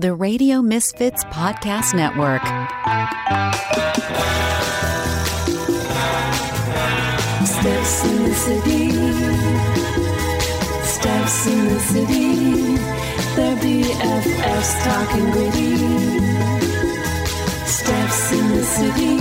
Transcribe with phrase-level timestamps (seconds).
[0.00, 2.42] the Radio Misfits Podcast Network.
[7.46, 8.90] Steps in the city.
[10.82, 12.76] Steps in the city.
[13.36, 15.76] They're BFFs talking gritty.
[17.66, 19.14] Steps in the city.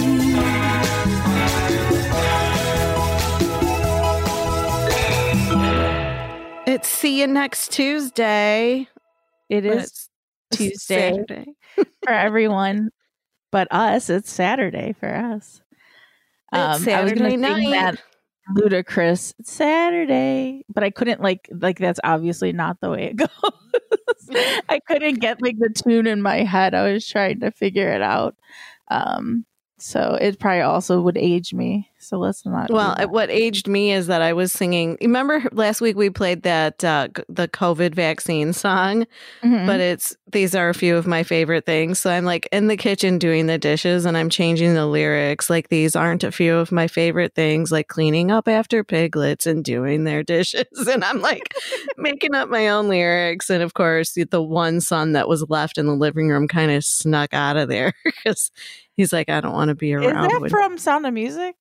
[6.65, 8.87] It's see you next Tuesday.
[9.49, 10.09] It But it's
[10.55, 11.45] Tuesday
[12.03, 12.89] for everyone
[13.53, 14.09] but us.
[14.09, 15.61] It's Saturday for us.
[16.51, 17.69] It's I was Saturday night.
[17.69, 17.99] that
[18.55, 23.29] ludicrous Saturday, but I couldn't like like that's obviously not the way it goes.
[24.69, 26.73] I couldn't get like the tune in my head.
[26.73, 28.35] I was trying to figure it out.
[28.89, 29.45] Um,
[29.83, 31.89] so it probably also would age me.
[31.99, 32.69] So let's not.
[32.69, 34.97] Well, what aged me is that I was singing.
[35.01, 39.05] Remember last week we played that uh, the COVID vaccine song,
[39.41, 39.65] Mhm.
[39.65, 41.99] but it's these are a few of my favorite things.
[42.01, 45.49] So I'm like in the kitchen doing the dishes and I'm changing the lyrics.
[45.49, 49.63] Like these aren't a few of my favorite things, like cleaning up after piglets and
[49.63, 50.65] doing their dishes.
[50.87, 51.53] And I'm like
[51.97, 53.49] making up my own lyrics.
[53.49, 56.83] And of course, the one son that was left in the living room kind of
[56.83, 58.51] snuck out of there because
[58.95, 60.25] he's like, I don't want to be around.
[60.25, 61.55] is that from Sound of Music?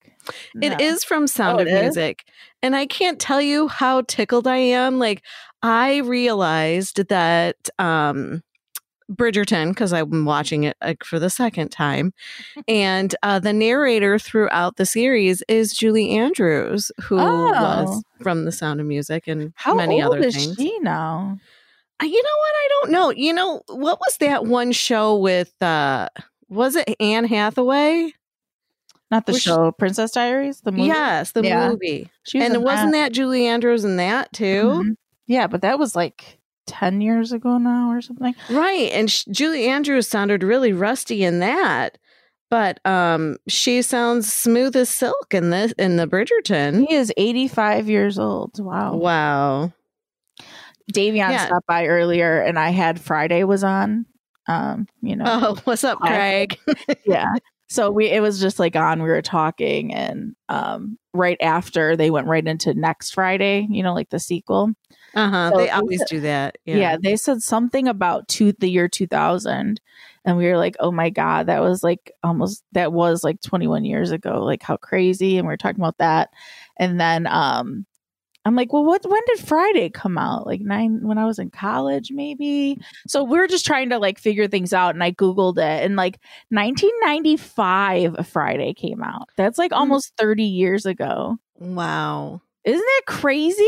[0.61, 0.77] It No.
[0.79, 1.81] is from Sound Oh, of it is?
[1.95, 2.23] Music.
[2.61, 4.99] And I can't tell you how tickled I am.
[4.99, 5.21] Like
[5.61, 8.41] I realized that um
[9.11, 12.13] Bridgerton, because I'm watching it like, for the second time,
[12.69, 17.51] and uh, the narrator throughout the series is Julie Andrews, who Oh.
[17.61, 20.55] was from The Sound of Music and How many old other is things.
[20.55, 21.37] she now?
[22.01, 22.53] You know what?
[22.55, 23.09] I don't know.
[23.11, 25.53] You know what was that one show with?
[25.61, 26.07] uh
[26.53, 28.13] Was it Anne Hathaway?
[29.11, 30.61] Not the Was she- show, Princess Diaries.
[30.61, 30.85] The movie.
[30.85, 31.69] Yes, the Yeah.
[31.69, 32.09] movie.
[32.23, 34.81] she was and wasn't that Julie Andrews in that too?
[34.83, 34.95] Mhm.
[35.27, 38.33] Yeah, but that was like 10 years ago now or something.
[38.49, 38.89] Right.
[38.91, 41.97] And sh- Julie Andrews sounded really rusty in that.
[42.49, 46.85] But um she sounds smooth as silk in this in the Bridgerton.
[46.87, 48.59] He is 85 years old.
[48.59, 48.95] Wow.
[48.95, 49.73] Wow.
[50.93, 51.45] Davion Yeah.
[51.45, 54.05] stopped by earlier and I had Friday was on.
[54.47, 55.25] Um, you know.
[55.27, 56.57] Oh, what's up, Craig?
[57.05, 57.33] yeah.
[57.69, 62.11] So we it was just like on, we were talking and um right after they
[62.11, 64.73] went right into next Friday, you know, like the sequel.
[65.15, 65.51] Uh-huh.
[65.51, 66.57] So they always said- do that.
[66.65, 66.75] Yeah.
[66.75, 66.97] Yeah.
[67.01, 69.79] they said something about two, the year 2000.
[70.25, 73.85] And we were like, oh my God, that was like almost, that was like 21
[73.85, 74.43] years ago.
[74.43, 75.37] Like how crazy.
[75.37, 76.29] And we are talking about that.
[76.77, 77.85] And then um,
[78.45, 80.45] I'm like, well, what, when did Friday come out?
[80.45, 82.77] Like nine, when I was in college, maybe.
[83.07, 84.95] So we are just trying to like figure things out.
[84.95, 85.83] And I Googled it.
[85.83, 89.29] And like 1995, Friday came out.
[89.37, 89.77] That's like hmm.
[89.77, 91.37] almost 30 years ago.
[91.59, 92.41] Wow.
[92.65, 93.63] Isn't that crazy?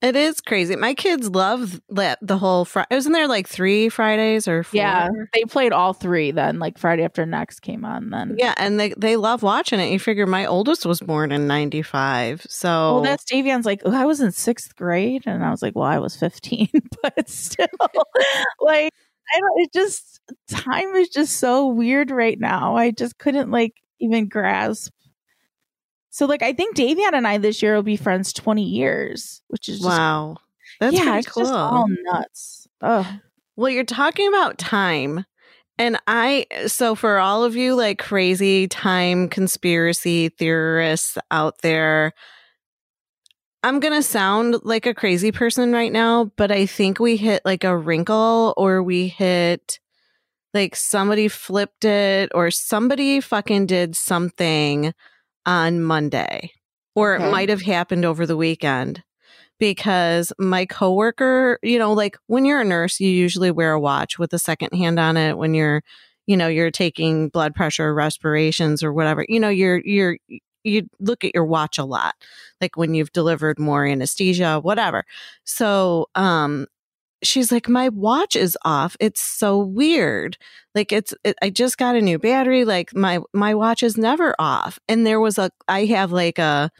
[0.00, 0.76] It is crazy.
[0.76, 2.86] My kids love that the whole Friday.
[2.92, 4.78] Wasn't there like three Fridays or four?
[4.78, 5.08] Yeah.
[5.34, 8.36] They played all three then, like Friday After Next came on then.
[8.38, 9.90] Yeah, and they they love watching it.
[9.90, 14.04] You figure my oldest was born in '95, so Well, that's Davion's like, oh, I
[14.06, 15.24] was in sixth grade.
[15.26, 16.68] And I was like, well, I was 15,
[17.02, 17.66] but still,
[18.60, 18.92] like,
[19.34, 22.76] I don't, it just, time is just so weird right now.
[22.76, 24.92] I just couldn't, like, even grasp.
[26.18, 29.68] So, like, I think Davion and I this year will be friends 20 years, which
[29.68, 30.38] is just, wow,
[30.80, 31.44] that's yeah, pretty it's cool.
[31.44, 32.66] just all nuts.
[32.82, 33.20] Oh,
[33.54, 35.24] Well, you're talking about time.
[35.78, 42.14] And I, so for all of you like crazy time conspiracy theorists out there,
[43.62, 47.42] I'm going to sound like a crazy person right now, but I think we hit
[47.44, 49.78] like a wrinkle or we hit
[50.52, 54.92] like somebody flipped it or somebody fucking did something
[55.46, 56.52] on Monday
[56.94, 57.26] or Okay.
[57.26, 59.02] it might have happened over the weekend
[59.58, 64.18] because my coworker, you know, like when you're a nurse, you usually wear a watch
[64.18, 65.82] with a second hand on it when you're,
[66.26, 69.24] you know, you're taking blood pressure, respirations or whatever.
[69.28, 70.18] You know, you're you're
[70.64, 72.14] you look at your watch a lot,
[72.60, 75.04] like when you've delivered more anesthesia, whatever.
[75.44, 76.66] So, um
[77.22, 78.96] she's like my watch is off.
[79.00, 80.36] It's so weird.
[80.74, 84.34] Like it's it, I just got a new battery, like my my watch is never
[84.38, 84.78] off.
[84.88, 86.70] And there was a I have like a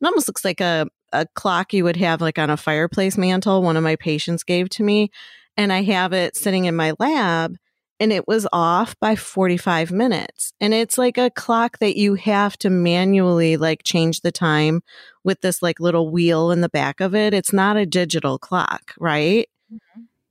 [0.00, 3.62] it almost looks like a a clock you would have like on a fireplace mantle
[3.62, 5.10] one of my patients gave to me
[5.56, 7.56] and i have it sitting in my lab
[8.00, 12.56] and it was off by 45 minutes and it's like a clock that you have
[12.58, 14.82] to manually like change the time
[15.24, 18.92] with this like little wheel in the back of it it's not a digital clock
[18.98, 19.48] right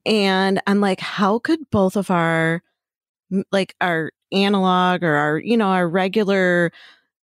[0.05, 2.61] and i'm like how could both of our
[3.51, 6.71] like our analog or our you know our regular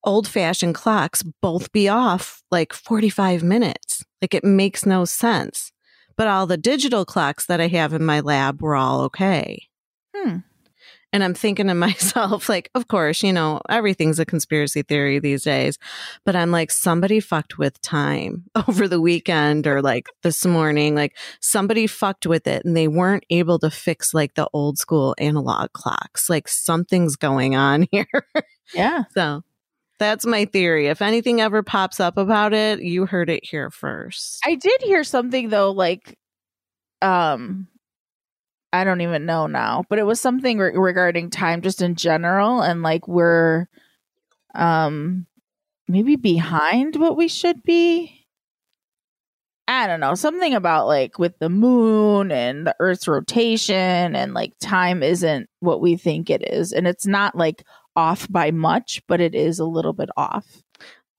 [0.04, 4.04] old fashioned clocks both be off like 45 minutes.
[4.22, 5.72] Like it makes no sense.
[6.16, 9.68] But all the digital clocks that I have in my lab were all okay.
[10.14, 10.38] Hmm.
[11.14, 15.44] And I'm thinking to myself, like, of course, you know, everything's a conspiracy theory these
[15.44, 15.78] days.
[16.24, 20.96] But I'm like, somebody fucked with time over the weekend or like this morning.
[20.96, 25.14] Like, somebody fucked with it and they weren't able to fix like the old school
[25.18, 26.28] analog clocks.
[26.28, 28.26] Like, something's going on here.
[28.74, 29.04] Yeah.
[29.12, 29.44] so
[30.00, 30.88] that's my theory.
[30.88, 34.40] If anything ever pops up about it, you heard it here first.
[34.44, 36.18] I did hear something though, like,
[37.00, 37.68] um,
[38.74, 42.60] I don't even know now, but it was something re- regarding time just in general,
[42.60, 43.68] and like we're,
[44.56, 45.26] um,
[45.86, 48.26] maybe behind what we should be.
[49.68, 54.52] I don't know, something about like with the moon and the Earth's rotation, and like
[54.60, 59.20] time isn't what we think it is, and it's not like off by much, but
[59.20, 60.63] it is a little bit off.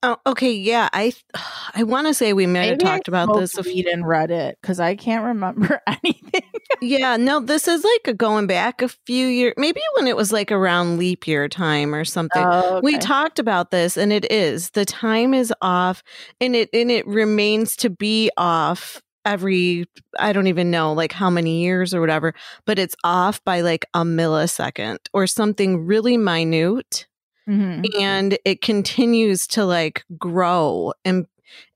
[0.06, 0.52] Oh, okay.
[0.52, 0.88] Yeah.
[0.92, 1.12] I,
[1.74, 3.58] I want to say we might have talked about this.
[3.58, 6.42] if few didn't read it because I can't remember anything.
[6.82, 10.30] Yeah, no, this is like a going back a few years, maybe when it was
[10.30, 12.44] like around leap year time or something.
[12.44, 14.70] Oh, We talked about this and it is.
[14.70, 16.02] The time is off
[16.38, 19.86] and it and it remains to be off every
[20.18, 22.34] I don't even know like how many years or whatever,
[22.66, 27.06] but it's off by like a millisecond or something really minute
[27.48, 27.86] Mhm.
[28.00, 31.26] and it continues to like grow and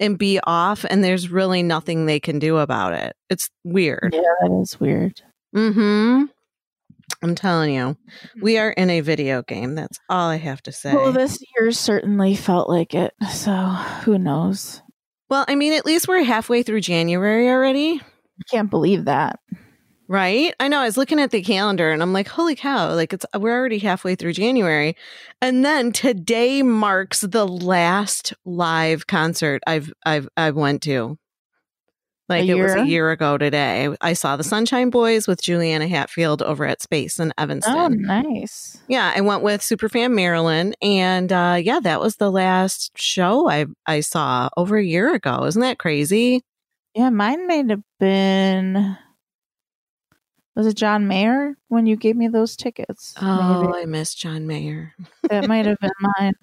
[0.01, 3.15] and be off and there's really nothing they can do about it.
[3.31, 4.11] It's weird.
[4.13, 5.23] Yeah, that is weird.
[5.55, 6.25] Mm-hmm.
[7.23, 7.97] I'm telling you,
[8.41, 9.75] we are in a video game.
[9.75, 10.95] That's all I have to say.
[10.95, 13.13] Well, this year certainly felt like it.
[13.33, 14.83] So who knows?
[15.29, 19.39] well, I mean, at least we're halfway through January already, I can't believe that.
[20.11, 20.53] Right?
[20.59, 20.81] I know.
[20.81, 22.93] I was looking at the calendar and I'm like, holy cow!
[22.95, 24.97] Like it's we're already halfway through January,
[25.41, 31.17] and then today marks the last live concert I've I've I went to.
[32.29, 33.11] Like it was a year?
[33.11, 33.89] ago today.
[34.01, 37.75] I saw the Sunshine Boys with Juliana Hatfield over at Space in Evanston.
[37.77, 38.79] Oh, nice.
[38.87, 43.67] Yeah, I went with Superfan Marilyn, and uh, yeah, that was the last show I
[43.87, 45.45] I saw over a year ago.
[45.45, 46.43] Isn't that crazy?
[46.95, 48.97] Yeah, mine might have been.
[50.61, 53.15] Was it John Mayer when you gave me those tickets?
[53.19, 53.83] Oh, Maybe.
[53.83, 54.93] I miss John Mayer.
[55.31, 56.35] that might have been mine.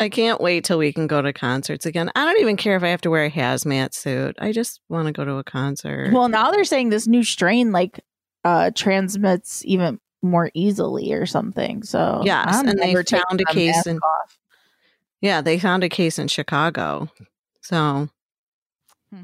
[0.00, 2.10] I can't wait till we can go to concerts again.
[2.16, 4.34] I don't even care if I have to wear a hazmat suit.
[4.40, 6.12] I just want to go to a concert.
[6.12, 8.00] Well, now they're saying this new strain like
[8.44, 11.84] uh transmits even more easily or something.
[11.84, 14.38] So Yes, I'm and they found a case in- off.
[15.20, 17.08] yeah, they found a case in Chicago,
[17.62, 18.08] so
[19.12, 19.22] Hmm.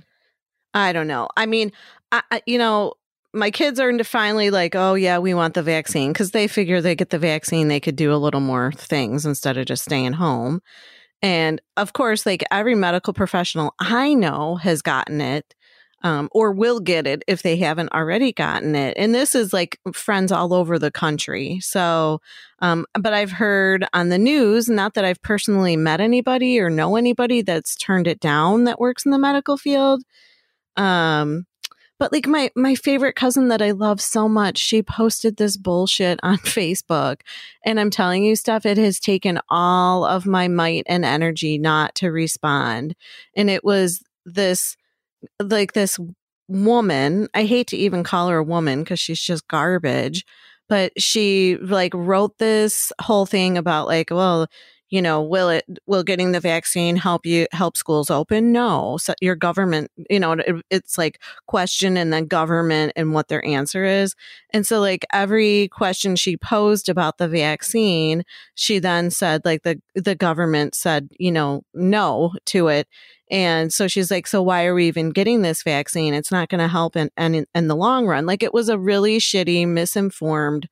[0.74, 1.26] I don't know.
[1.36, 1.72] I mean,
[2.12, 2.94] I, I you know.
[3.34, 6.80] My kids are into finally like, oh yeah, we want the vaccine because they figure
[6.80, 10.12] they get the vaccine, they could do a little more things instead of just staying
[10.14, 10.60] home.
[11.20, 15.54] And of course, like every medical professional I know has gotten it
[16.04, 18.94] um, or will get it if they haven't already gotten it.
[18.98, 21.58] And this is like friends all over the country.
[21.60, 22.20] So,
[22.58, 26.96] um, but I've heard on the news, not that I've personally met anybody or know
[26.96, 30.02] anybody that's turned it down that works in the medical field.
[30.76, 31.46] Um,
[31.98, 36.20] but like my my favorite cousin that I love so much, she posted this bullshit
[36.22, 37.20] on Facebook,
[37.64, 38.66] and I'm telling you, stuff.
[38.66, 42.94] It has taken all of my might and energy not to respond,
[43.36, 44.76] and it was this
[45.40, 45.98] like this
[46.48, 47.28] woman.
[47.34, 50.24] I hate to even call her a woman because she's just garbage,
[50.68, 54.48] but she like wrote this whole thing about like, well,
[54.90, 58.52] you know, will it will getting the vaccine help you help schools open?
[58.52, 63.28] No, so your government, you know, it, it's like question and then government and what
[63.28, 64.14] their answer is.
[64.52, 68.24] And so like every question she posed about the vaccine,
[68.54, 72.86] she then said like the the government said, you know, no to it.
[73.30, 76.12] And so she's like, so why are we even getting this vaccine?
[76.14, 78.26] It's not going to help in, in in the long run.
[78.26, 80.68] Like it was a really shitty, misinformed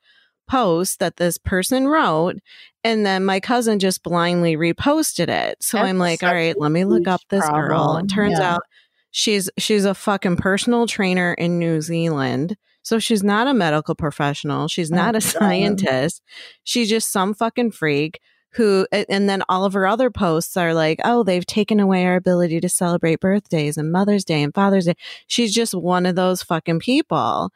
[0.48, 2.36] post that this person wrote
[2.84, 5.62] and then my cousin just blindly reposted it.
[5.62, 7.66] So That's i'm like all right let me look up this girl.
[7.66, 8.04] problem.
[8.06, 8.54] it turns Yeah.
[8.54, 8.62] out
[9.10, 12.56] she's she's a fucking personal trainer in new zealand.
[12.84, 14.66] So she's not a medical professional.
[14.68, 15.22] She's Oh, not a God.
[15.22, 16.22] scientist.
[16.64, 18.20] She's just some fucking freak
[18.54, 22.16] who and then all of her other posts are like oh they've taken away our
[22.16, 24.94] ability to celebrate birthdays and mother's day and father's day.
[25.26, 27.50] She's just one of those fucking people.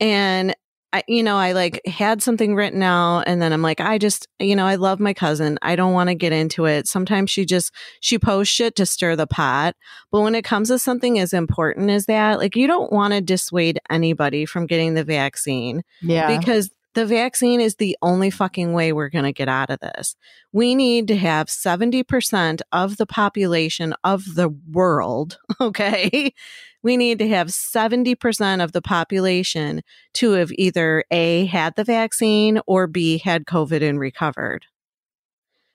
[0.00, 0.54] And
[0.92, 4.26] I, you know, I like had something written out and then I'm like, I just,
[4.40, 5.56] you know, I love my cousin.
[5.62, 6.88] I don't want to get into it.
[6.88, 9.76] Sometimes she just, she posts shit to stir the pot.
[10.10, 13.20] But when it comes to something as important as that, like you don't want to
[13.20, 16.36] dissuade anybody from getting the vaccine Yeah.
[16.36, 20.16] because the vaccine is the only fucking way we're going to get out of this.
[20.52, 26.34] We need to have 70% of the population of the world, okay?
[26.82, 29.82] We need to have 70% of the population
[30.14, 34.66] to have either A, had the vaccine or B, had COVID and recovered.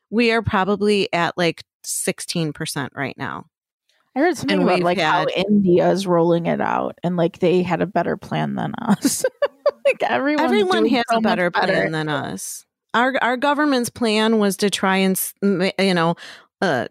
[0.10, 3.46] We are probably at like 16% right now.
[4.16, 7.62] I heard something And about like how had- India's rolling it out and like they
[7.64, 9.26] had a better plan than us.
[9.86, 12.66] like Everyone doing has so a much better plan than us.
[12.94, 15.22] Our our government's plan was to try and
[15.78, 16.16] you know
[16.62, 16.88] uh,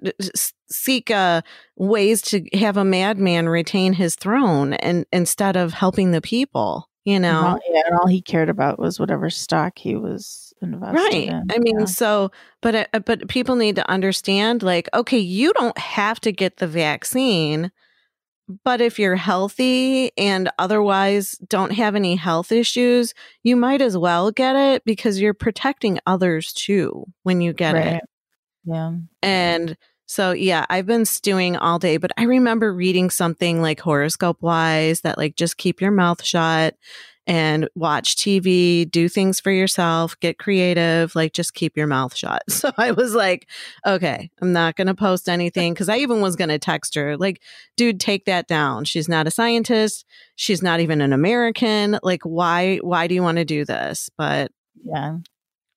[0.69, 1.41] seek uh,
[1.77, 6.89] ways to have a madman retain his throne and instead of helping the people.
[7.07, 10.54] You And know, all, yeah, and all he cared about was whatever stock he was
[10.73, 11.31] right?
[11.51, 11.85] I mean, yeah.
[11.85, 12.31] so
[12.61, 16.67] but uh, but people need to understand, like, okay, you don't have to get the
[16.67, 17.71] vaccine.
[18.63, 24.31] But if you're healthy and otherwise don't have any health issues, you might as well
[24.31, 28.03] get it because you're protecting others too when you get it.
[28.67, 28.97] Yeah.
[29.23, 34.43] And so, yeah, I've been stewing all day, but I remember reading something like horoscope
[34.43, 36.77] wise that like just keep your mouth shut
[37.27, 42.43] and watch TV, do things for yourself, get creative, like just keep your mouth shut.
[42.65, 43.47] So I was like,
[43.87, 47.17] okay, I'm not going to post anything because I even was going to text her,
[47.17, 47.43] like,
[47.77, 48.85] dude, take that down.
[48.85, 50.07] She's not a scientist.
[50.37, 51.99] She's not even an American.
[52.03, 54.09] Like, why, why do you want to do this?
[54.17, 54.51] But,
[54.83, 55.19] Yeah.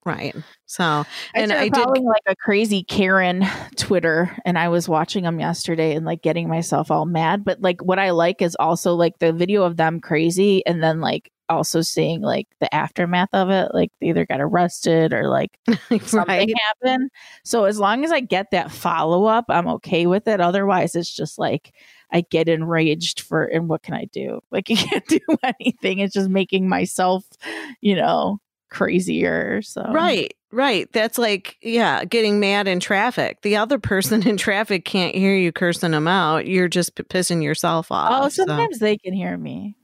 [0.06, 0.36] right.
[0.66, 4.88] So, I and started I did following like a crazy Karen Twitter, and I was
[4.90, 7.44] watching them yesterday and like getting myself all mad.
[7.44, 11.02] But like, what I like is also like the video of them crazy, and then
[11.02, 13.74] like also seeing like the aftermath of it.
[13.74, 15.58] Like they either got arrested or like
[16.04, 16.54] something right.
[16.66, 17.10] happened.
[17.44, 20.42] So as long as I get that follow up, I'm okay with it.
[20.42, 21.74] Otherwise, it's just like
[22.12, 24.42] I get enraged for, and what can I do?
[24.52, 26.00] Like you can't do anything.
[26.00, 27.24] It's just making myself,
[27.82, 28.40] you know,
[28.70, 29.62] crazier.
[29.62, 30.92] So Right, right.
[30.92, 33.42] That's like, yeah, getting mad in traffic.
[33.42, 36.48] The other person in traffic can't hear you cursing them out.
[36.48, 38.12] You're just p- pissing yourself off.
[38.12, 39.77] Oh, so sometimes they can hear me.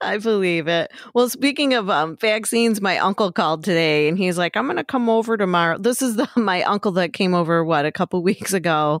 [0.00, 0.92] I believe it.
[1.14, 4.84] Well, speaking of um, vaccines, my uncle called today and he's like, I'm going to
[4.84, 5.78] come over tomorrow.
[5.78, 9.00] This is the, my uncle that came over, what, a couple weeks ago.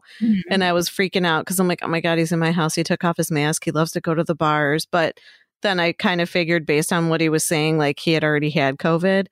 [0.50, 2.74] And I was freaking out because I'm like, oh my God, he's in my house.
[2.74, 3.64] He took off his mask.
[3.64, 4.86] He loves to go to the bars.
[4.86, 5.18] But
[5.62, 8.50] then I kind of figured based on what he was saying, like he had already
[8.50, 9.26] had COVID.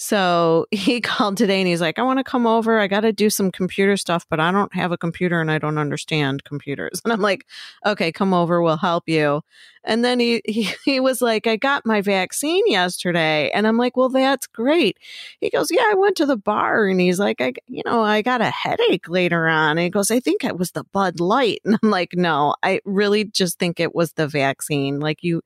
[0.00, 2.80] So he called today and he's like, I want to come over.
[2.80, 5.58] I got to do some computer stuff, but I don't have a computer and I
[5.58, 7.02] don't understand computers.
[7.10, 7.44] And I'm like,
[7.84, 8.62] okay, come over.
[8.62, 9.42] We'll help you.
[9.84, 13.50] And then he, he, he was like, I got my vaccine yesterday.
[13.50, 14.98] And I'm like, well, that's great.
[15.40, 18.22] He goes, yeah, I went to the bar and he's like, I, you know, I
[18.22, 19.72] got a headache later on.
[19.72, 21.60] And he goes, I think it was the Bud Light.
[21.70, 24.98] And I'm like, no, I really just think it was the vaccine.
[24.98, 25.42] Like you,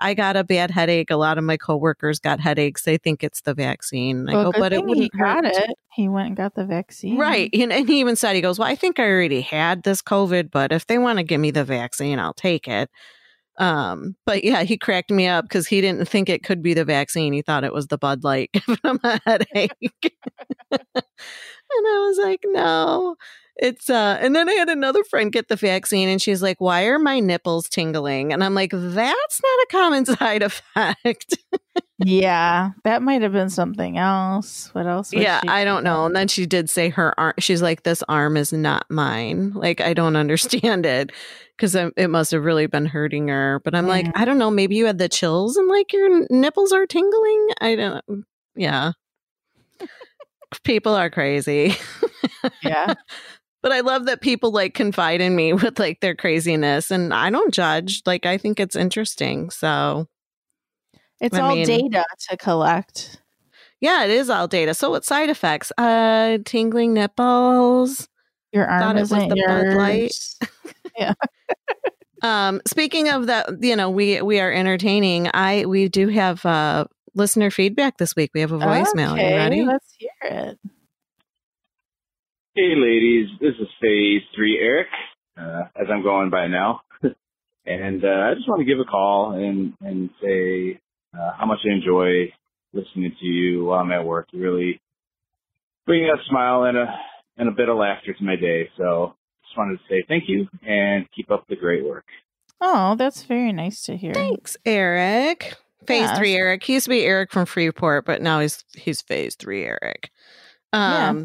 [0.00, 1.10] I got a bad headache.
[1.10, 2.82] A lot of my coworkers got headaches.
[2.82, 4.28] They think it's the vaccine.
[4.28, 5.70] I go, but it wouldn't he got hurt." it.
[5.92, 7.16] He went and got the vaccine.
[7.16, 7.50] Right.
[7.52, 10.50] And, and he even said, he goes, Well, I think I already had this COVID,
[10.50, 12.90] but if they want to give me the vaccine, I'll take it.
[13.58, 16.84] Um, but yeah, he cracked me up because he didn't think it could be the
[16.84, 17.32] vaccine.
[17.32, 19.72] He thought it was the Bud Light giving him a headache.
[20.70, 20.80] and
[21.70, 23.16] I was like, no.
[23.60, 26.84] It's uh and then I had another friend get the vaccine and she's like, Why
[26.84, 28.32] are my nipples tingling?
[28.32, 31.36] And I'm like, that's not a common side effect.
[32.04, 34.70] Yeah, that might have been something else.
[34.72, 35.12] What else?
[35.12, 36.06] was yeah, I don't know.
[36.06, 37.34] And then she did say her arm.
[37.38, 39.52] She's like, "This arm is not mine.
[39.52, 41.10] Like, I don't understand it
[41.56, 44.50] because it must have really been hurting her." But I'm like, I don't know.
[44.50, 47.48] Maybe you had the chills and like your nipples are tingling.
[47.60, 48.06] I don't.
[48.06, 48.22] Mm,
[48.54, 48.92] yeah,
[50.62, 51.76] people are crazy.
[52.62, 52.94] Yeah.
[53.60, 57.28] But I love that people like confide in me with like their craziness, and I
[57.28, 58.02] don't judge.
[58.06, 59.50] Like, I think it's interesting.
[59.50, 60.06] So
[61.20, 63.20] It's I all mean- data to collect.
[63.80, 64.74] yeah, it is all data.
[64.74, 65.72] So what side effects?
[65.78, 68.08] Uh, tingling nipples.
[68.52, 70.12] Your arm Thought it was isn't the Bud Light.
[70.98, 71.14] yours.
[72.20, 75.30] Um, speaking of that, you know, we we are entertaining.
[75.32, 78.32] I we do have uh listener feedback this week.
[78.34, 79.12] We have a voicemail.
[79.12, 79.64] Okay, you ready?
[79.64, 80.58] Let's hear it.
[82.56, 83.28] Hey, ladies.
[83.40, 84.88] This is Phase 3 Eric,
[85.40, 86.80] uh, as I'm going by now.
[87.66, 90.80] and uh, I just want to give a call and, and say
[91.14, 92.32] uh, how much I enjoy
[92.72, 94.28] listening to you while I'm at work.
[94.32, 94.80] You really
[95.86, 96.86] bring a smile and a,
[97.36, 98.68] and a bit of laughter to my day.
[98.76, 102.04] So just wanted to say thank you and keep up the great work.
[102.60, 104.12] Oh, that's very nice to hear.
[104.12, 105.56] Thanks, Eric.
[105.86, 106.18] Phase Yes.
[106.18, 106.64] three Eric.
[106.64, 110.10] He used to be Eric from Freeport, but now he's he's phase three Eric.
[110.74, 111.24] Yeah.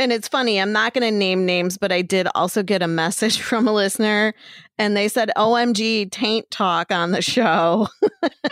[0.00, 3.38] And it's funny, I'm not gonna name names, but I did also get a message
[3.42, 4.32] from a listener
[4.78, 7.86] and they said OMG taint talk on the show.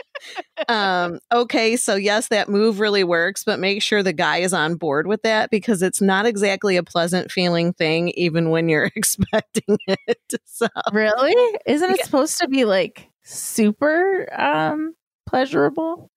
[0.68, 4.74] um, okay, so yes, that move really works, but make sure the guy is on
[4.74, 9.78] board with that because it's not exactly a pleasant feeling thing, even when you're expecting
[9.86, 10.18] it.
[10.44, 11.34] So, really?
[11.64, 12.04] Isn't it Yeah.
[12.04, 14.94] supposed to be like super um
[15.26, 16.10] pleasurable?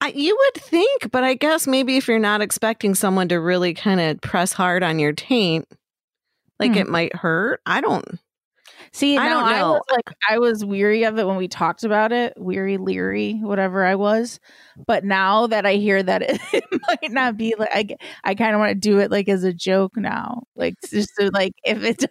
[0.00, 3.74] I, you would think, but I guess maybe if you're not expecting someone to really
[3.74, 5.66] kind of press hard on your taint,
[6.60, 6.78] like Hmm.
[6.78, 7.60] it might hurt.
[7.66, 8.18] I don't.
[8.92, 9.72] See, I don't I know.
[9.72, 13.84] was like I was weary of it when we talked about it, weary, leery, whatever
[13.84, 14.38] I was.
[14.86, 18.60] But now that I hear that it, might not be like I, I kind of
[18.60, 22.04] want to do it like as a joke now, like just to like if it.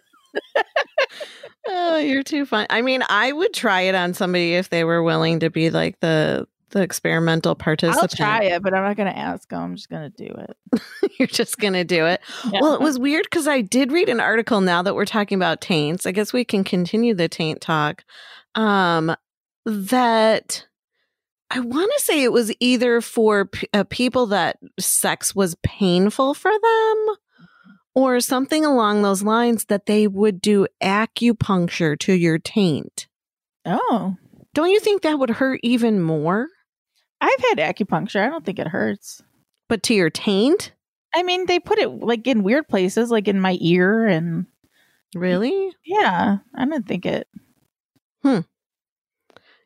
[1.66, 2.66] Oh, you're too fun.
[2.70, 5.98] I mean, I would try it on somebody if they were willing to be like
[6.00, 8.02] the the experimental participant.
[8.20, 9.62] I'll try it, but I'm not gonna ask them.
[9.62, 10.82] I'm just gonna do it.
[11.18, 12.20] You're just gonna do it.
[12.52, 15.62] Well, it was weird because I did read an article now that we're talking about
[15.62, 16.04] taints.
[16.04, 18.04] I guess we can continue the taint talk.
[18.54, 19.16] Um,
[19.64, 20.66] that
[21.50, 26.34] I want to say it was either for p- uh, people that sex was painful
[26.34, 27.16] for them
[27.94, 33.06] or something along those lines that they would do acupuncture to your taint.
[33.64, 34.16] oh,
[34.52, 36.48] Don't you think that would hurt even more?
[37.26, 38.20] I've had acupuncture.
[38.24, 39.22] I don't think it hurts.
[39.68, 40.72] But to your taint?
[41.14, 44.46] I mean, they put it like in weird places, like in my ear, and
[45.14, 45.72] Really?
[45.86, 47.28] yeah, I don't think it.
[48.22, 48.40] Hmm.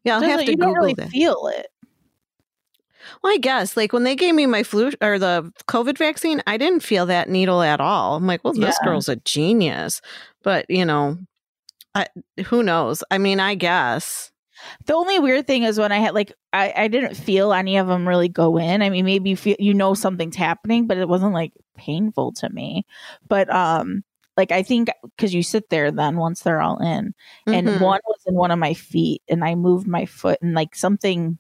[0.05, 1.09] Yeah, I'll have doesn't- to you Google don't really that.
[1.11, 1.67] feel it.
[3.23, 6.59] Well, I guess like when they gave me my flu or the COVID vaccine, I
[6.59, 8.17] didn't feel that needle at all.
[8.17, 8.87] I'm like, well, this Yeah.
[8.87, 10.01] girl's a genius.
[10.43, 11.17] But you know,
[11.95, 12.07] I,
[12.47, 13.03] who knows?
[13.11, 14.31] I mean, I guess.
[14.87, 17.87] The only weird thing is when I had like I, I didn't feel any of
[17.87, 18.83] them really go in.
[18.83, 22.49] I mean, maybe you feel you know something's happening, but it wasn't like painful to
[22.51, 22.85] me.
[23.29, 24.05] But um,
[24.37, 27.15] like I think because you sit there then once they're all in,
[27.47, 27.81] and Mhm.
[27.81, 31.39] one was in one of my feet, and I moved my foot, and like something,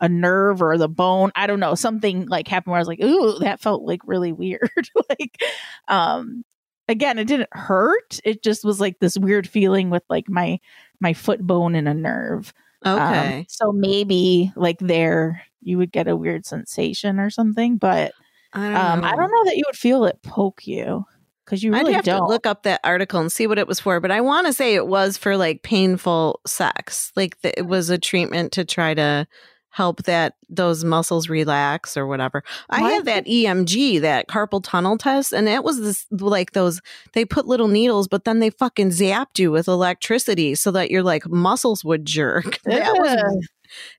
[0.00, 3.02] a nerve or the bone, I don't know, something like happened where I was like,
[3.02, 4.70] ooh, that felt like really weird.
[5.10, 5.42] like,
[5.88, 6.44] um,
[6.88, 8.18] again, it didn't hurt.
[8.24, 10.58] It just was like this weird feeling with like my
[11.00, 12.52] my foot bone and a nerve.
[12.82, 13.46] Um, okay.
[13.48, 18.12] so maybe like there you would get a weird sensation or something, but
[18.52, 19.06] I don't um, know.
[19.08, 21.04] I don't know that you would feel it poke you
[21.44, 22.20] because you really I'd have don't.
[22.20, 24.52] to look up that article and see what it was for, but I want to
[24.52, 27.12] say it was for like painful sex.
[27.16, 29.26] Like the, it was a treatment to try to
[29.70, 32.42] help that those muscles relax or whatever.
[32.70, 36.80] I Why had that EMG, that carpal tunnel test, and it was this like those
[37.12, 41.02] they put little needles, but then they fucking zapped you with electricity so that your
[41.02, 42.58] like muscles would jerk.
[42.68, 43.48] That was.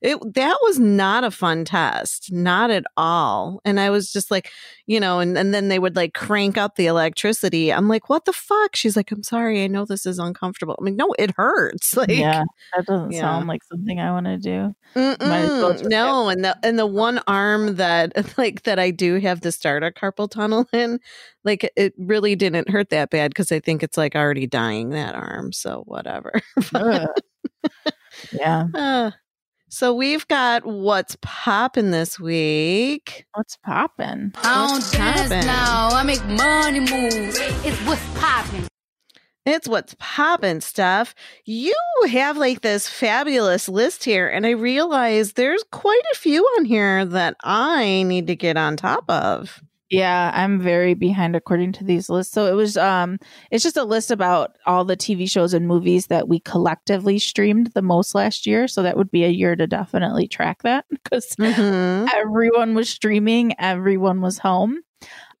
[0.02, 4.50] It that was not a fun test not at all and i was just like
[4.86, 7.72] you know and, and then they would like crank up the electricity.
[7.72, 8.74] I'm like what the fuck?
[8.76, 10.74] She's like i'm sorry i know this is uncomfortable.
[10.78, 11.96] I'm like no it hurts.
[11.96, 12.44] Like yeah,
[12.76, 13.20] that doesn't Yeah.
[13.22, 14.74] sound like something I want to do.
[14.94, 19.52] Well no and the and the one arm that like that i do have to
[19.52, 20.98] start a carpal tunnel in
[21.44, 25.14] like it really didn't hurt that bad because i think it's like already dying that
[25.14, 26.32] arm so whatever.
[28.32, 29.10] Yeah, Uh,
[29.70, 34.32] so we've got what's popping this week what's popping?
[34.42, 35.46] I don't dance poppin'?
[35.46, 35.88] now.
[35.92, 37.38] I make money moves.
[37.64, 38.66] It's what's popping.
[39.46, 41.14] It's what's poppin' stuff.
[41.44, 41.74] You
[42.10, 47.04] have like this fabulous list here, and I realize there's quite a few on here
[47.06, 49.62] that I need to get on top of.
[49.90, 52.32] Yeah, I'm very behind according to these lists.
[52.32, 53.18] So it was um
[53.50, 57.72] it's just a list about all the TV shows and movies that we collectively streamed
[57.74, 58.68] the most last year.
[58.68, 62.08] So that would be a year to definitely track that because Mhm.
[62.14, 64.78] everyone was streaming, everyone was home.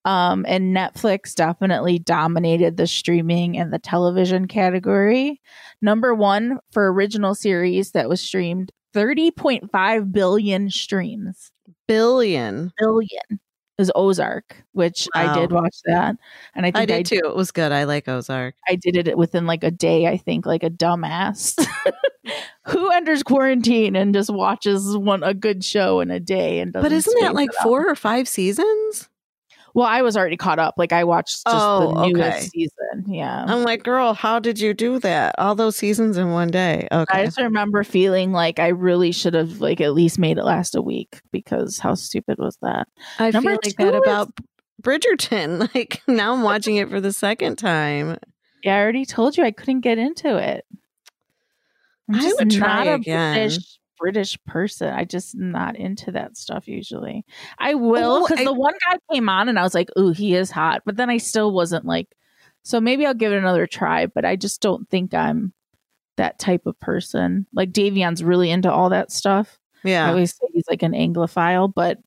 [0.04, 5.40] Um and Netflix definitely dominated the streaming and the television category.
[5.82, 11.52] Number 1 for original series that was streamed 30.5 billion streams
[11.88, 12.72] Billion.
[12.78, 13.40] billion
[13.80, 16.16] is Ozark, which I did watch that,
[16.54, 17.22] and I think I I did too.
[17.24, 17.72] It was good.
[17.72, 18.54] I like Ozark.
[18.68, 20.06] I did it within like a day.
[20.06, 21.58] I think like a dumbass
[22.68, 26.72] who enters quarantine and just watches one a good show in a day and.
[26.72, 29.09] But isn't that like four or five seasons?
[29.74, 30.74] Well, I was already caught up.
[30.76, 32.40] Like I watched just Oh, the newest okay.
[32.46, 33.04] season.
[33.06, 33.44] Yeah.
[33.46, 35.34] I'm like, girl, how did you do that?
[35.38, 36.88] All those seasons in one day.
[36.90, 37.20] Okay.
[37.22, 40.74] I just remember feeling like I really should have like at least made it last
[40.74, 42.88] a week because how stupid was that?
[43.18, 44.28] I Number feel like that is- about
[44.82, 45.68] Bridgerton.
[45.74, 48.18] Like now I'm watching it for the second time.
[48.64, 50.64] Yeah, I already told you I couldn't get into it.
[52.12, 53.34] I'm I would try again.
[53.48, 54.88] British British person.
[54.88, 57.24] I just not into that stuff usually.
[57.58, 60.10] I oh, will Oh, because the one guy came on and I was like, "Ooh,
[60.10, 62.08] he is hot," but then I still wasn't like.
[62.62, 65.52] So maybe I'll give it another try, but I just don't think I'm
[66.16, 67.46] that type of person.
[67.54, 69.58] Like Davion's really into all that stuff.
[69.84, 71.98] Yeah, I always say he's like an Anglophile, but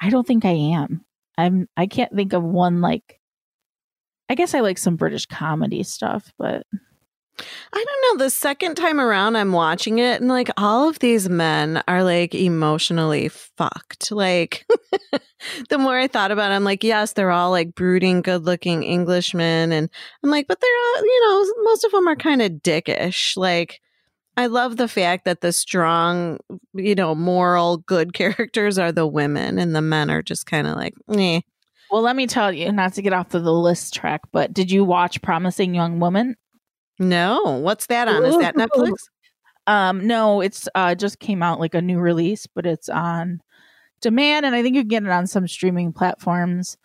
[0.00, 1.04] I don't think I am.
[1.38, 3.20] I'm I can't think of one like
[4.28, 6.66] I guess I like some British comedy stuff, but
[7.38, 8.24] I don't know.
[8.24, 12.34] The second time around, I'm watching it, and like all of these men are like
[12.34, 14.12] emotionally fucked.
[14.12, 14.66] Like,
[15.70, 18.86] the more I thought about it, I'm like, yes, they're all like brooding, good looking
[18.86, 19.72] Englishmen.
[19.72, 19.88] And
[20.22, 23.36] I'm like, but they're all, you know, most of them are kind of dickish.
[23.36, 23.80] Like,
[24.36, 26.38] I love the fact that the strong,
[26.74, 30.76] you know, moral, good characters are the women, and the men are just kind of
[30.76, 31.40] like, eh.
[31.90, 34.70] well, let me tell you, not to get off of the list track, but did
[34.70, 36.36] you watch Promising Young Woman?
[37.02, 38.24] No, what's that on?
[38.24, 38.94] Is that Netflix?
[39.66, 43.40] Um, no, it's uh just came out like a new release, but it's on
[44.00, 46.76] demand, and I think you can get it on some streaming platforms.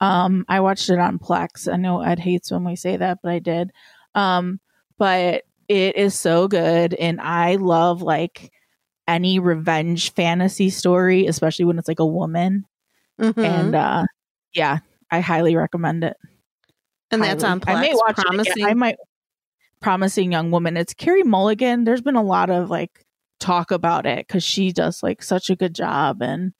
[0.00, 1.72] Um, I watched it on Plex.
[1.72, 3.72] I know Ed hates when we say that, but I did.
[4.14, 4.60] Um,
[4.98, 8.52] but it is so good, and I love like
[9.06, 12.64] any revenge fantasy story, especially when it's like a woman.
[13.20, 13.42] Mhm.
[13.44, 14.04] And uh,
[14.52, 14.78] yeah,
[15.10, 16.16] I highly recommend it.
[17.10, 17.74] and that's on Plex.
[17.74, 18.52] I may watch promising.
[18.52, 18.68] it again.
[18.68, 18.96] I might
[19.80, 20.76] promising young woman.
[20.76, 21.84] It's Carey Mulligan.
[21.84, 23.04] There's been a lot of like
[23.40, 26.22] talk about it because she does like such a good job.
[26.22, 26.52] And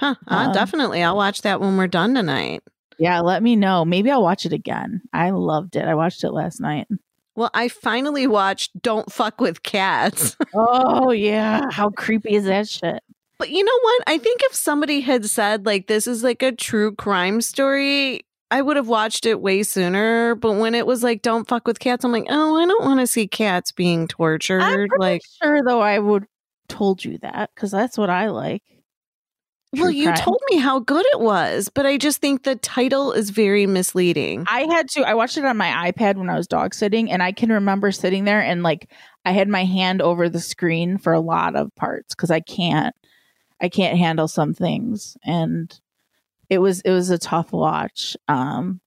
[0.00, 1.02] Huh, uh, Um, definitely.
[1.02, 2.62] I'll watch that when we're done tonight.
[2.98, 3.84] yeah, let me know.
[3.84, 5.02] Maybe I'll watch it again.
[5.12, 5.84] I loved it.
[5.84, 6.86] I watched it last night.
[7.34, 10.36] Well, I finally watched Don't Fuck with Cats.
[10.54, 13.02] oh yeah, how creepy is that shit?
[13.38, 14.02] but you know what?
[14.06, 18.62] I think if somebody had said, like, this is like a true crime story, I
[18.62, 20.34] would have watched it way sooner.
[20.34, 23.00] But when it was like, Don't Fuck with Cats, I'm like, oh, I don't want
[23.00, 24.62] to see cats being tortured.
[24.62, 26.26] I'm like, sure though I would
[26.68, 28.62] told you that because that's what I like.
[29.72, 30.16] well, you crime.
[30.16, 34.44] told me how good it was, but I just think the title is very misleading.
[34.48, 35.02] I had to.
[35.02, 37.92] I watched it on my iPad when I was dog sitting, and I can remember
[37.92, 38.90] sitting there and like
[39.24, 42.94] I had my hand over the screen for a lot of parts because I can't,
[43.60, 45.78] I can't handle some things, and
[46.50, 48.16] it was it was a tough watch.
[48.28, 48.80] Um,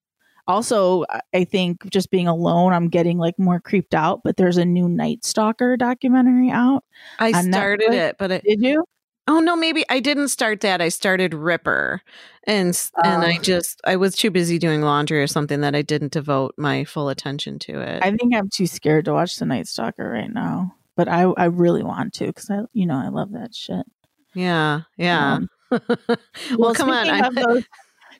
[0.47, 4.21] also, I- think just being alone, I'm getting like more creeped out.
[4.23, 6.83] But there's a new Night Stalker documentary out.
[7.19, 7.93] I started Netflix?
[8.09, 8.83] it, but it, Did you?
[9.27, 10.81] Oh no, maybe I didn't start that.
[10.81, 12.01] I started Ripper,
[12.45, 12.69] and
[13.03, 13.41] and I Oh.
[13.43, 17.09] just I was too busy doing laundry or something that I didn't devote my full
[17.09, 18.03] attention to it.
[18.03, 20.73] I think I'm too scared to watch the Night Stalker right now.
[20.95, 23.85] But I I really want to because I you know I love that shit.
[24.33, 25.33] yeah, yeah.
[25.35, 25.49] Um,
[26.57, 27.33] well, come on.
[27.35, 27.65] Those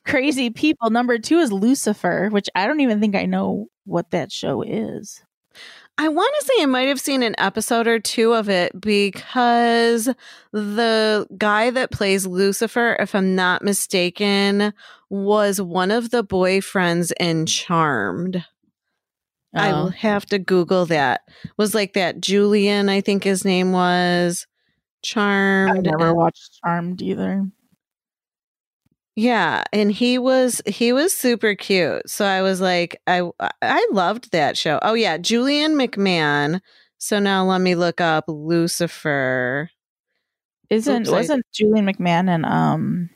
[0.05, 4.31] crazy people, number two is Lucifer, which I don't even think I know what that
[4.31, 5.21] show is.
[5.97, 10.09] I want to say I might have seen an episode or two of it because
[10.53, 14.73] the guy that plays Lucifer, if I'm not mistaken,
[15.09, 18.45] was one of the boyfriends in Charmed.
[19.53, 19.75] I oh.
[19.75, 19.89] will Oh.
[19.89, 21.21] have to Google that.
[21.57, 24.47] Was like that Julian, I think his name was
[25.03, 25.85] I Charmed.
[25.85, 27.45] never watched Charmed either.
[29.15, 32.09] Yeah, and he was he was super cute.
[32.09, 33.29] So I was like I
[33.61, 34.79] I loved that show.
[34.81, 36.61] Oh yeah, Julian McMahon.
[36.99, 39.69] So now let me look up Lucifer.
[40.69, 43.09] Isn't Oops, wasn't Julian McMahon and um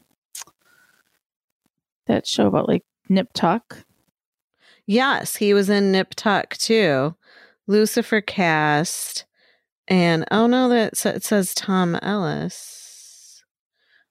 [2.07, 3.85] that show about like Nip Tuck?
[4.85, 7.15] Yes, he was in Nip Tuck too.
[7.67, 9.25] Lucifer cast.
[9.87, 13.43] And oh no, that it says Tom Ellis.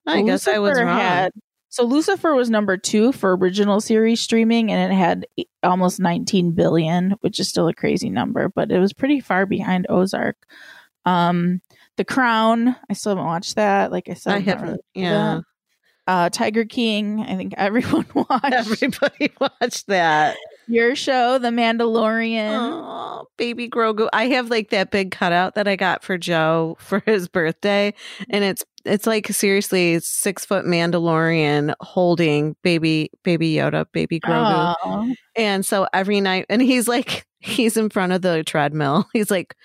[0.07, 0.99] I Well, guess I was wrong.
[0.99, 1.33] had-
[1.69, 5.27] so Lucifer was number two for original series streaming, and it had
[5.63, 9.87] almost 19 billion, which is still a crazy number, but it was pretty far behind
[9.89, 10.37] Ozark.
[11.07, 11.63] Um,
[11.97, 13.91] The Crown, I still haven't watched that.
[13.91, 14.67] Like I said, I haven't.
[14.69, 15.41] really Yeah,
[16.07, 16.13] that.
[16.13, 18.45] Uh, Tiger King, I think everyone watched.
[18.53, 20.37] everybody watched that.
[20.69, 22.51] Your show, The Mandalorian.
[22.53, 24.09] Oh, baby Grogu.
[24.13, 27.95] I have like that big cutout that I got for Joe for his birthday.
[28.31, 35.15] And it's it's like seriously six foot Mandalorian holding baby baby Yoda, baby Grogu.
[35.37, 39.09] And so every night and he's like he's in front of the treadmill.
[39.13, 39.57] He's like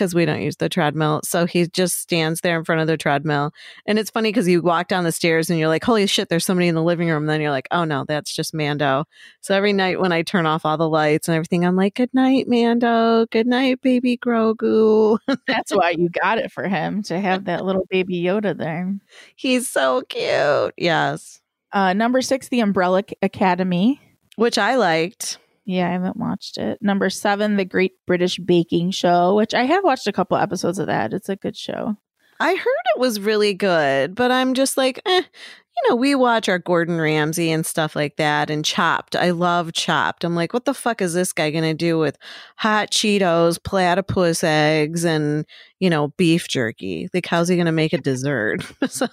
[0.00, 1.20] because we don't use the treadmill.
[1.24, 3.52] So he just stands there in front of the treadmill.
[3.84, 6.46] And it's funny because you walk down the stairs and you're like, holy shit, there's
[6.46, 7.24] somebody in the living room.
[7.24, 9.04] And then you're like, oh no, that's just Mando.
[9.42, 12.08] So every night when I turn off all the lights and everything, I'm like, good
[12.14, 13.26] night, Mando.
[13.26, 15.18] Good night, baby Grogu.
[15.46, 18.94] That's why you got it for him to have that little baby Yoda there.
[19.36, 20.72] He's so cute.
[20.78, 21.42] Yes.
[21.72, 24.00] Uh, number six, The Umbrella Academy.
[24.36, 25.36] Which I liked.
[25.70, 26.82] Yeah, I haven't watched it.
[26.82, 30.88] Number seven, The Great British Baking Show, which I have watched a couple episodes of
[30.88, 31.12] that.
[31.12, 31.96] It's a good show.
[32.40, 36.48] I heard it was really good, but I'm just like, eh, you know, we watch
[36.48, 39.14] our Gordon Ramsay and stuff like that and Chopped.
[39.14, 40.24] I love Chopped.
[40.24, 42.18] I'm like, what the fuck is this guy going to do with
[42.56, 45.46] hot Cheetos, platypus eggs, and,
[45.78, 47.08] you know, beef jerky?
[47.14, 48.66] Like, how's he going to make a dessert?
[48.88, 49.06] so,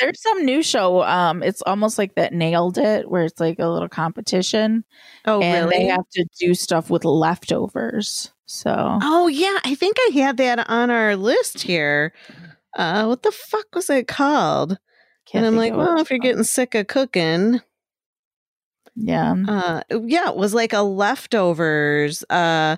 [0.00, 1.02] There's some new show.
[1.02, 4.84] Um, it's almost like that nailed it, where it's like a little competition,
[5.24, 5.84] oh, and really?
[5.84, 8.32] they have to do stuff with leftovers.
[8.46, 12.12] So Oh yeah, I think I had that on our list here.
[12.76, 14.78] Uh what the fuck was it called?
[15.26, 17.60] can't and I'm like, well, if you're getting sick of cooking,
[19.00, 22.76] yeah, uh yeah, it was like a leftovers, uh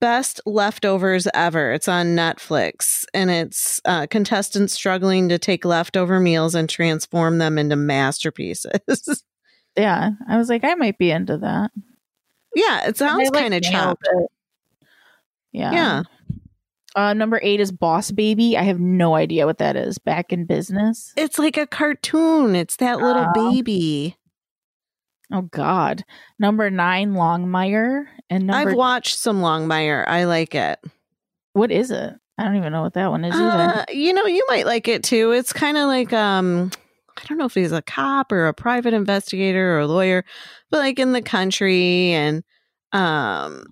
[0.00, 1.72] best leftovers ever.
[1.72, 7.56] It's on Netflix and it's uh contestants struggling to take leftover meals and transform them
[7.58, 9.24] into masterpieces.
[9.76, 10.10] yeah.
[10.28, 11.70] I was like, I might be into that.
[12.54, 14.06] yeah, it sounds like, kind of chopped.
[14.12, 14.26] it.
[15.52, 15.72] Yeah.
[15.72, 16.02] Yeah.
[16.96, 18.56] Uh, number eight is Boss Baby.
[18.56, 19.98] I have no idea what that is.
[19.98, 21.12] Back in business.
[21.16, 22.54] It's like a cartoon.
[22.54, 23.52] It's that little Oh.
[23.52, 24.16] baby.
[25.32, 26.04] Oh God.
[26.38, 28.04] Number nine, Longmire.
[28.30, 30.06] And number I've watched some Longmire.
[30.06, 30.78] I like it.
[31.52, 32.12] what is it?
[32.36, 33.34] I don't even know what that one is.
[33.34, 35.30] Uh, you know, you might like it too.
[35.32, 36.70] It's kind of like um
[37.16, 40.24] I don't know if he's a cop or a private investigator or a lawyer,
[40.70, 42.42] but like in the country and
[42.92, 43.66] um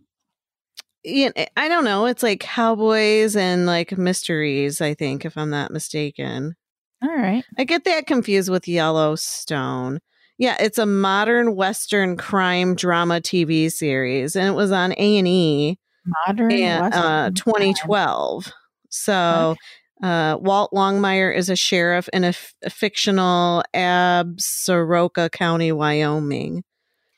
[1.05, 2.07] you know, I don't know.
[2.07, 6.55] It's like cowboys and like mysteries, I think, if I'm not mistaken.
[7.03, 7.45] All right.
[7.59, 9.99] I get that confused with Yellowstone.
[10.39, 15.79] Yeah, it's a modern western crime drama TV series and it was on A&E
[16.27, 17.35] Modern and Western uh, crime.
[17.35, 18.53] 2012.
[18.89, 19.57] So
[20.03, 26.65] uh, Walt Longmire is a sheriff in a, f- a fictional Absaroka County, Wyoming.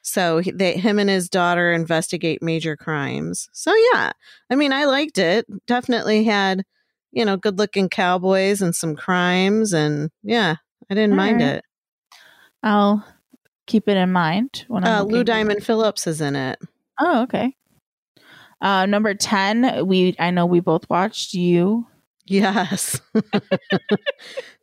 [0.02, 3.48] So he, they, him and his daughter investigate major crimes.
[3.52, 4.12] So yeah,
[4.50, 5.46] I mean, I liked it.
[5.66, 6.62] Definitely had,
[7.10, 10.56] you know, good looking cowboys and some crimes, and yeah,
[10.90, 11.54] I didn't All mind right.
[11.56, 11.64] it.
[12.64, 13.04] I'll
[13.66, 16.58] keep it in mind when I'm Uh, Lou Diamond Phillips is in it.
[16.98, 17.54] Oh, okay.
[18.60, 21.86] Uh, number ten, we I know we both watched you.
[22.26, 23.00] Yes.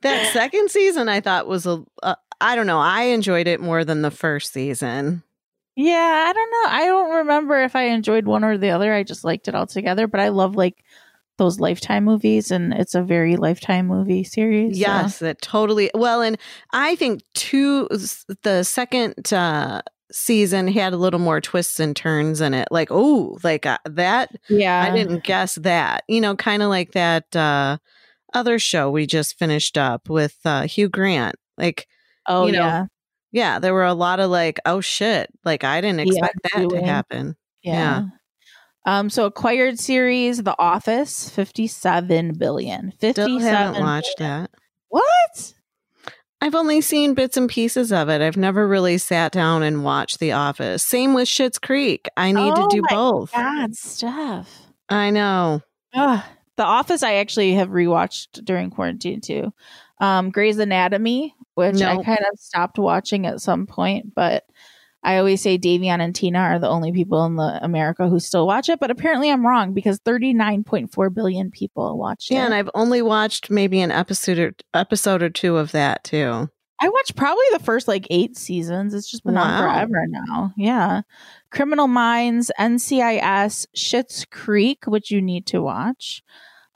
[0.01, 3.85] that second season I thought was a uh, I don't know, I enjoyed it more
[3.85, 5.21] than the first season.
[5.75, 6.75] Yeah, I don't know.
[6.75, 8.91] I don't remember if I enjoyed one or the other.
[8.91, 10.07] I just liked it all together.
[10.07, 10.83] But I love like
[11.37, 14.75] those Lifetime movies, and it's a very Lifetime movie series.
[14.75, 16.37] so- Yes, it totally well and
[16.71, 17.87] I think two
[18.43, 22.67] the second uh season had a little more twists and turns in it.
[22.69, 24.83] Like, oh, like uh, that yeah.
[24.83, 26.03] I didn't guess that.
[26.09, 27.77] You know, kind of like that uh
[28.33, 31.35] other show we just finished up with uh Hugh Grant.
[31.57, 31.87] Like
[32.27, 32.85] Oh you know, yeah,
[33.31, 36.69] yeah, there were a lot of like, oh shit, like I didn't Yeah, expect that
[36.69, 37.35] to happen.
[37.63, 38.03] yeah.
[38.85, 39.09] Um.
[39.09, 42.93] So acquired series, The Office, fifty-seven billion.
[42.97, 43.41] Still Fifty-seven.
[43.41, 44.51] haven't watched that.
[44.89, 45.53] What?
[46.43, 48.19] I've only seen bits and pieces of it.
[48.21, 50.83] I've never really sat down and watched The Office.
[50.83, 52.09] Same with Schitt's Creek.
[52.17, 53.31] I need Oh to do my both.
[53.31, 54.49] God, Steph.
[54.89, 55.61] I know.
[55.93, 56.23] Ugh.
[56.57, 59.53] The Office, I actually have rewatched during quarantine too.
[59.99, 64.43] Um, Grey's Anatomy, which I kind of stopped watching at some point, but
[65.03, 68.45] I always say Davion and Tina are the only people in the America who still
[68.45, 68.79] watch it.
[68.79, 72.45] But apparently, I'm wrong because 39.4 billion people watch Yeah, it.
[72.45, 76.49] and I've only watched maybe an episode or episode or two of that too.
[76.83, 78.93] I watched probably the first like eight seasons.
[78.95, 80.51] It's just been on forever now.
[80.57, 81.01] Yeah.
[81.51, 86.23] Criminal Minds, NCIS, Schitt's Creek, which you need to watch.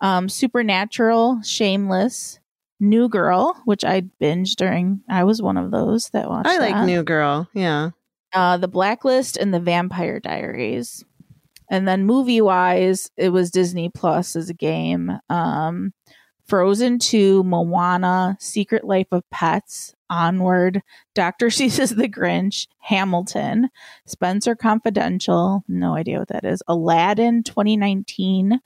[0.01, 2.39] Um, Supernatural, Shameless,
[2.79, 5.01] New Girl, which I binged during.
[5.09, 6.49] I was one of those that watched.
[6.49, 6.85] I like that.
[6.85, 7.49] New Girl.
[7.53, 7.89] Yeah.
[8.35, 11.05] Uh, the Blacklist and the Vampire Diaries.
[11.69, 15.11] And then movie wise, it was Disney Plus as a game.
[15.29, 15.93] Um,
[16.45, 20.81] Frozen 2, Moana, Secret Life of Pets, Onward,
[21.15, 21.47] Dr.
[21.49, 23.69] Seuss's The Grinch, Hamilton,
[24.05, 28.59] Spencer Confidential, no idea what that is, Aladdin 2019,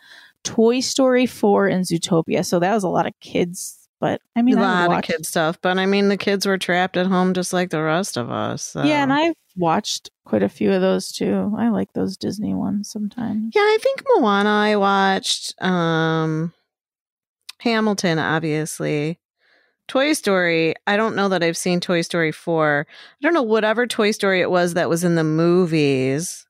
[0.43, 2.45] Toy Story 4, and Zootopia.
[2.45, 5.60] So that was a lot of kids, but I mean, a lot of kid stuff,
[5.62, 8.63] but I mean, the kids were trapped at home just like the rest of us.
[8.63, 8.84] so.
[8.84, 11.53] Yeah, and I've watched quite a few of those too.
[11.57, 13.51] I like those Disney ones sometimes.
[13.55, 15.59] Yeah, I think Moana I watched.
[15.62, 16.53] Um
[17.59, 19.19] Hamilton, obviously.
[19.88, 22.85] Toy Story, I don't know that I've seen Toy Story 4.
[22.89, 26.45] I don't know whatever Toy Story it was that was in the movies.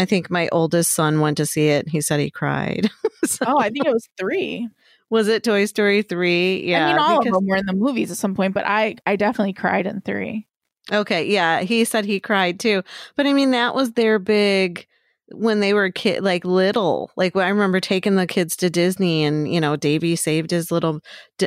[0.00, 1.88] I think my oldest son went to see it.
[1.88, 2.90] He said he cried.
[3.24, 4.68] So, Oh, I think it was three.
[5.08, 6.64] was it Toy Story 3?
[6.66, 6.86] Yeah.
[6.86, 8.96] I mean, all because- of them were in the movies at some point, but I,
[9.06, 10.48] I definitely cried in three.
[10.90, 12.82] Okay, yeah, he said he cried too.
[13.16, 14.86] But I mean, that was their big
[15.32, 17.10] when they were kid, like little.
[17.16, 21.00] Like I remember taking the kids to Disney, and you know, Davy saved his little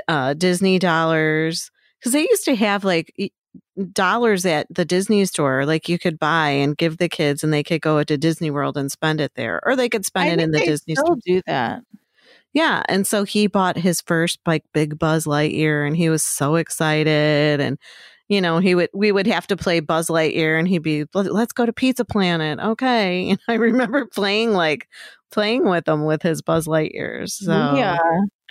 [0.07, 1.69] uh, Disney dollars
[1.99, 3.13] because they used to have like
[3.93, 7.63] dollars at the Disney store, like you could buy and give the kids, and they
[7.63, 10.39] could go to Disney World and spend it there, or they could spend I it
[10.39, 11.17] in the Disney still store.
[11.25, 11.81] do that.
[12.53, 12.83] Yeah.
[12.87, 17.59] And so he bought his first like big Buzz Lightyear and he was so excited.
[17.59, 17.77] And,
[18.27, 21.33] you know, he would, we would have to play Buzz Lightyear and he'd be, "Let-
[21.33, 22.59] let's go to Pizza Planet.
[22.59, 23.29] Okay.
[23.31, 24.88] And I remember playing like,
[25.31, 27.31] playing with him with his Buzz Lightyears.
[27.31, 27.97] So, Yeah.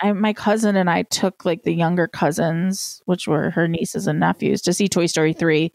[0.01, 4.19] I, my cousin and I took like the younger cousins, which were her nieces and
[4.19, 5.71] nephews, to see Toy Story 3.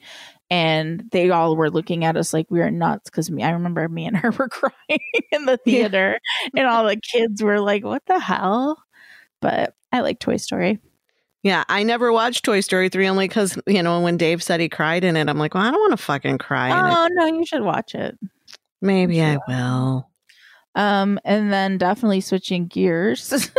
[0.51, 3.89] And they all were looking at us like we were nuts because me, I remember
[3.89, 4.99] me and her were crying
[5.33, 5.73] in the Yeah.
[5.89, 6.19] theater,
[6.57, 8.83] and all the kids were like, "What the hell?"
[9.41, 10.79] But I like Toy Story.
[11.43, 11.65] Yeah.
[11.69, 15.05] I never watched Toy Story 3 only because, you know, when Dave said he cried
[15.05, 16.97] in it, I'm like, well, I don't want to fucking cry in it.
[16.97, 18.19] Oh no, you should watch it.
[18.83, 20.09] Maybe I will.
[20.75, 23.51] Um, and then definitely switching gears.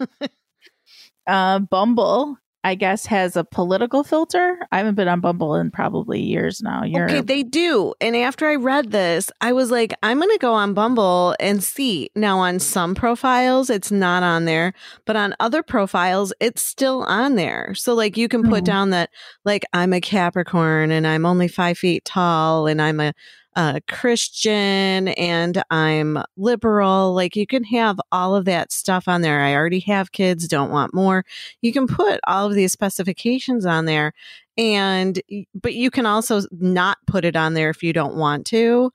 [1.26, 4.58] uh, Bumble, I guess, has a political filter.
[4.72, 6.82] I haven't been on Bumble in probably years now.
[6.82, 7.92] You're Okay, they do.
[8.00, 11.62] And after I read this, I was like, I'm going to go on Bumble and
[11.62, 12.10] see.
[12.16, 14.72] Now, on some profiles, it's not on there,
[15.04, 17.74] but on other profiles, it's still on there.
[17.74, 18.64] So, like, you can put Oh.
[18.64, 19.10] down that,
[19.44, 23.12] like, I'm a Capricorn and I'm only five feet tall and I'm a,
[23.56, 27.14] a Christian and I'm liberal.
[27.14, 29.40] Like, you can have all of that stuff on there.
[29.40, 31.24] I already have kids, don't want more.
[31.60, 34.12] You can put all of these specifications on there
[34.56, 35.20] and
[35.60, 38.92] but you can also not put it on there if you don't want to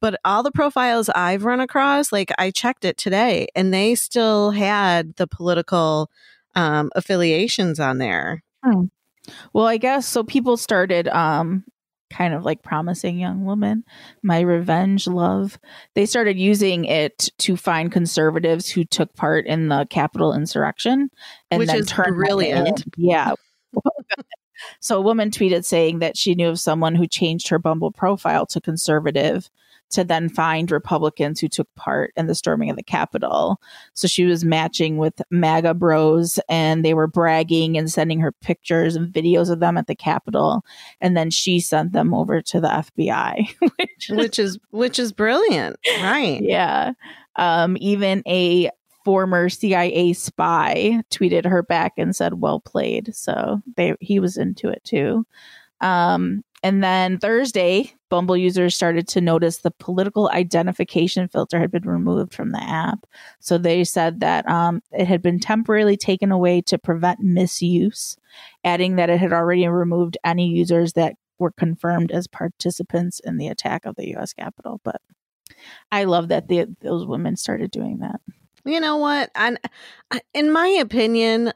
[0.00, 4.52] but all the profiles i've run across like i checked it today and they still
[4.52, 6.08] had the political
[6.54, 8.44] um affiliations on there
[9.52, 10.24] well, I guess so.
[10.24, 11.64] People started um
[12.12, 13.84] kind of like promising young woman
[14.22, 15.58] my revenge love.
[15.94, 21.10] They started using it to find conservatives who took part in the capitol insurrection
[21.50, 22.84] and Which then is turned brilliant.
[22.96, 23.34] yeah.
[24.80, 28.46] So a woman tweeted saying that she knew of someone who changed her bumble profile
[28.46, 29.50] to conservative
[29.92, 33.60] to then find republicans who took part in the storming of the capitol
[33.94, 38.96] so she was matching with maga bros and they were bragging and sending her pictures
[38.96, 40.64] and videos of them at the capitol
[41.00, 45.12] and then she sent them over to the fbi which is which is which is
[45.12, 46.92] brilliant right yeah.
[47.36, 48.70] Um, even a
[49.04, 54.68] former CIA spy tweeted her back and said, "Well played." So they he was into
[54.68, 55.26] it too.
[55.80, 61.88] Um, and then Thursday, Bumble users started to notice the political identification filter had been
[61.88, 63.06] removed from the app.
[63.40, 68.16] So they said that um, it had been temporarily taken away to prevent misuse,
[68.64, 73.48] adding that it had already removed any users that were confirmed as participants in the
[73.48, 74.32] attack of the U.S.
[74.32, 74.80] Capitol.
[74.84, 75.00] But
[75.90, 78.20] I love that the, those women started doing that.
[78.64, 79.58] you know what and
[80.32, 81.52] in my opinion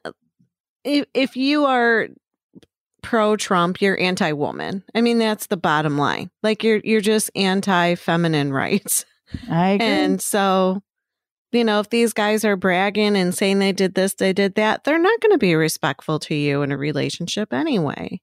[0.82, 2.08] if, if you are
[3.06, 7.30] pro trump you're anti woman i mean that's the bottom line like you're you're just
[7.34, 9.04] anti feminine rights
[9.50, 9.86] I agree.
[9.86, 10.82] And so,
[11.52, 14.84] you know, if these guys are bragging and saying they did this, they did that,
[14.84, 18.20] they're not going to be respectful to you in a relationship anyway.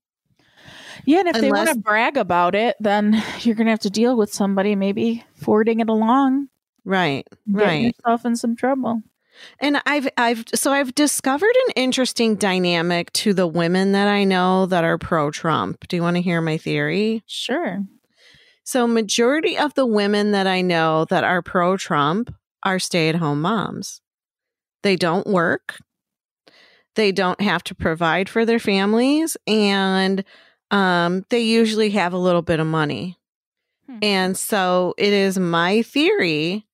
[1.05, 3.89] yeah, and if they want to brag about it, then you're going to have to
[3.89, 6.47] deal with somebody maybe forwarding it along,
[6.85, 7.27] Right.
[7.47, 7.95] Right.
[7.95, 9.01] yourself in some trouble.
[9.59, 14.65] And I've I've so I've discovered an interesting dynamic to the women that I know
[14.67, 15.87] that are pro Trump.
[15.87, 17.23] Do you want to hear my theory?
[17.25, 17.83] Sure.
[18.63, 24.01] So majority of the women that I know that are pro Trump are stay-at-home moms.
[24.83, 25.77] They don't work.
[26.95, 30.23] They don't have to provide for their families and
[30.71, 33.17] um, they usually have a little bit of money.
[33.87, 33.99] Hmm.
[34.01, 36.65] And so it is my theory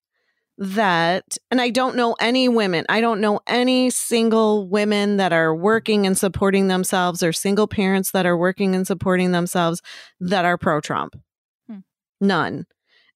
[0.59, 5.55] that, and I don't know any women, I don't know any single women that are
[5.55, 9.81] working and supporting themselves or single parents that are working and supporting themselves
[10.19, 11.19] that are pro Trump.
[11.67, 11.79] Hmm.
[12.19, 12.65] None.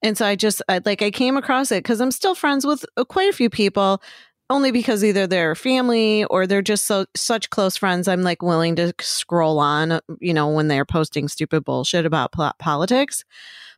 [0.02, 2.86] And so I just, I, like, I came across it because I'm still friends with
[2.98, 4.02] uh, quite a few people
[4.50, 8.76] only because either they're family or they're just so such close friends i'm like willing
[8.76, 13.24] to scroll on you know when they're posting stupid bullshit about pol- politics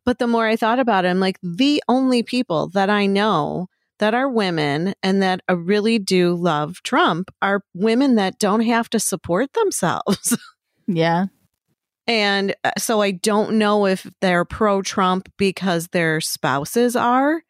[0.06, 3.68] but the more i thought about it i'm like the only people that i know
[4.00, 8.90] that are women and that uh, really do love trump are women that don't have
[8.90, 10.38] to support themselves
[10.88, 11.26] Yeah.
[12.08, 17.42] and uh, so I don't know if they're pro Trump because their spouses are.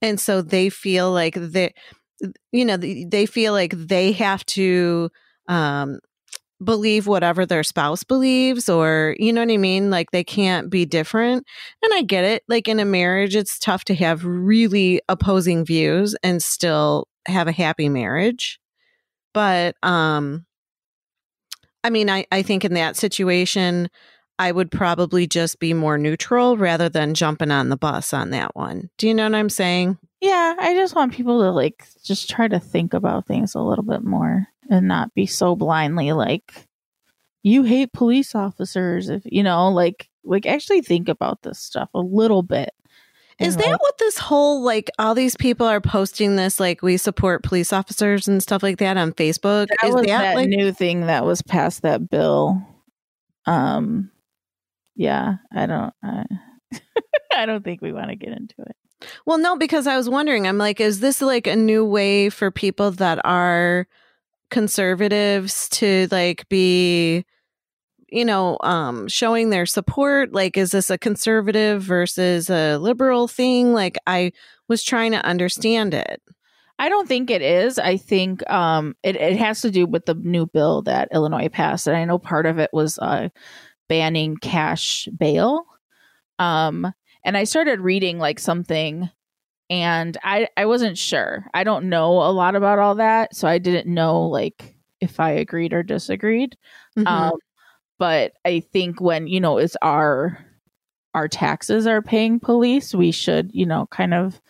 [0.00, 1.74] And so they feel like they,
[2.52, 5.10] you know, they they feel like they have to
[5.48, 5.98] um,
[6.62, 9.90] believe whatever their spouse believes, or, you know what I mean?
[9.90, 11.46] Like they can't be different.
[11.82, 12.42] And I get it.
[12.48, 17.52] Like in a marriage, it's tough to have really opposing views and still have a
[17.52, 18.58] happy marriage.
[19.34, 20.46] But, um,
[21.84, 23.88] I mean, I, I think in that situation,
[24.38, 28.56] I would probably just be more neutral rather than jumping on the bus on that
[28.56, 28.90] one.
[28.98, 29.98] Do you know what I'm saying?
[30.20, 33.84] Yeah, I just want people to like just try to think about things a little
[33.84, 36.66] bit more and not be so blindly like
[37.42, 42.00] you hate police officers if you know like like actually think about this stuff a
[42.00, 42.70] little bit.
[43.38, 47.42] Is that what this whole like all these people are posting this like we support
[47.42, 49.68] police officers and stuff like that on Facebook?
[49.68, 52.60] that Is was that, that like new thing that was passed that bill?
[53.44, 54.10] Um
[54.94, 56.24] yeah, I don't I,
[57.36, 58.76] I don't think we want to get into it.
[59.26, 62.50] Well, no, because I was wondering, I'm like, is this like a new way for
[62.50, 63.86] people that are
[64.50, 67.24] conservatives to like be,
[68.08, 70.32] you know, um, showing their support?
[70.32, 73.72] Like, is this a conservative versus a liberal thing?
[73.72, 74.32] Like, I
[74.68, 76.22] was trying to understand it.
[76.78, 77.78] I don't think it is.
[77.78, 81.86] I think um, it, it has to do with the new bill that Illinois passed.
[81.86, 83.30] And I know part of it was uh,
[83.88, 85.64] banning cash bail.
[86.38, 86.92] Um,
[87.26, 89.10] and I started reading like something
[89.68, 91.44] and I, I wasn't sure.
[91.52, 93.34] I don't know a lot about all that.
[93.34, 96.56] So I didn't know like if I agreed or disagreed.
[96.96, 97.06] Mhm.
[97.06, 97.38] Um,
[97.98, 100.38] but I think when, you know, it's our
[101.14, 104.40] our taxes are paying police, we should, you know, kind of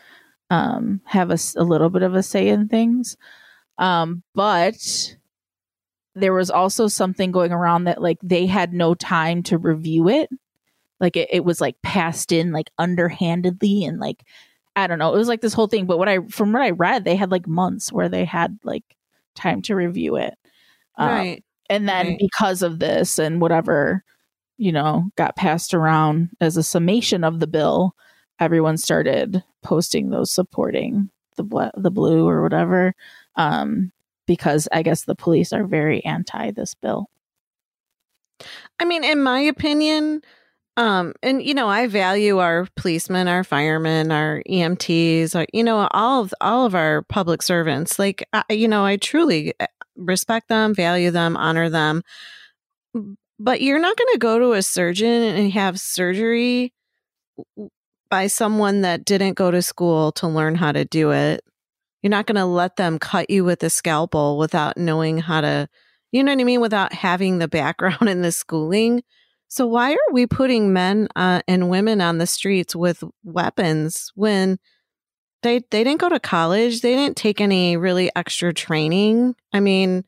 [0.50, 3.16] um, have a little bit of a say in things.
[3.78, 5.16] Um, but
[6.14, 10.28] there was also something going around that like they had no time to review it.
[11.00, 14.24] Like it, it was like passed in like underhandedly and like
[14.74, 15.14] I don't know.
[15.14, 15.86] It was like this whole thing.
[15.86, 18.84] But what I from what I read, they had like months where they had like
[19.34, 20.34] time to review it.
[20.98, 21.44] Um, right.
[21.70, 22.18] and then Right.
[22.18, 24.04] because of this and whatever,
[24.58, 27.94] you know, got passed around as a summation of the bill,
[28.40, 32.94] everyone started posting those supporting the bl- the blue or whatever.
[33.36, 33.92] Um,
[34.26, 37.08] because I guess the police are very anti this bill.
[38.78, 40.22] I mean, in my opinion,
[40.76, 45.88] um, and you know, I value our policemen, our firemen, our EMTs, our, you know,
[45.92, 47.98] all of all of our public servants.
[47.98, 49.66] Like, I, you know, I truly uh,
[49.96, 52.02] respect them, value them, honor them.
[53.38, 56.72] But you're not going to go to a surgeon and have surgery
[58.10, 61.42] by someone that didn't go to school to learn how to do it.
[62.02, 65.68] You're not going to let them cut you with a scalpel without knowing how to,
[66.12, 69.02] you know what I mean, without having the background and the schooling.
[69.48, 74.58] So why are we putting men uh, and women on the streets with weapons when
[75.42, 79.34] they they didn't go to college, they didn't take any really extra training?
[79.52, 80.04] I mean,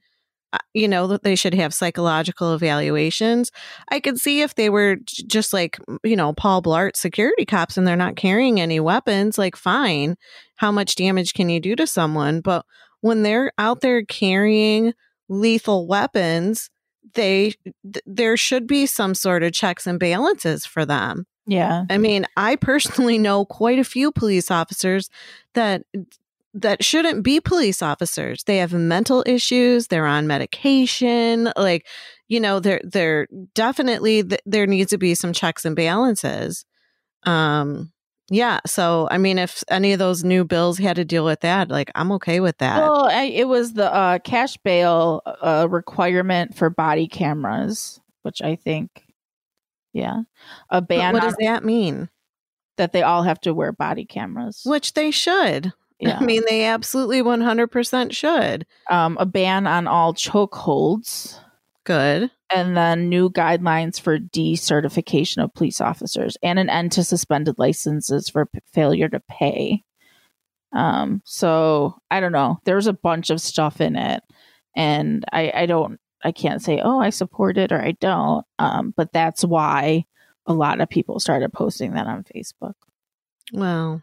[0.52, 3.52] uh, you know that they should have psychological evaluations.
[3.90, 7.86] I could see if they were just like you know Paul Blart security cops and
[7.86, 10.16] they're not carrying any weapons, like fine.
[10.56, 12.40] How much damage can you do to someone?
[12.40, 12.64] But
[13.02, 14.94] when they're out there carrying
[15.28, 16.70] lethal weapons,
[17.14, 21.26] they th- there should be some sort of checks and balances for them.
[21.46, 21.84] Yeah.
[21.88, 25.08] I mean, I personally know quite a few police officers
[25.54, 25.82] that
[26.54, 28.44] that shouldn't be police officers.
[28.44, 31.86] They have mental issues, they're on medication, like
[32.28, 36.64] you know, there there definitely th- there needs to be some checks and balances.
[37.24, 37.92] Um
[38.30, 41.68] yeah, so I mean if any of those new bills had to deal with that,
[41.70, 42.78] like I'm okay with that.
[42.80, 48.56] Well, I, it was the uh, cash bail uh, requirement for body cameras, which I
[48.56, 49.04] think,
[49.92, 50.22] yeah,
[50.70, 52.08] a But ban what on, does that mean?
[52.76, 54.62] that they all have to wear body cameras.
[54.64, 55.72] Which they should.
[56.00, 56.18] Yeah.
[56.20, 58.66] I mean, they absolutely 100% should.
[58.88, 61.36] um, a ban on all chokeholds,
[61.88, 62.30] Good.
[62.54, 68.28] and then new guidelines for decertification of police officers, and an end to suspended licenses
[68.28, 69.82] for p- failure to pay.
[70.72, 72.58] Um, so I don't know.
[72.64, 74.22] There's a bunch of stuff in it,
[74.76, 78.44] and I, I don't, I can't say, oh, I support it or I don't.
[78.58, 80.04] Um, but that's why
[80.46, 82.74] a lot of people started posting that on Facebook.
[83.52, 84.02] Well,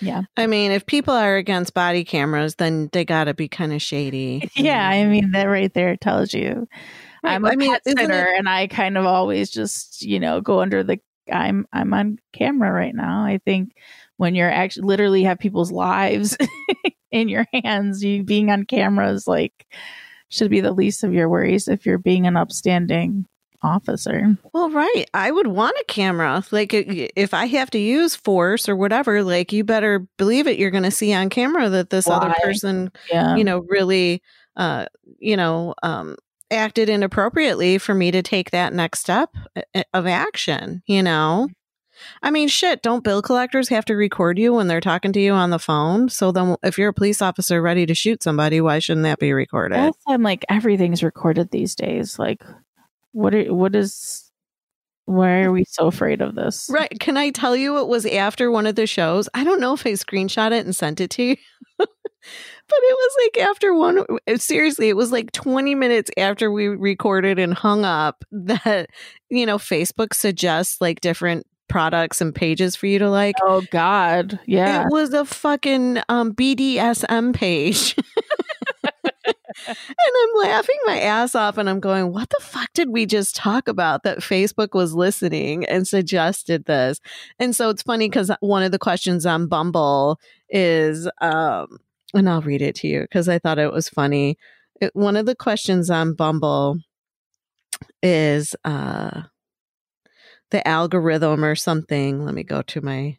[0.00, 0.22] Yeah.
[0.36, 3.82] I mean, if people are against body cameras, then they got to be kind of
[3.82, 4.48] shady.
[4.56, 6.68] Yeah, I mean that right there tells you.
[7.24, 10.40] I'm a I mean, pet isn't it- and I kind of always just you know
[10.40, 11.00] go under the.
[11.30, 13.22] I'm I'm on camera right now.
[13.22, 13.74] I think
[14.16, 16.36] when you're actually literally have people's lives
[17.10, 19.66] in your hands, you being on camera is like
[20.30, 23.26] should be the least of your worries if you're being an upstanding
[23.62, 24.36] officer.
[24.52, 25.04] Well, right.
[25.14, 26.44] I would want a camera.
[26.50, 30.58] Like, if I have to use force or whatever, like, you better believe it.
[30.58, 34.22] You're going to see on camera that this other person, Yeah, you know, really,
[34.56, 34.86] uh,
[35.18, 36.16] you know, um,
[36.50, 39.30] acted inappropriately for me to take that next step
[39.74, 41.48] uh, of action, you know?
[42.22, 45.32] I mean, shit, don't bill collectors have to record you when they're talking to you
[45.32, 46.08] on the phone?
[46.08, 49.32] So then, if you're a police officer ready to shoot somebody, why shouldn't that be
[49.32, 49.78] recorded?
[49.78, 52.18] That's I'm like everything's recorded these days.
[52.18, 52.42] Like,
[53.12, 53.34] what?
[53.34, 54.27] Are, what is?
[55.08, 56.68] Why are we so afraid of this?
[56.70, 57.00] Right.
[57.00, 59.26] Can I tell you it was after one of the shows?
[59.32, 61.36] I don't know if I screenshot it and sent it to you.
[61.78, 64.04] but it was like after one
[64.36, 68.90] seriously, it was like 20 minutes after we recorded and hung up that
[69.30, 73.36] you know, Facebook suggests like different products and pages for you to like.
[73.42, 74.82] Oh God, yeah.
[74.82, 77.96] It was a fucking um, BDSM page.
[79.66, 83.36] and I'm laughing my ass off and I'm going, what the fuck did we just
[83.36, 87.00] talk about that Facebook was listening and suggested this?
[87.38, 91.78] And so it's funny because one of the questions on Bumble is, um,
[92.14, 94.36] and I'll read it to you because I thought it was funny.
[94.80, 96.78] It, one of the questions on Bumble
[98.02, 99.22] is, uh,
[100.50, 102.24] the algorithm or something.
[102.24, 103.18] Let me go to my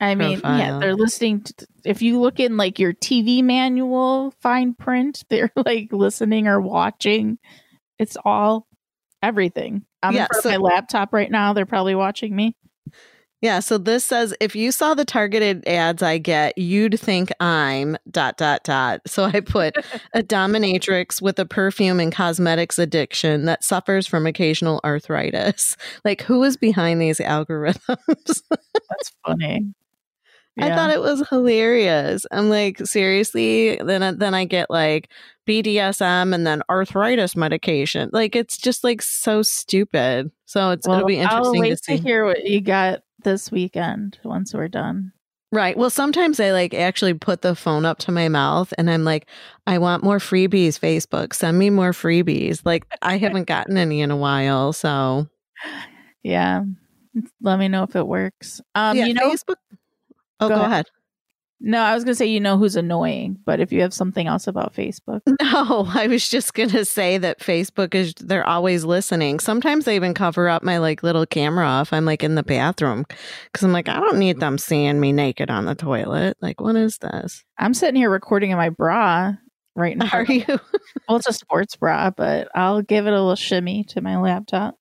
[0.00, 1.42] I mean, yeah, they're listening.
[1.42, 6.60] To, if you look in like your TV manual fine print, they're like listening or
[6.60, 7.38] watching.
[7.98, 8.66] It's all
[9.22, 9.84] everything.
[10.02, 11.52] I'm Yeah, in front so- of my laptop right now.
[11.52, 12.56] They're probably watching me.
[13.42, 17.96] Yeah, so this says if you saw the targeted ads I get, you'd think I'm
[18.10, 19.00] dot dot dot.
[19.06, 19.76] So I put
[20.14, 25.74] a dominatrix with a perfume and cosmetics addiction that suffers from occasional arthritis.
[26.04, 27.96] Like who is behind these algorithms?
[28.50, 29.72] That's funny.
[30.58, 32.26] I thought it was hilarious.
[32.30, 33.76] I'm like, seriously?
[33.76, 35.10] Then I- then I get like
[35.48, 38.10] BDSM and then arthritis medication.
[38.12, 40.30] Like it's just like so stupid.
[40.46, 41.96] So it's well, it'll be I'll interesting wait to see.
[41.96, 45.12] hear what you got this weekend once we're done.
[45.52, 45.76] Right.
[45.76, 49.26] Well, sometimes I like actually put the phone up to my mouth and I'm like,
[49.66, 51.34] I want more freebies, Facebook.
[51.34, 52.60] Send me more freebies.
[52.64, 54.72] Like, I haven't gotten any in a while.
[54.72, 55.26] So,
[56.22, 56.62] Yeah,
[57.40, 58.60] let me know if it works.
[58.76, 59.56] Um, yeah, you know, Facebook.
[60.40, 60.70] Oh, Go go, ahead.
[60.72, 60.86] ahead.
[61.60, 64.46] no, I was gonna say you know who's annoying, but if you have something else
[64.46, 69.40] about Facebook, No, I was just going to say that Facebook is, they're always listening.
[69.40, 73.04] Sometimes they even cover up my like little camera if I'm like in the bathroom
[73.52, 76.36] because I'm like, I don't need them seeing me naked on the toilet.
[76.40, 77.44] Like, what is this?
[77.58, 79.34] I'm sitting here recording in my bra
[79.76, 80.08] right now.
[80.12, 80.44] Are you?
[81.08, 84.76] Well, it's a sports bra, but I'll give it a little shimmy to my laptop.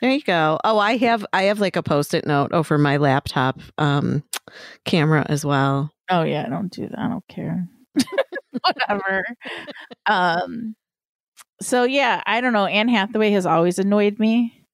[0.00, 0.58] There you go.
[0.64, 4.22] Oh, I have I have like a post-it note over my laptop um
[4.84, 5.90] camera as well.
[6.10, 6.98] Oh yeah, I don't do that.
[6.98, 7.68] I don't care.
[8.64, 9.24] Whatever.
[10.06, 10.74] um
[11.60, 12.66] so yeah, I don't know.
[12.66, 14.64] Anne Hathaway has always annoyed me.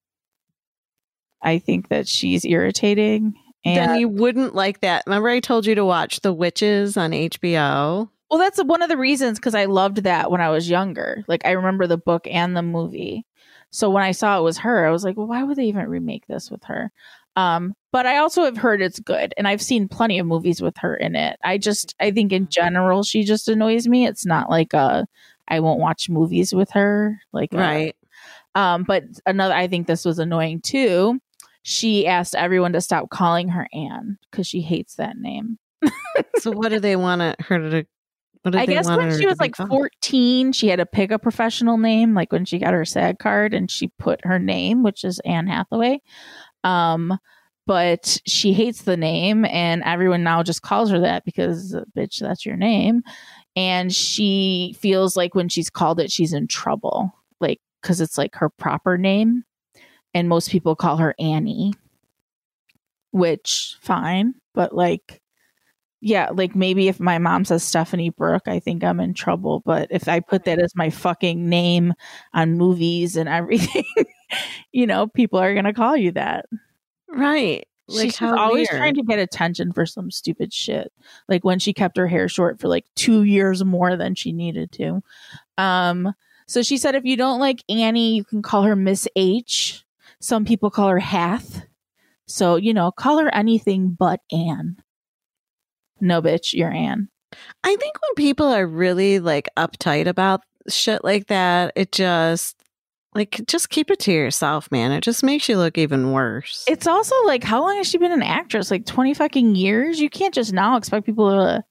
[1.42, 3.34] I think that she's irritating.
[3.66, 5.04] And then you wouldn't like that.
[5.06, 8.10] Remember I told you to watch The Witches on HBO?
[8.30, 11.24] well, that's one of the reasons because I loved that when I was younger.
[11.28, 13.24] Like I remember the book and the movie.
[13.74, 15.88] So when I saw it was her, I was like, well, why would they even
[15.88, 16.92] remake this with her?
[17.34, 20.76] Um, but I also have heard it's good, and I've seen plenty of movies with
[20.78, 21.36] her in it.
[21.42, 24.06] I just, I think in general, she just annoys me.
[24.06, 25.06] It's not like a,
[25.48, 27.96] I won't watch movies with her, like a- Right.
[28.54, 31.18] um, but another, I think this was annoying too.
[31.62, 35.58] She asked everyone to stop calling her Anne because she hates that name.
[36.38, 37.84] so what do they want her to do
[38.44, 39.70] I guess when she was like called?
[39.70, 43.54] 14, she had to pick a professional name, like when she got her SAG card
[43.54, 46.00] and she put her name, which is Anne Hathaway.
[46.62, 47.18] Um,
[47.66, 52.44] but she hates the name, and everyone now just calls her that because, bitch, that's
[52.44, 53.02] your name.
[53.56, 58.34] And she feels like when she's called it, she's in trouble, like, because it's like
[58.34, 59.44] her proper name.
[60.12, 61.72] And most people call her Annie,
[63.12, 64.34] which, fine.
[64.52, 65.22] But like,
[66.04, 69.62] yeah, like maybe if my mom says Stephanie Brooke, I think I'm in trouble.
[69.64, 71.94] But if I put that as my fucking name
[72.34, 73.86] on movies and everything,
[74.70, 76.44] you know, people are gonna call you that.
[77.08, 77.66] Right.
[77.88, 78.80] Like She's always weird.
[78.80, 80.92] trying to get attention for some stupid shit.
[81.26, 84.72] Like when she kept her hair short for like two years more than she needed
[84.72, 85.02] to.
[85.56, 86.12] Um,
[86.46, 89.84] so she said if you don't like Annie, you can call her Miss H.
[90.20, 91.64] Some people call her Hath.
[92.26, 94.76] So, you know, call her anything but Anne.
[96.00, 97.08] No, bitch, you're Anne.
[97.62, 102.56] I think when people are really like uptight about shit like that, it just
[103.14, 104.92] like just keep it to yourself, man.
[104.92, 106.64] It just makes you look even worse.
[106.68, 108.70] It's also like, how long has she been an actress?
[108.70, 110.00] Like 20 fucking years?
[110.00, 111.64] You can't just now expect people to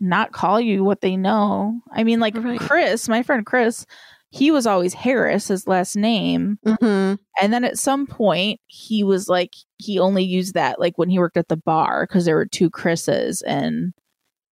[0.00, 1.80] not call you what they know.
[1.92, 2.60] I mean, like Right.
[2.60, 3.86] Chris, my friend Chris,
[4.30, 6.58] he was always Harris, his last name.
[6.64, 11.10] hmm And then at some point, he was like, he only used that like when
[11.10, 13.92] he worked at the bar because there were two Chris's and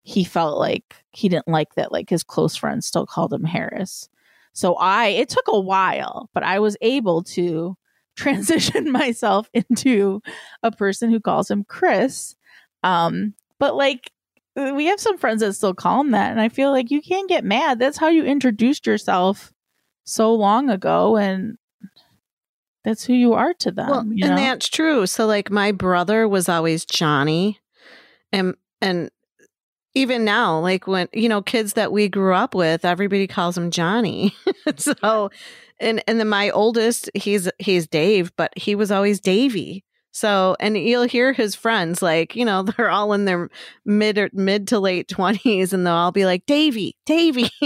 [0.02, 4.08] he felt like he didn't like that like his close friends still called him Harris.
[4.52, 7.76] So I, it took a while, but I was able to
[8.16, 10.20] transition myself into
[10.62, 12.36] a person who calls him Chris.
[12.82, 14.10] Um, but like
[14.56, 17.28] we have some friends that still call him that, and I feel like you can't
[17.28, 17.80] get mad.
[17.80, 19.52] That's how you introduced yourself
[20.04, 21.56] so long ago, and
[22.84, 23.88] that's who you are to them.
[23.88, 24.36] Well, and know?
[24.36, 25.06] that's true.
[25.06, 27.58] So like my brother was always Johnny.
[28.30, 29.10] And and
[29.94, 33.70] even now, like when you know, kids that we grew up with, everybody calls him
[33.70, 34.34] Johnny.
[34.76, 35.30] so
[35.80, 39.83] and and then my oldest, he's he's Dave, but he was always Davy.
[40.14, 43.50] So and you'll hear his friends like, you know, they're all in their
[43.84, 47.50] mid or mid to late twenties and they'll all be like, Davy, Davy.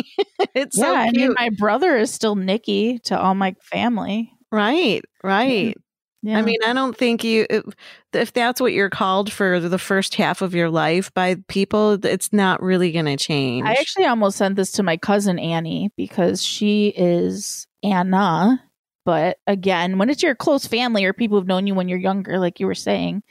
[0.55, 1.17] it's yeah, so I cute.
[1.17, 4.33] mean, my brother is still Nikki to all my family.
[4.51, 5.77] right, right.
[6.23, 6.39] Yeah.
[6.39, 7.65] I mean, I don't think you, if,
[8.13, 12.33] if that's what you're called for the first half of your life by people, it's
[12.33, 13.65] not really going to change.
[13.65, 18.61] I actually almost sent this to my cousin Annie because she is Anna.
[19.09, 22.39] But again, when it's your close family or people who've known you when you're younger,
[22.39, 23.23] like you were saying,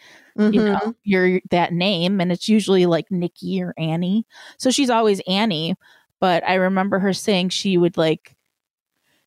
[0.49, 0.73] you Mhm.
[0.73, 4.25] know, you're that name, and it's usually like Nikki or Annie.
[4.57, 5.75] So she's always Annie.
[6.19, 8.35] But I remember her saying she would like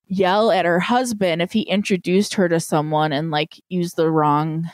[0.08, 4.68] yell at her husband if he introduced her to someone and like use the wrong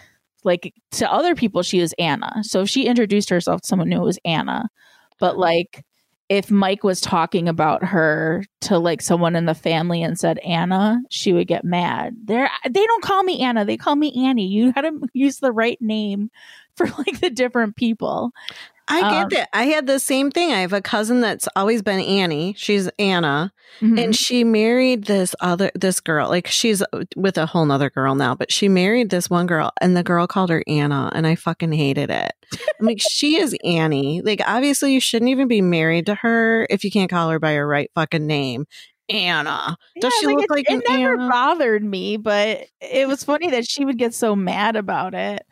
[0.45, 2.43] like to other people she was Anna.
[2.43, 4.68] So if she introduced herself to someone new it was Anna.
[5.20, 5.85] But like
[6.29, 10.99] if Mike was talking about her to like someone in the family and said Anna,
[11.09, 12.16] she would get mad.
[12.24, 14.49] They're they don't call me Anna, they call me Annie.
[14.49, 16.31] You had to use the right name
[16.77, 18.33] for like the different people.
[18.89, 19.49] I get Um, that.
[19.53, 20.53] I had the same thing.
[20.53, 22.55] I have a cousin that's always been Annie.
[22.57, 23.53] She's Anna.
[23.80, 24.03] Mhm.
[24.03, 26.28] And she married this other, this girl.
[26.28, 26.82] Like she's
[27.16, 30.26] with a whole nother girl now, but she married this one girl and the girl
[30.26, 32.32] called her Anna and I fucking hated it.
[32.80, 34.22] I'm like, she is Annie.
[34.22, 37.55] Like, obviously, you shouldn't even be married to her if you can't call her by
[37.55, 38.66] her right fucking name.
[39.09, 39.76] Anna.
[40.01, 41.28] Does Yeah, she look it, like it an never Anna?
[41.28, 45.45] bothered me, but it was funny that she would get so mad about it.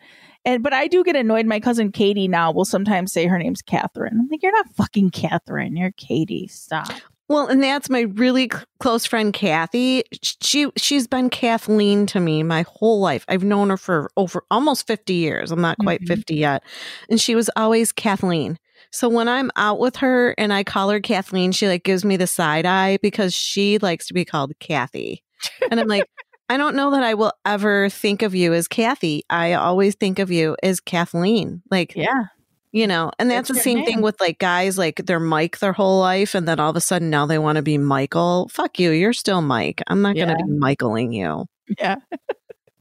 [0.45, 1.47] And but I do get annoyed.
[1.47, 4.19] My cousin Katie now will sometimes say her name's Catherine.
[4.21, 5.77] I'm like, you're not fucking Catherine.
[5.77, 6.47] You're Katie.
[6.49, 6.89] Stop.
[7.27, 10.05] Well, and that's my really c- close friend Kathy.
[10.23, 13.25] She she's been Kathleen to me my whole life.
[13.29, 15.51] I've known her for over almost 50 years.
[15.51, 16.09] I'm not quite Mhm.
[16.09, 16.63] 50 yet.
[17.09, 18.59] And she was always Kathleen.
[18.91, 22.19] So when I'm out with her and I call her Kathleen, she like gives me
[22.19, 25.23] the side eye because she likes to be called Kathy.
[25.71, 26.05] And I'm like,
[26.49, 29.25] I don't know that I will ever think of you as Kathy.
[29.31, 31.63] I always think of you as Kathleen.
[31.71, 32.25] Like Yeah.
[32.73, 35.73] you know, and that's That's the same thing with like guys, like they're Mike their
[35.73, 38.49] whole life, and then all of a sudden now they want to be Michael.
[38.53, 39.83] Fuck you, you're still Mike.
[39.87, 41.47] I'm not going to be Michaeling you.
[41.79, 41.97] Yeah.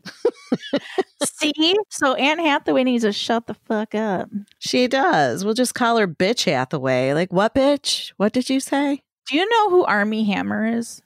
[1.23, 1.75] See?
[1.89, 4.29] So Anne Hathaway needs to shut the fuck up.
[4.59, 5.45] She does.
[5.45, 7.13] We'll just call her Bitch Hathaway.
[7.13, 8.11] Like, what bitch?
[8.17, 9.01] What did you say?
[9.29, 11.01] Do you know who Armie Hammer is?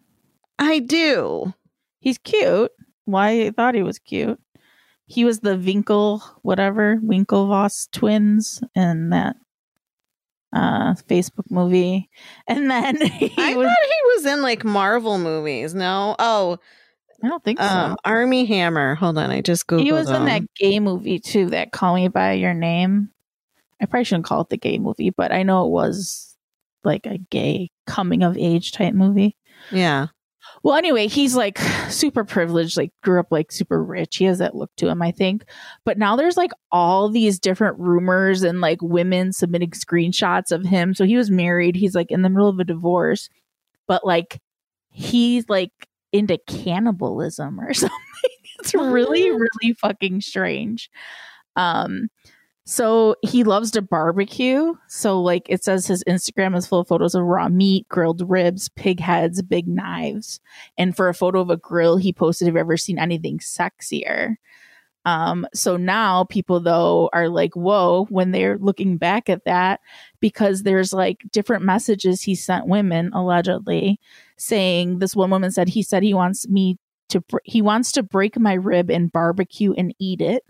[0.57, 1.53] I do.
[1.99, 2.71] He's cute.
[3.05, 4.39] Why I thought he was cute.
[5.05, 9.35] He was the Winkle, whatever, Winklevoss twins in that
[10.53, 12.09] uh Facebook movie.
[12.47, 15.73] And then he I was thought he was in like Marvel movies.
[15.73, 16.15] No.
[16.19, 16.57] Oh,
[17.23, 17.65] I don't think so.
[17.65, 18.95] um, Armie Hammer.
[18.95, 19.31] Hold on.
[19.31, 22.53] I just Googled he was in that gay movie too, that Call Me by Your
[22.53, 23.09] Name.
[23.81, 26.35] I probably shouldn't call it the gay movie, but I know it was
[26.83, 29.35] like a gay coming of age type movie.
[29.71, 30.07] Yeah.
[30.67, 34.17] Well, anyway, he's like super privileged, like grew up like super rich.
[34.17, 35.45] He has that look to him, I think.
[35.85, 40.93] But now there's like all these different rumors and like women submitting screenshots of him.
[40.93, 41.77] So he was married.
[41.77, 43.29] He's like in the middle of a divorce,
[43.87, 44.41] but like
[44.89, 45.71] he's like
[46.11, 47.97] into cannibalism or something.
[48.59, 50.89] It's really, really fucking strange.
[51.55, 52.09] Um,
[52.69, 54.73] so he loves to barbecue.
[54.89, 58.67] So like it says his Instagram is full of photos of raw meat, grilled ribs,
[58.67, 60.41] pig heads, big knives.
[60.77, 64.35] And for a photo of a grill, he posted, Have you ever seen anything sexier?
[65.05, 69.79] Um, so now people though are like, whoa, when they're looking back at that,
[70.19, 73.97] because there's like different messages he sent women allegedly
[74.35, 78.03] saying this one woman said he said he wants me to br- he wants to
[78.03, 80.43] break my rib and barbecue and eat it.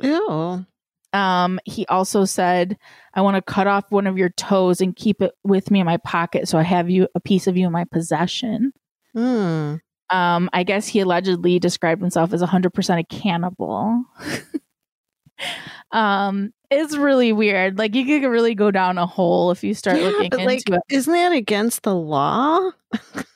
[0.00, 0.64] Ew.
[1.12, 2.76] Um, he also said,
[3.14, 5.86] I want to cut off one of your toes and keep it with me in
[5.86, 8.72] my pocket so I have you a piece of you in my possession.
[9.14, 9.76] Hmm.
[10.10, 14.04] Um, I guess he allegedly described himself as 100% a cannibal.
[15.92, 17.78] um, it's really weird.
[17.78, 20.46] Like you could really go down a hole if you start Yeah, looking but into
[20.46, 20.80] like, it.
[20.94, 22.70] isn't that against the law?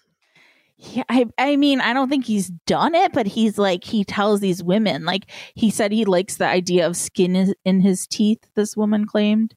[0.82, 4.40] Yeah, I, I mean, I don't think he's done it, but he's like, he tells
[4.40, 8.76] these women, like, he said he likes the idea of skin in his teeth, this
[8.78, 9.54] woman claimed.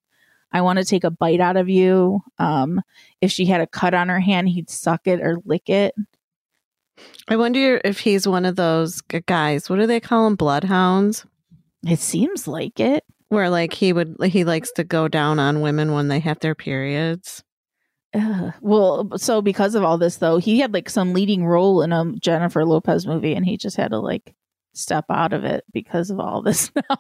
[0.52, 2.20] I want to take a bite out of you.
[2.40, 2.82] Um,
[3.22, 5.96] if she had a cut on her hand, he'd suck it or lick it.
[7.28, 9.70] I wonder if he's one of those guys.
[9.70, 10.36] What do they call them?
[10.36, 11.26] Bloodhounds.
[11.88, 13.04] It seems like it.
[13.30, 16.54] Where like he would he likes to go down on women when they have their
[16.54, 17.44] periods.
[18.14, 18.54] Ugh.
[18.62, 22.14] Well, so because of all this, though, he had like some leading role in a
[22.20, 24.36] Jennifer Lopez movie, and he just had to like
[24.74, 26.98] step out of it because of all this now.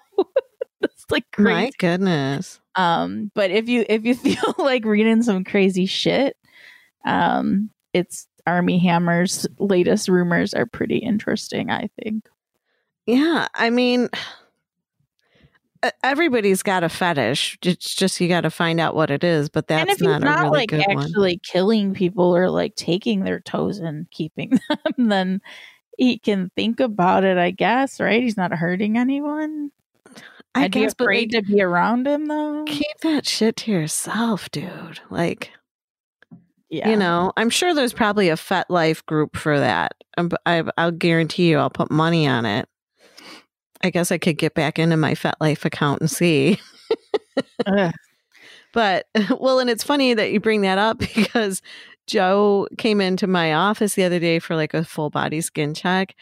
[0.82, 2.60] It's like My goodness.
[2.76, 6.36] Um, but if you if you feel like reading some crazy shit,
[7.06, 11.70] um, it's Armie Hammer's latest rumors are pretty interesting.
[11.70, 12.28] I think.
[13.06, 14.10] Yeah, I mean,
[16.04, 17.58] everybody's got a fetish.
[17.64, 19.50] It's just you got to find out what it is.
[19.50, 21.06] But and that's if he's not, not, really like good one.
[21.06, 24.60] actually killing people or like taking their toes and keeping
[24.98, 25.42] them, then
[25.98, 27.38] he can think about it.
[27.38, 28.22] I guess, right?
[28.24, 29.72] He's not hurting anyone.
[30.56, 32.66] I I'd guess, be afraid like, to be around him though.
[32.66, 35.00] keep that shit to yourself, dude.
[35.10, 35.52] Like,
[36.70, 39.94] Yeah, you know, I'm sure there's probably a FetLife group for that.
[40.46, 42.68] I, I'll guarantee you, I'll put money on it.
[43.84, 46.60] I guess I could get back into my FetLife account and see.
[47.66, 47.94] Ugh.
[48.74, 49.06] But
[49.40, 51.62] well, and it's funny that you bring that up because
[52.08, 56.16] Joe came into my office the other day for like a full body skin check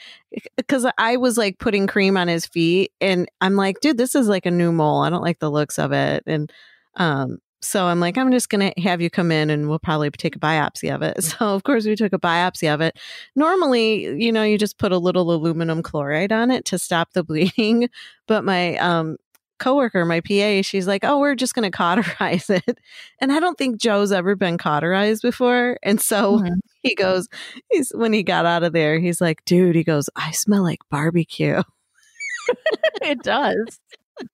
[0.57, 4.28] because I was like putting cream on his feet and I'm like, dude, this is
[4.28, 5.01] like a new mole.
[5.01, 6.24] I don't like the looks of it.
[6.28, 6.51] And
[6.95, 10.36] um so I'm like, I'm just gonna have you come in and we'll probably take
[10.36, 11.18] a biopsy of it.
[11.24, 12.97] So of course we took a biopsy of it.
[13.36, 17.24] Normally, you know, you just put a little aluminum chloride on it to stop the
[17.26, 17.89] bleeding.
[18.28, 19.18] But my um
[19.59, 22.80] coworker, my PA, she's like, "Oh, we're just going to cauterize it."
[23.20, 25.78] And I don't think Joe's ever been cauterized before.
[25.84, 26.55] And so Mhm.
[26.84, 27.28] he goes,
[27.72, 30.80] he's when he got out of there, he's like, "Dude," he goes, "I smell like
[30.89, 31.62] barbecue."
[33.01, 33.80] it does.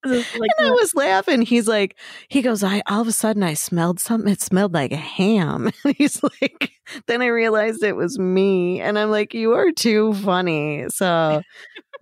[0.04, 1.42] Like And I was laughing.
[1.42, 4.32] He's like, he goes, I all of a sudden I smelled something.
[4.32, 5.70] It smelled like a ham.
[5.84, 6.70] And he's like,
[7.06, 8.80] then I realized it was me.
[8.80, 10.86] And I'm like, you are too funny.
[10.88, 11.42] So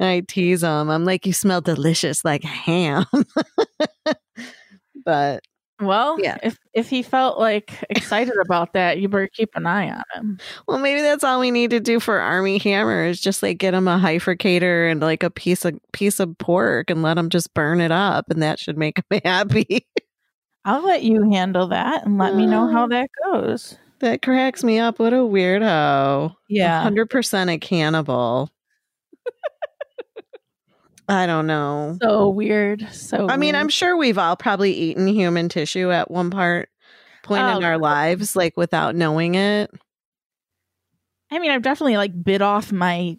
[0.01, 0.91] I tease him.
[0.91, 3.07] I'm like, you smell delicious like ham.
[5.05, 5.43] but
[5.81, 6.39] well, Yeah.
[6.43, 10.39] If if he felt like excited about that, you better keep an eye on him.
[10.67, 13.75] well, maybe that's all we need to do for Armie Hammer is just like get
[13.75, 17.53] him a hyfrecator and like a piece of piece of pork and let him just
[17.55, 19.87] burn it up, and that should make him happy.
[20.65, 22.89] I'll let you handle that and let me know how oh.
[22.89, 23.77] that goes.
[24.01, 24.99] that cracks me up.
[24.99, 26.35] What a weirdo.
[26.49, 26.83] Yeah.
[26.83, 28.51] hundred percent a cannibal.
[31.09, 31.99] I don't know.
[32.03, 32.87] So weird.
[32.93, 36.69] So I mean, I'm sure we've all probably eaten human tissue at one part
[37.23, 39.71] point in Oh, our lives, like without knowing it.
[41.31, 43.17] I mean, I've definitely like bit off my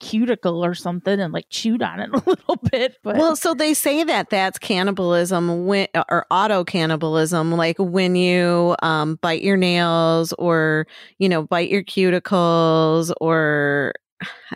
[0.00, 3.74] cuticle or something and like chewed on it a little bit, but Well, so they
[3.74, 10.32] say that that's cannibalism when, or auto cannibalism, like when you um, bite your nails
[10.34, 10.86] or,
[11.18, 13.92] you know, bite your cuticles or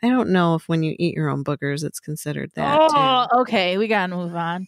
[0.02, 2.76] I don't know if when you eat your own boogers, it's considered that.
[2.76, 2.96] too.
[2.96, 4.66] oh, okay, we gotta move on.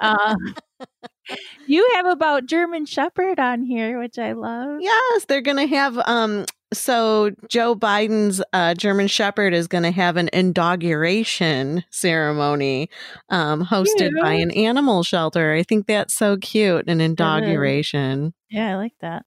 [0.00, 0.54] Um,
[1.66, 4.78] you have about German Shepherd on here, which I love.
[4.80, 5.98] Yes, they're going to have.
[6.06, 12.90] Um, so Joe Biden's uh, German Shepherd is going to have an inauguration ceremony,
[13.28, 15.52] um, hosted by an animal shelter.
[15.52, 16.88] I think that's so cute.
[16.88, 18.34] An inauguration.
[18.50, 19.24] Yeah, I like that.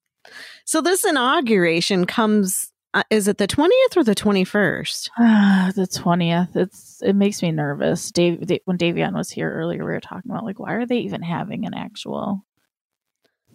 [0.66, 2.72] So this inauguration comes.
[2.94, 5.12] Uh, is it the twentieth or the twenty first?
[5.20, 6.56] Ah, the twentieth.
[6.56, 8.12] It's it makes me nervous.
[8.12, 10.98] Dave, Da- when Davion was here earlier, we were talking about like why are they
[11.00, 12.44] even having an actual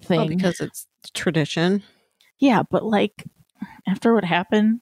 [0.04, 0.20] thing?
[0.20, 1.82] Oh, because it's tradition.
[2.38, 3.24] yeah, but like
[3.88, 4.80] after what happened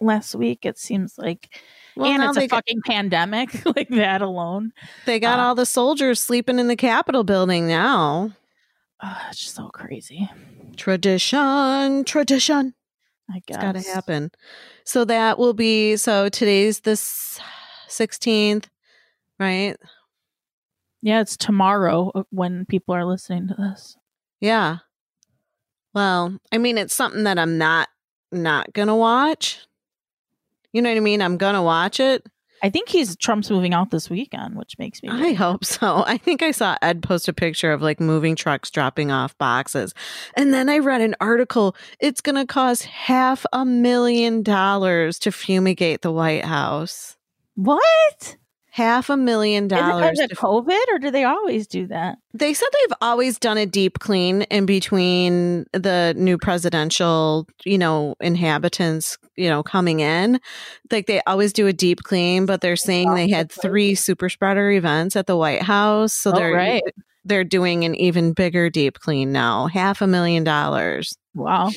[0.00, 1.58] last week, it seems like
[1.96, 4.72] Well, and it's a got, fucking pandemic, like that alone.
[5.06, 8.32] they got uh, all the soldiers sleeping in the Capitol building now.
[9.00, 10.28] Ah, it's just so crazy.
[10.76, 12.74] Tradition, tradition.
[13.30, 14.30] I guess It's got to happen.
[14.84, 16.96] So that will be so today's the
[17.88, 18.68] sixteenth,
[19.38, 19.76] right?
[21.02, 23.96] Yeah, it's tomorrow uh, when people are listening to this.
[24.40, 24.78] Yeah.
[25.94, 27.88] Well, I mean, it's something that I'm not
[28.32, 29.60] not gonna watch.
[30.72, 31.22] You know what I mean?
[31.22, 32.26] I'm gonna watch it.
[32.64, 35.10] I think he's Trump's moving out this weekend, which makes me.
[35.10, 36.02] I hope so.
[36.06, 39.92] I think I saw Ed post a picture of like moving trucks dropping off boxes.
[40.34, 41.76] And then I read an article.
[42.00, 47.18] It's going to cost half a million dollars to fumigate the White House.
[47.54, 48.36] what?
[48.74, 50.14] Half a million dollars.
[50.14, 52.18] Is it because of COVID, or do they always do that?
[52.32, 58.16] They said they've always done a deep clean in between the new presidential, you know,
[58.20, 60.40] inhabitants, you know, coming in.
[60.90, 64.72] Like they always do a deep clean, but they're saying they had three super spreader
[64.72, 66.12] events at the White House.
[66.12, 66.82] So Oh, they're right.
[67.24, 69.68] they're doing an even bigger deep clean now.
[69.68, 71.16] Half a million dollars.
[71.32, 71.70] Wow.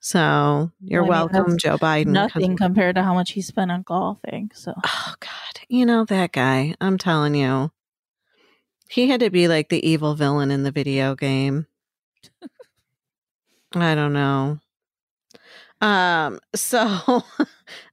[0.00, 2.06] So you're Well, I mean, welcome, Joe Biden.
[2.06, 4.50] Nothing compared to how much he spent on golfing.
[4.54, 6.74] So Oh God, you know that guy.
[6.80, 7.70] I'm telling you,
[8.88, 11.66] he had to be like the evil villain in the video game.
[13.74, 14.58] I don't know.
[15.80, 16.40] Um.
[16.56, 17.22] So,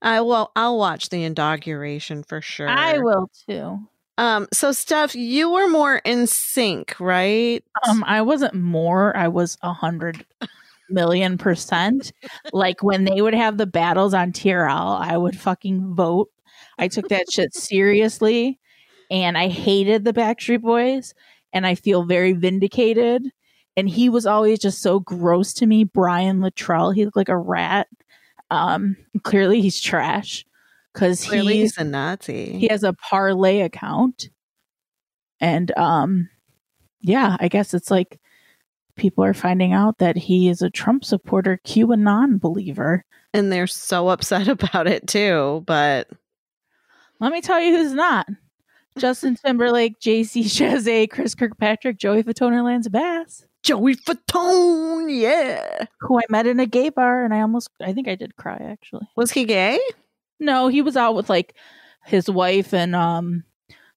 [0.02, 0.52] I will.
[0.56, 2.68] I'll watch the inauguration for sure.
[2.68, 3.80] I will too.
[4.18, 4.48] Um.
[4.52, 7.64] So, Steph, you were more NSYNC, right?
[7.88, 9.16] Um, I wasn't more.
[9.16, 10.26] I was a hundred
[10.90, 12.12] million percent.
[12.54, 16.30] Like when they would have the battles on TRL, I would fucking vote.
[16.78, 18.60] I took that shit seriously,
[19.10, 21.14] and I hated the Backstreet Boys,
[21.54, 23.24] and I feel very vindicated.
[23.76, 25.84] And he was always just so gross to me.
[25.84, 27.88] Brian Littrell, he looked like a rat.
[28.50, 30.46] Um, clearly he's trash
[30.94, 32.58] because he's he's a Nazi.
[32.58, 34.30] he has a Parler account
[35.40, 36.30] and um
[37.02, 38.20] yeah i guess it's like
[38.98, 43.04] people are finding out that he is a trump supporter qanon believer.
[43.34, 45.64] And they're so upset about it too.
[45.66, 46.10] But
[47.20, 48.28] let me tell you who's not.
[48.98, 53.46] Justin timberlake jc chasez chris kirkpatrick joey fatone and lance bass.
[53.64, 58.08] Joey Fatone, yeah, who i met in a gay bar and i almost i think
[58.08, 59.08] i did cry actually.
[59.16, 59.80] Was he gay?
[60.40, 61.56] no he was out with like
[62.06, 63.44] his wife and um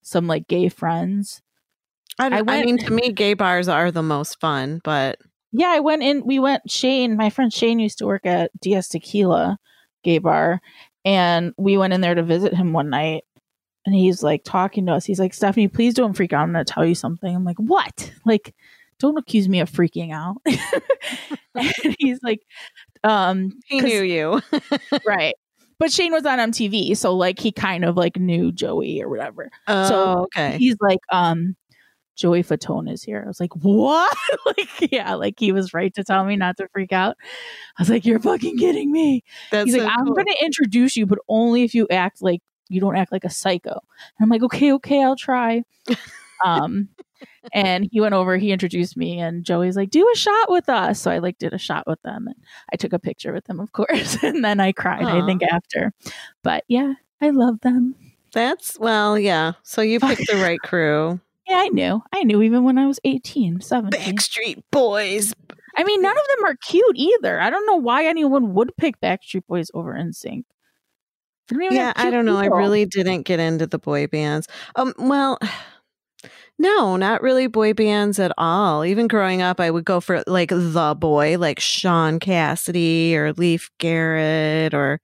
[0.03, 1.42] some like gay friends
[2.21, 5.18] I, I I mean, to me, gay bars are the most fun, but
[5.53, 6.25] Yeah, I went in.
[6.25, 6.71] We went.
[6.71, 9.59] Shane, my friend Shane, used to work at DS Tequila
[10.05, 10.61] Gay Bar,
[11.05, 13.25] and we went in there to visit him one night.
[13.87, 15.07] And he's like talking to us.
[15.07, 16.43] He's like, "Stephanie, please don't freak out.
[16.43, 18.55] I'm going to tell you something." I'm like, "What?" Like,
[18.99, 20.37] don't accuse me of freaking out.
[21.55, 22.43] and he's like,
[23.03, 24.43] "Um, he knew you.
[25.07, 25.35] right."
[25.79, 29.51] But Shane was on MTV, so like he kind of like knew Joey or whatever.
[29.66, 30.59] Oh, okay.
[30.59, 31.57] He's like, um,
[32.21, 33.23] Joey Fatone is here.
[33.25, 34.14] I was like, what?
[34.47, 37.16] like, yeah, like he was right to tell me not to freak out.
[37.79, 39.25] I was like, you're fucking kidding me.
[39.51, 42.43] That's He's so like, I'm going to introduce you, but only if you act like
[42.68, 43.71] you don't act like a psycho.
[43.71, 43.81] And
[44.21, 45.62] I'm like, okay, okay, I'll try.
[46.45, 46.91] um,
[47.55, 51.01] and he went over, he introduced me, and Joey's like, do a shot with us.
[51.01, 52.37] So I like did a shot with them, and
[52.71, 55.05] I took a picture with them, of course, and then I cried.
[55.05, 55.95] I think after,
[56.43, 57.95] but yeah, I love them.
[58.33, 59.53] That's well, yeah.
[59.62, 61.18] So you picked the right crew.
[61.51, 62.01] Yeah, I knew.
[62.12, 64.01] I knew even when I was 18, 17.
[64.01, 65.34] Backstreet Boys.
[65.76, 67.40] I mean, none of them are cute either.
[67.40, 70.44] I don't know why anyone would pick Backstreet Boys over NSYNC.
[71.51, 72.36] Yeah, I don't know.
[72.36, 74.46] I really didn't get into the boy bands.
[74.76, 75.40] Um, well,
[76.61, 78.84] no, not really boy bands at all.
[78.84, 83.70] Even growing up, I would go for like the boy, like Shaun Cassidy or Leif
[83.78, 85.01] Garrett, or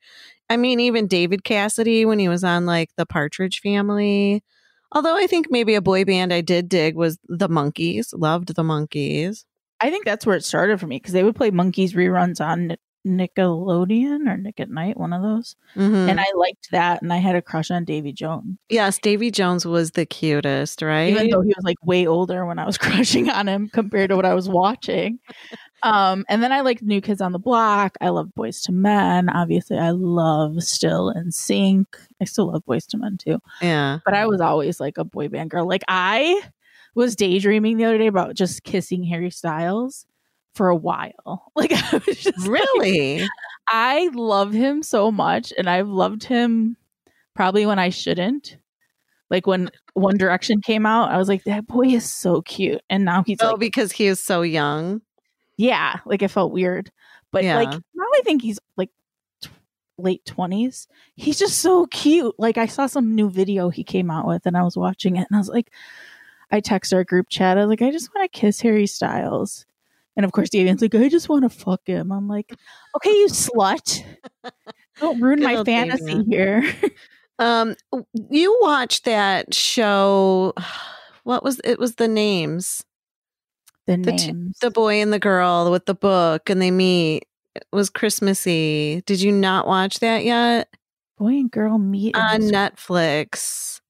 [0.49, 4.44] I mean, even David Cassidy when he was on like the Partridge Family.
[4.93, 8.09] Although I think maybe a boy band I did dig was the Monkees.
[8.12, 9.45] Loved the Monkees.
[9.80, 12.76] I think that's where it started for me because they would play Monkees reruns on
[13.07, 15.57] Nickelodeon or Nick at Night, one of those.
[15.76, 16.09] Mhm.
[16.11, 17.02] And I liked that.
[17.02, 21.11] And I had a crush on Davy Jones, yes, Davy Jones was the cutest, right?
[21.11, 24.16] even though he was like way older when I was crushing on him compared to
[24.16, 25.18] what I was watching.
[25.82, 27.96] Um, and then I liked New Kids on the Block.
[28.00, 29.28] I love Boyz II Men.
[29.28, 31.84] Obviously, I love Still NSYNC.
[32.20, 33.38] I still love Boyz II Men too.
[33.62, 33.98] yeah.
[34.04, 35.68] but I was always like a boy band girl.
[35.68, 36.42] Like I
[36.94, 40.07] was daydreaming the other day about just kissing Harry Styles
[40.57, 41.52] for a while.
[41.57, 43.26] Like I was just like- Really?
[43.68, 46.76] I love him so much, and I've loved him
[47.34, 48.57] probably when I shouldn't.
[49.30, 53.04] Like when One Direction came out, I was like, that boy is so cute, and
[53.04, 55.00] now he's oh, like, because he is so young.
[55.57, 56.90] yeah, like it felt weird,
[57.32, 57.57] but Yeah.
[57.57, 58.90] like now I think he's like
[59.42, 59.50] t-
[59.98, 60.86] late twenties.
[61.16, 62.34] He's just so cute.
[62.38, 65.26] Like I saw some new video he came out with, and I was watching it,
[65.28, 65.72] and I was like,
[66.52, 67.59] I text our group chat.
[67.59, 69.66] I was like, I just want to kiss Harry Styles,
[70.17, 72.11] and of course, Davian's like, I just want to fuck him.
[72.12, 72.55] I'm like,
[72.97, 74.03] okay, you slut,
[75.01, 76.27] don't ruin my fantasy Davian.
[76.33, 76.75] here.
[77.39, 77.75] Um,
[78.31, 80.53] you watched that show.
[81.25, 81.81] What was it?
[81.81, 82.85] Was the names
[83.89, 84.59] the The names.
[84.61, 87.25] the boy and the girl with the book, and they meet.
[87.57, 89.03] It was Christmassy.
[89.07, 90.69] Did you not watch that yet
[91.19, 93.81] boy and girl meet on Netflix?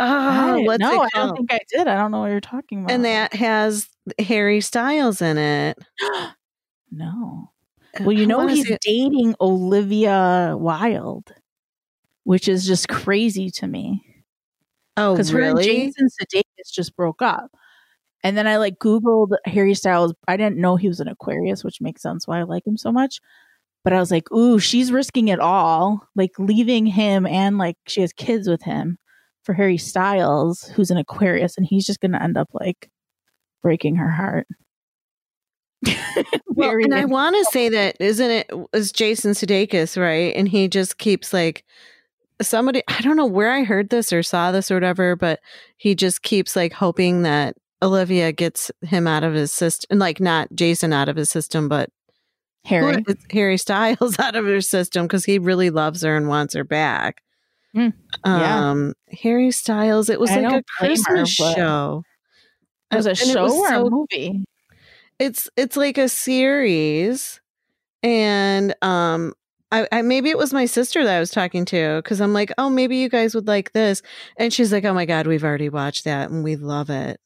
[0.00, 1.86] Oh, what's no, I don't think I did.
[1.88, 2.90] I don't know what you're talking about.
[2.92, 5.78] and that has Harry Styles in it.
[6.90, 7.50] no.
[7.98, 11.32] Uh, well, you I know he's dating Olivia Wilde,
[12.24, 14.02] which is just crazy to me
[14.96, 15.64] oh, because her and really?
[15.64, 17.50] Jason Sudeikis just broke up.
[18.24, 20.14] And then I like Googled Harry Styles.
[20.28, 22.92] I didn't know he was an Aquarius, which makes sense why I like him so
[22.92, 23.20] much.
[23.84, 28.00] But I was like, ooh, she's risking it all, like leaving him and like she
[28.02, 28.96] has kids with him
[29.42, 32.88] for Harry Styles, who's an Aquarius, and he's just going to end up like
[33.62, 34.46] breaking her heart.
[36.54, 40.34] Well, and I want to say that isn't it is Jason Sudeikis, right?
[40.36, 41.64] And he just keeps like
[42.42, 45.40] somebody I don't know where I heard this or saw this or whatever, but
[45.78, 50.48] he just keeps like hoping that Olivia gets him out of his system, like not
[50.54, 51.88] Jason out of his system, but
[52.66, 53.02] Harry.
[53.30, 57.22] Harry Styles out of her system because he really loves her and wants her back.
[57.74, 57.88] Hmm.
[58.26, 58.70] Yeah.
[58.70, 58.92] Um,
[59.22, 60.10] Harry Styles.
[60.10, 62.02] It was I like a her, Christmas but- show.
[62.92, 64.44] It was a And show was or so- a movie?
[65.18, 67.40] It's it's like a series,
[68.02, 69.34] and um,
[69.70, 72.50] I, I maybe it was my sister that I was talking to because I'm like,
[72.58, 74.02] oh, maybe you guys would like this,
[74.36, 77.20] and she's like, oh my god, we've already watched that and we love it.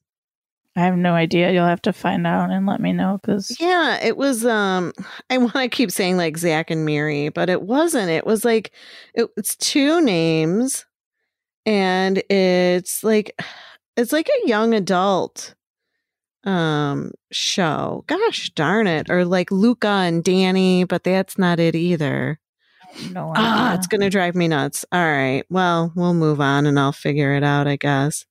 [0.75, 1.51] I have no idea.
[1.51, 4.93] You'll have to find out and let me know because Yeah, it was um
[5.31, 8.11] I want to keep saying like Zach and Mary, but it wasn't.
[8.11, 8.71] It was like
[9.15, 10.85] it, it's two names
[11.65, 13.31] and it's like
[13.97, 15.55] it's like a young adult
[16.47, 18.03] um show.
[18.07, 19.09] Gosh darn it.
[19.09, 22.39] Or like Luca and Danny, but that's not it either.
[23.11, 24.85] no Ah, it's going to drive me nuts.
[24.91, 25.43] All right.
[25.49, 28.25] Well, we'll move on and I'll figure it out, I guess.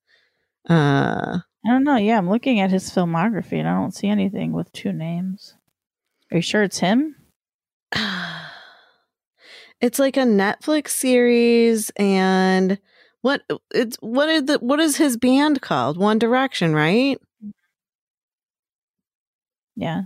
[0.69, 1.97] Uh I don't know.
[1.97, 5.55] Yeah, I'm looking at his filmography and I don't see anything with two names.
[6.31, 7.17] Are you sure it's him?
[9.81, 12.79] it's like a Netflix series and
[13.23, 13.43] what
[13.73, 15.99] it's what is the what is his band called?
[15.99, 17.19] One Direction, right?
[19.77, 20.03] Yeah.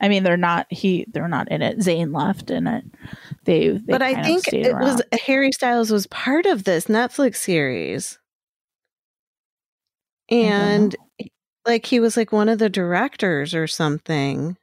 [0.00, 1.06] I mean, they're not he.
[1.12, 1.78] They're not in it.
[1.78, 2.84] Zayn left in it.
[3.44, 5.00] They, they but I think it was.
[5.26, 8.18] Harry Styles was part of this Netflix series.
[10.28, 10.96] And
[11.66, 14.56] like he was like one of the directors or something.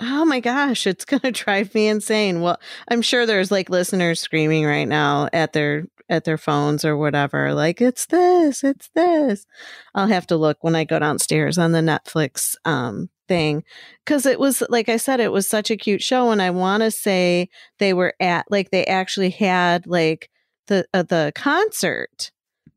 [0.00, 2.40] Oh my gosh, it's going to drive me insane.
[2.40, 6.96] Well, I'm sure there's like listeners screaming right now at their at their phones or
[6.96, 9.46] whatever like it's this, it's this.
[9.94, 13.64] I'll have to look when I go downstairs on the Netflix um thing
[14.04, 16.82] cuz it was like I said it was such a cute show and I want
[16.82, 17.48] to say
[17.78, 20.30] they were at like they actually had like
[20.66, 22.30] the uh, the concert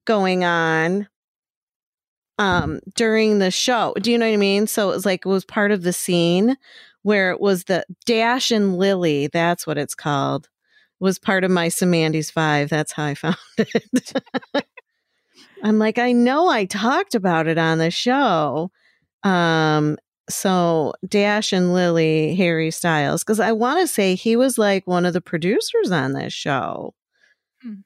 [0.06, 1.08] going on
[2.40, 3.94] um during the show.
[4.00, 4.68] Do you know what I mean?
[4.68, 6.56] So it was like it was part of the scene
[7.04, 10.50] where it was the Dash and Lily, that's what it's called.
[11.00, 12.70] Was part of my Samandy's Five.
[12.70, 14.14] That's how I found it.
[15.64, 18.72] I'm like, I know I talked about it on the show.
[19.24, 19.98] Um,
[20.30, 25.06] so Dash and Lily, Harry Styles, because I want to say he was like one
[25.06, 26.94] of the producers on this show.
[27.62, 27.82] Hmm.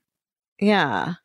[0.60, 1.16] Yeah.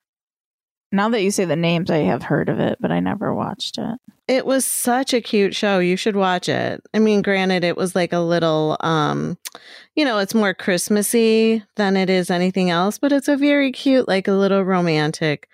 [0.96, 3.78] Now that you say the names, I have heard of it, but I never watched
[3.78, 3.98] it.
[4.28, 5.78] It was such a cute show.
[5.78, 6.82] You should watch it.
[6.92, 9.38] I mean, granted, it was like a little, um,
[9.94, 14.08] you know, it's more Christmassy than it is anything else, but it's a very cute,
[14.08, 15.48] like a little romantic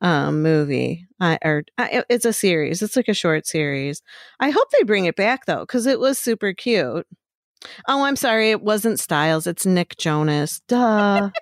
[0.00, 1.06] um movie.
[1.20, 2.82] I or I, it's a series.
[2.82, 4.02] It's like a short series.
[4.38, 7.06] I hope they bring it back though, because it was super cute.
[7.88, 9.46] Oh, I'm sorry, it wasn't Styles.
[9.46, 10.60] It's Nick Jonas.
[10.68, 11.30] Duh.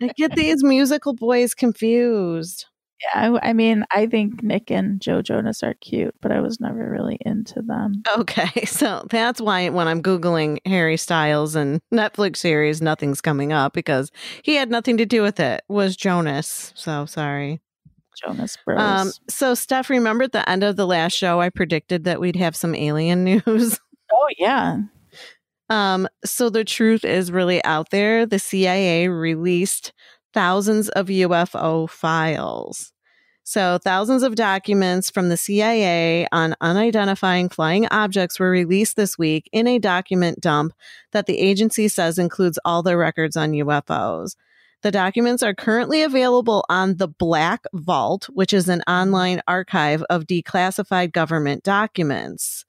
[0.00, 2.66] I get these musical boys confused.
[3.02, 6.60] Yeah, I, I mean, I think Nick and Joe Jonas are cute, but I was
[6.60, 8.02] never really into them.
[8.16, 13.72] Okay, so that's why when I'm Googling Harry Styles and Netflix series, nothing's coming up
[13.72, 14.10] because
[14.42, 15.62] he had nothing to do with it.
[15.68, 16.72] Was Jonas.
[16.76, 17.60] So sorry.
[18.22, 18.78] Jonas Bros.
[18.78, 22.36] Um, so Steph, remember at the end of the last show, I predicted that we'd
[22.36, 23.80] have some alien news.
[24.12, 24.78] oh yeah,
[25.68, 28.26] Um, so the truth is really out there.
[28.26, 29.92] The CIA released
[30.34, 32.92] thousands of UFO files.
[33.44, 39.48] So thousands of documents from the CIA on unidentifying flying objects were released this week
[39.52, 40.74] in a document dump
[41.10, 44.36] that the agency says includes all the records on UFOs.
[44.82, 50.26] The documents are currently available on the Black Vault, which is an online archive of
[50.26, 52.64] declassified government documents.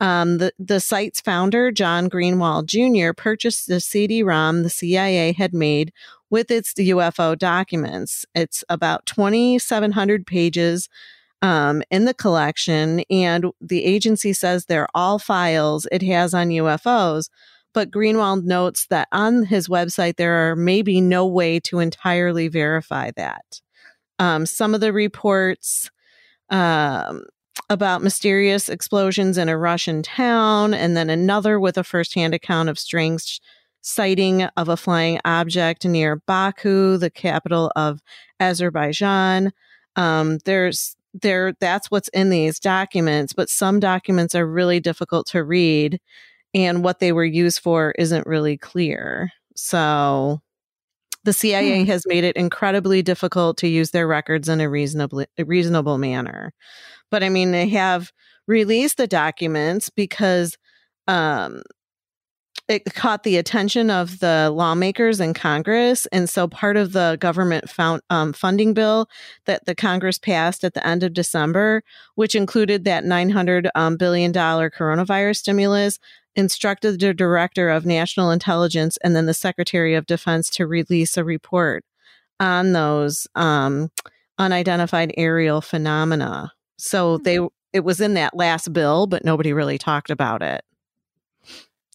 [0.00, 5.52] Um, the, the site's founder, John Greenewald Jr., purchased the CD ROM the CIA had
[5.52, 5.92] made
[6.30, 8.24] with its UFO documents.
[8.34, 10.88] It's about 2,700 pages
[11.42, 17.28] um, in the collection, and the agency says they're all files it has on UFOs.
[17.72, 23.10] But Greenewald notes that on his website, there are maybe no way to entirely verify
[23.16, 23.60] that.
[24.18, 25.90] Um, some of the reports
[26.50, 27.24] um,
[27.68, 32.78] about mysterious explosions in a Russian town, and then another with a firsthand account of
[32.78, 33.40] strange
[33.82, 38.00] sighting of a flying object near Baku, the capital of
[38.38, 39.52] Azerbaijan.
[39.96, 45.42] Um, there's there that's what's in these documents, but some documents are really difficult to
[45.42, 46.00] read,
[46.54, 49.32] and what they were used for isn't really clear.
[49.56, 50.40] So
[51.24, 55.44] the CIA has made it incredibly difficult to use their records in a reasonable a
[55.44, 56.52] reasonable manner.
[57.10, 58.12] But I mean, they have
[58.46, 60.56] released the documents because
[61.06, 61.62] um,
[62.70, 66.06] it caught the attention of the lawmakers in Congress.
[66.12, 69.08] And so part of the government found, um, funding bill
[69.46, 71.82] that the Congress passed at the end of December,
[72.14, 75.98] which included that $900 um, billion coronavirus stimulus,
[76.36, 81.24] instructed the director of national intelligence and then the secretary of defense to release a
[81.24, 81.84] report
[82.38, 83.90] on those um,
[84.38, 86.52] unidentified aerial phenomena.
[86.80, 87.38] So they
[87.72, 90.64] it was in that last bill, but nobody really talked about it.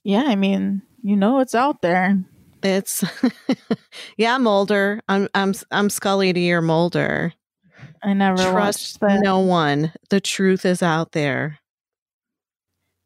[0.03, 2.23] Yeah, I mean, you know, it's out there.
[2.63, 3.03] It's
[4.17, 5.01] yeah, Mulder.
[5.09, 7.33] I'm I'm I'm Scully to your Mulder.
[8.03, 9.21] I never Trust that.
[9.21, 9.91] no one.
[10.09, 11.59] The truth is out there.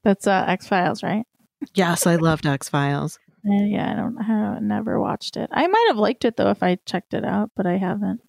[0.04, 1.26] That's uh, X Files, right?
[1.74, 3.20] Yes, I loved X Files.
[3.50, 4.18] Uh, yeah, I don't.
[4.18, 5.50] I never watched it.
[5.54, 8.22] I might have liked it though if I checked it out, but I haven't.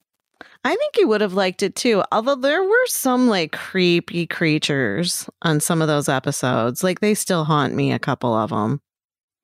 [0.65, 2.03] I think you would have liked it too.
[2.13, 6.83] Although there were some like creepy creatures on some of those episodes.
[6.85, 7.93] Like they still haunt me.
[7.93, 8.81] A couple of them.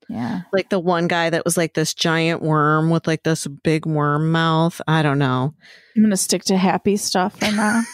[0.09, 3.87] Yeah, Like the one guy that was like this giant worm with like this big
[3.87, 4.81] worm mouth.
[4.87, 5.53] I don't know.
[5.97, 7.83] I'm gonna stick to happy stuff for now.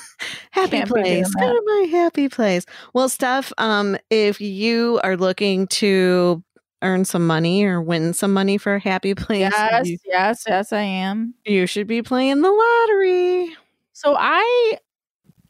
[0.50, 1.34] Happy Can't place.
[1.34, 2.64] Go to my happy place.
[2.94, 6.44] Well, Steph, um, if you are looking to
[6.82, 10.72] earn some money or win some money for a happy place, yes, you, yes, yes,
[10.72, 11.34] I am.
[11.44, 13.56] you should be playing the lottery.
[13.92, 14.78] So I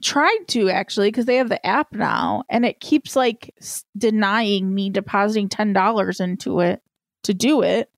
[0.02, 3.54] tried to actually because they have the app now, and it keeps like
[3.96, 6.82] denying me depositing ten dollars into it
[7.24, 7.90] to do it,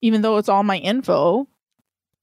[0.00, 1.46] even though it's all my info.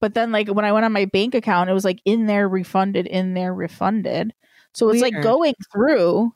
[0.00, 2.48] But then, like when I went on my bank account, it was like in there
[2.48, 4.32] refunded, in there refunded.
[4.72, 6.32] So it's like going through.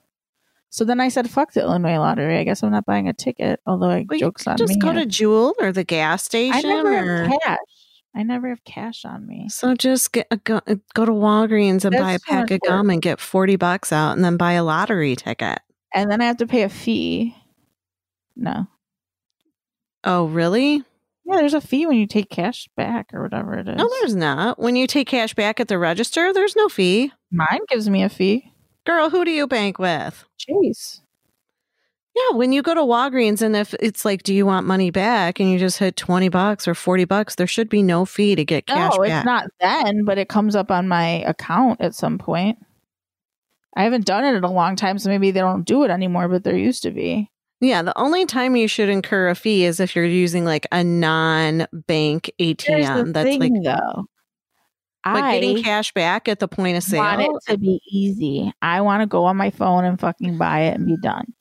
[0.72, 3.60] So then I said, "Fuck the Illinois lottery." I guess I'm not buying a ticket.
[3.66, 4.80] Although I Well, jokes on Just me.
[4.80, 6.54] go to Jewel or the gas station.
[6.54, 7.58] I never or- have cash.
[8.14, 9.48] I never have cash on me.
[9.50, 12.88] So just get a go, uh, go to Walgreens and buy a pack of gum
[12.90, 15.60] and get 40 bucks out and then buy a lottery ticket.
[15.94, 17.34] And then I have to pay a fee.
[18.36, 18.66] No.
[20.04, 20.82] Oh, really?
[21.24, 23.76] Yeah, there's a fee when you take cash back or whatever it is.
[23.76, 24.58] No, there's not.
[24.58, 27.12] When you take cash back at the register, there's no fee.
[27.30, 28.51] Mine gives me a fee.
[28.84, 30.24] Girl, who do you bank with?
[30.38, 31.00] Jeez.
[32.14, 35.40] Yeah, when you go to Walgreens and if it's like, do you want money back?
[35.40, 38.44] And you just hit 20 bucks or 40 bucks, there should be no fee to
[38.44, 39.18] get cash no, back.
[39.18, 42.58] it's not then, but it comes up on my account at some point.
[43.74, 46.28] I haven't done it in a long time, so maybe they don't do it anymore,
[46.28, 47.30] but there used to be.
[47.60, 50.84] Yeah, the only time you should incur a fee is if you're using like a
[50.84, 54.04] non bank ATM that's thing, like, though.
[55.04, 57.02] Like I getting cash back at the point of sale.
[57.02, 58.52] I want it to be easy.
[58.62, 61.32] I want to go on my phone and fucking buy it and be done.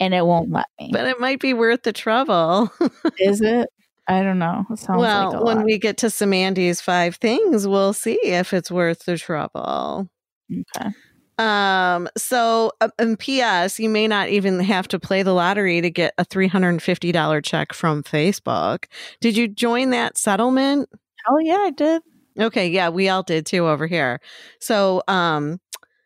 [0.00, 0.90] And it won't let me.
[0.92, 2.72] But it might be worth the trouble.
[3.18, 3.68] Is it?
[4.08, 4.64] I don't know.
[4.70, 5.66] It sounds well, like when lot.
[5.66, 10.08] we get to Samandy's five things, we'll see if it's worth the trouble.
[10.50, 10.90] okay.
[11.38, 15.90] Um, so uh, and PS, you may not even have to play the lottery to
[15.90, 18.86] get a $350 check from Facebook.
[19.20, 20.88] Did you join that settlement?
[21.28, 22.02] Oh yeah, I did.
[22.38, 24.20] Okay, yeah, we all did too over here.
[24.60, 25.58] So, um,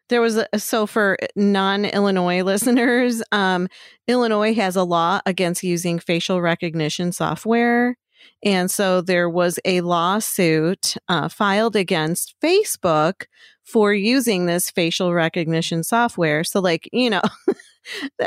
[0.09, 3.69] there was a so for non-Illinois listeners, um,
[4.09, 7.97] Illinois has a law against using facial recognition software,
[8.45, 13.25] and so there was a lawsuit uh, filed against Facebook
[13.65, 16.45] for using this facial recognition software.
[16.45, 17.23] So, like you know.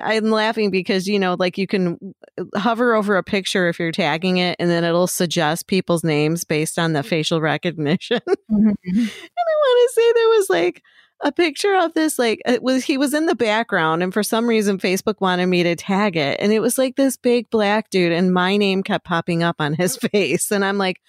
[0.02, 1.98] I'm laughing because you know, like you can
[2.40, 6.44] uh, hover over a picture if you're tagging it, and then it'll suggest people's names
[6.44, 7.10] based on the mm-hmm.
[7.10, 8.22] facial recognition.
[8.52, 8.76] Mhm.
[8.86, 10.84] And I want to say there was like
[11.24, 14.48] a picture of this, like it was he was in the background, and for some
[14.48, 18.12] reason Facebook wanted me to tag it, and it was like this big black dude,
[18.12, 21.00] and my name kept popping up on his face, and I'm like.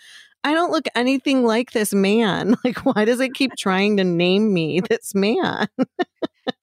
[0.44, 2.56] I don't look anything like this man.
[2.64, 5.66] Like, why does it keep trying to name me this man?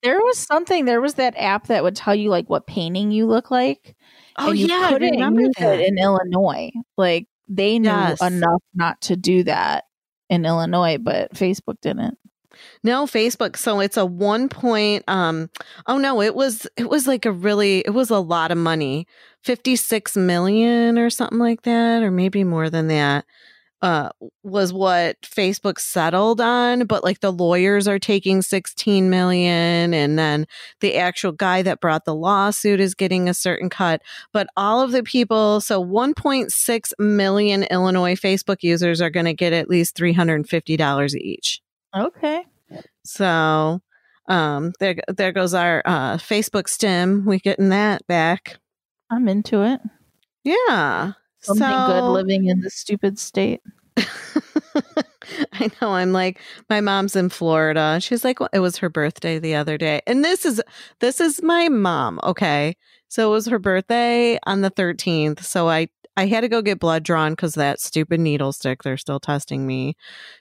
[0.03, 0.85] There was something.
[0.85, 3.95] There was that app that would tell you like what painting you look like.
[4.37, 5.79] Oh you yeah, I remember that.
[5.81, 6.71] in Illinois.
[6.97, 8.21] Like they knew Yes.
[8.21, 9.85] enough not to do that
[10.29, 12.17] in Illinois, but Facebook didn't.
[12.83, 13.57] No, Facebook.
[13.57, 15.49] So it's a one point um
[15.87, 19.07] oh no, it was it was like a really it was a lot of money.
[19.43, 23.25] 56 million or something like that or maybe more than that.
[23.81, 24.09] Uh
[24.43, 30.45] was what Facebook settled on, but like the lawyers are taking 16 million and then
[30.81, 34.01] the actual guy that brought the lawsuit is getting a certain cut,
[34.33, 39.53] but all of the people so 1.6 million Illinois Facebook users are going to get
[39.53, 41.61] at least $350 each.
[41.95, 42.45] Okay.
[43.03, 43.81] So
[44.27, 47.25] um there there goes our uh Facebook stim.
[47.25, 48.59] We getting that back.
[49.09, 49.81] I'm into it.
[50.43, 51.13] Yeah.
[51.41, 53.61] Something good living in this stupid state.
[53.97, 54.05] I
[55.53, 55.93] I know.
[55.93, 56.39] I'm like,
[56.69, 57.99] my mom's in Florida.
[58.01, 60.01] She's like, well, it was her birthday the other day.
[60.07, 60.61] And this is
[60.99, 62.75] this is my mom, okay?
[63.07, 65.43] So it was her birthday on the 13th.
[65.43, 68.97] So I I had to go get blood drawn because that stupid needle stick, they're
[68.97, 69.95] still testing me.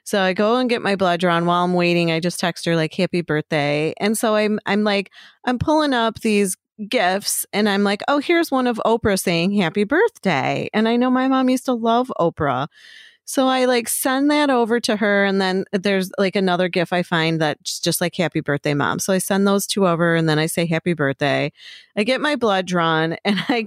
[0.04, 2.10] So I go and get my blood drawn while I'm waiting.
[2.10, 3.94] I just text her like happy birthday.
[3.98, 5.10] And so I'm I'm like,
[5.44, 6.56] I'm pulling up these
[6.88, 10.68] gifts and I'm like, oh, here's one of Oprah saying happy birthday.
[10.72, 12.68] And I know my mom used to love Oprah.
[13.24, 15.24] So I like send that over to her.
[15.24, 18.98] And then there's like another gift I find that's just like happy birthday, mom.
[18.98, 21.52] So I send those two over and then I say happy birthday.
[21.96, 23.66] I get my blood drawn and I,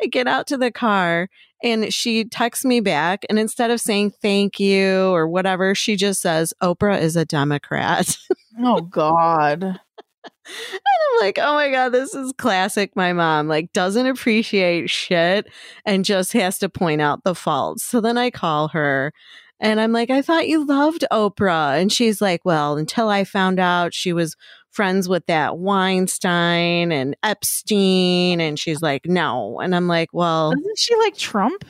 [0.00, 1.28] I get out to the car
[1.62, 3.24] and she texts me back.
[3.28, 8.16] And instead of saying thank you or whatever, she just says, Oprah is a Democrat.
[8.62, 9.80] Oh God.
[10.24, 10.32] And
[10.74, 12.96] I'm like, oh my God, this is classic.
[12.96, 15.46] My mom like doesn't appreciate shit
[15.84, 17.84] and just has to point out the faults.
[17.84, 19.12] So then I call her
[19.60, 21.80] and I'm like, I thought you loved Oprah.
[21.80, 24.34] And she's like, well, until I found out she was
[24.70, 28.40] friends with that Weinstein and Epstein.
[28.40, 29.60] And she's like, no.
[29.60, 31.64] And I'm like, well, Isn't she like Trump?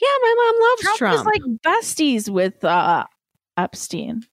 [0.00, 1.26] yeah, my mom loves Trump, Trump.
[1.26, 3.04] like besties with uh
[3.56, 4.24] Epstein.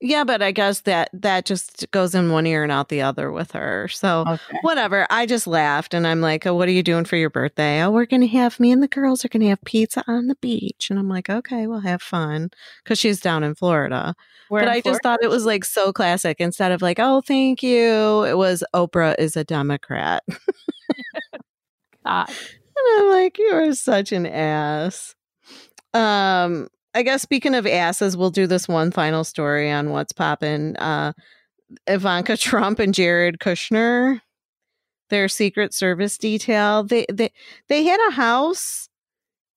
[0.00, 3.30] Yeah, but I guess that that just goes in one ear and out the other
[3.30, 3.88] with her.
[3.88, 4.58] So Okay.
[4.62, 5.06] whatever.
[5.10, 7.82] I just laughed and I'm like, oh, what are you doing for your birthday?
[7.82, 10.28] Oh, we're going to have me and the girls are going to have pizza on
[10.28, 10.88] the beach.
[10.90, 12.50] And I'm like, okay, we'll have fun
[12.82, 14.14] because she's down in Florida.
[14.48, 16.40] Where but in I just thought it was like so classic.
[16.40, 20.22] Instead of like, oh, thank you, it was Oprah is a Democrat.
[22.82, 25.14] And I'm like, you are such an ass.
[25.92, 30.76] Um, I guess speaking of asses, we'll do this one final story on what's popping.
[30.76, 31.12] Uh,
[31.86, 34.20] Ivanka Trump and Jared Kushner,
[35.08, 36.82] their Secret Service detail.
[36.84, 37.30] They they
[37.68, 38.88] they had a house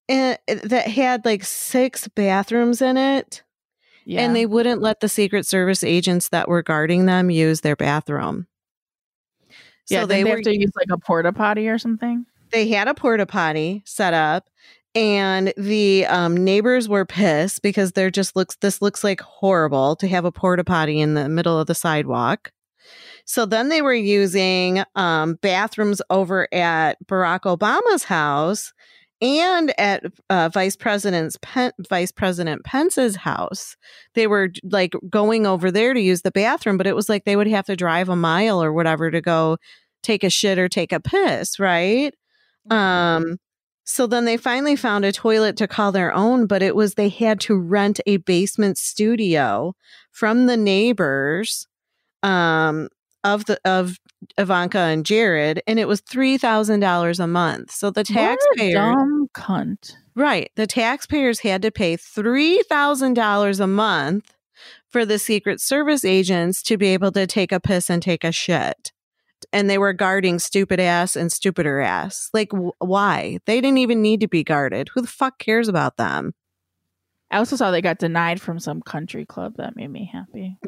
[0.10, 3.42] eh, that had like six bathrooms in it,
[4.06, 4.22] Yeah.
[4.22, 8.46] and they wouldn't let the Secret Service agents that were guarding them use their bathroom.
[9.90, 12.26] yeah, so they, they they were have to use like a porta potty or something.
[12.52, 14.50] they had a porta potty set up
[14.96, 20.08] and the um, neighbors were pissed because there just looks this looks like horrible to
[20.08, 22.52] have a porta potty in the middle of the sidewalk.
[23.26, 28.74] So then they were using um, bathrooms over at barack obama's house
[29.22, 33.78] and at uh, vice president's Pen- vice president pence's house.
[34.14, 37.38] They were like going over there to use the bathroom but it was like they
[37.38, 39.58] would have to drive a mile or whatever to go
[40.04, 42.14] take a shit or take a piss right?
[42.70, 43.38] Um,
[43.84, 47.10] so then they finally found a toilet to call their own, but it was they
[47.10, 49.76] had to rent a basement studio
[50.12, 51.68] from the neighbors
[52.22, 52.90] um
[53.24, 54.00] of the of
[54.38, 57.72] Ivanka and Jared, and it was three thousand dollars a month.
[57.72, 59.96] So the taxpayer dumb cunt.
[60.16, 60.52] Right.
[60.56, 64.34] The taxpayers had to pay $3,000 a month
[64.90, 68.32] for the Secret Service agents to be able to take a piss and take a
[68.32, 68.93] shit.
[69.52, 72.30] And they were guarding stupid ass and stupider ass.
[72.34, 73.40] Like, wh- why?
[73.46, 74.90] They didn't even need to be guarded.
[74.94, 76.34] Who the fuck cares about them?
[77.32, 79.56] I also saw they got denied from some country club.
[79.58, 80.58] That made me happy.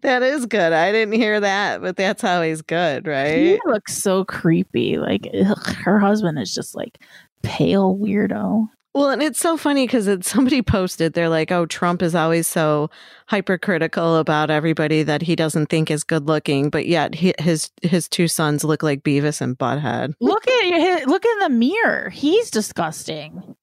[0.00, 0.72] that is good.
[0.72, 3.58] I didn't hear that, but that's always good, He right?
[3.66, 4.96] looks so creepy.
[4.96, 6.98] Like ugh, her husband is just like
[7.42, 8.66] pale weirdo.
[8.94, 12.46] Well, and it's so funny because it's somebody posted, they're like, oh, Trump is always
[12.46, 12.90] so
[13.26, 18.08] hypercritical about everybody that he doesn't think is good looking, but yet he, his his
[18.08, 20.14] two sons look like Beavis and Butthead.
[20.20, 22.10] Look at look in the mirror.
[22.10, 23.56] He's disgusting.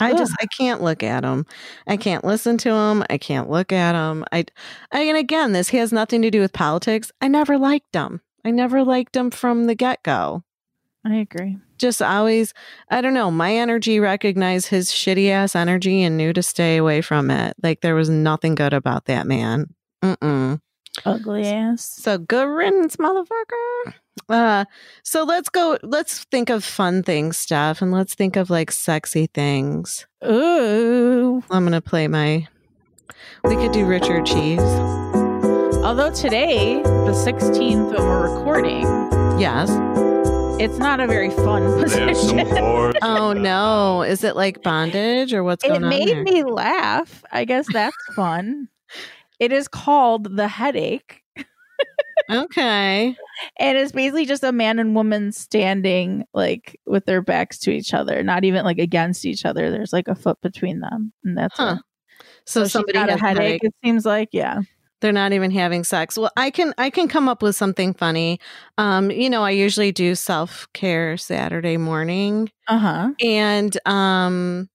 [0.00, 1.46] I just I can't look at him.
[1.86, 3.04] I can't listen to him.
[3.08, 4.24] I can't look at him.
[4.32, 4.44] I,
[4.90, 7.12] I and again, this he has nothing to do with politics.
[7.20, 8.20] I never liked him.
[8.44, 10.42] I never liked him from the get go.
[11.04, 11.58] I agree.
[11.82, 12.54] Just always,
[12.92, 13.28] I don't know.
[13.32, 17.56] My energy recognized his shitty ass energy and knew to stay away from it.
[17.60, 19.66] Like there was nothing good about that man.
[20.00, 20.60] Mm-mm.
[21.04, 21.82] Ugly ass.
[21.98, 23.94] So good riddance, motherfucker.
[24.28, 24.64] Uh,
[25.02, 25.76] so let's go.
[25.82, 30.06] Let's think of fun things, stuff, and let's think of like sexy things.
[30.24, 31.42] Ooh.
[31.50, 32.46] I'm gonna play my.
[33.42, 34.60] We could do Richard Cheese.
[35.82, 38.82] Although today, the 16th that we're recording,
[39.40, 39.68] Yes.
[40.62, 42.40] It's not a very fun position.
[43.04, 44.02] Oh no!
[44.02, 45.92] Is it like bondage or what's it going on?
[45.92, 46.22] It made there?
[46.22, 47.24] me laugh.
[47.32, 48.68] I guess that's fun.
[49.40, 51.22] It is called The Headache.
[52.30, 53.16] Okay.
[53.58, 57.92] And it's basically just a man and woman standing like with their backs to each
[57.92, 59.70] other, not even like against each other.
[59.70, 61.12] There's like a foot between them.
[61.24, 61.76] And that's Huh.
[61.78, 62.24] it.
[62.46, 64.28] So, she's somebody got has a headache, it seems like.
[64.32, 64.60] Yeah.
[65.02, 66.16] They're not even having sex.
[66.16, 68.40] Well, I can I can come up with something funny.
[68.78, 72.50] Um, you know, I usually do self care Saturday morning.
[72.68, 73.10] Uh huh.
[73.20, 74.68] and um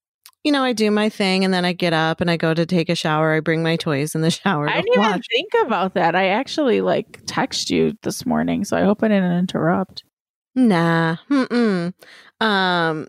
[0.44, 2.66] you know, I do my thing and then I get up and I go to
[2.66, 3.34] take a shower.
[3.34, 4.70] I bring my toys in the shower.
[4.70, 5.26] I didn't even watch.
[5.30, 6.16] think about that.
[6.16, 10.04] I actually like text you this morning, so I hope I didn't interrupt.
[10.56, 11.18] Nah.
[11.30, 11.94] Mm-mm.
[12.40, 13.08] Um,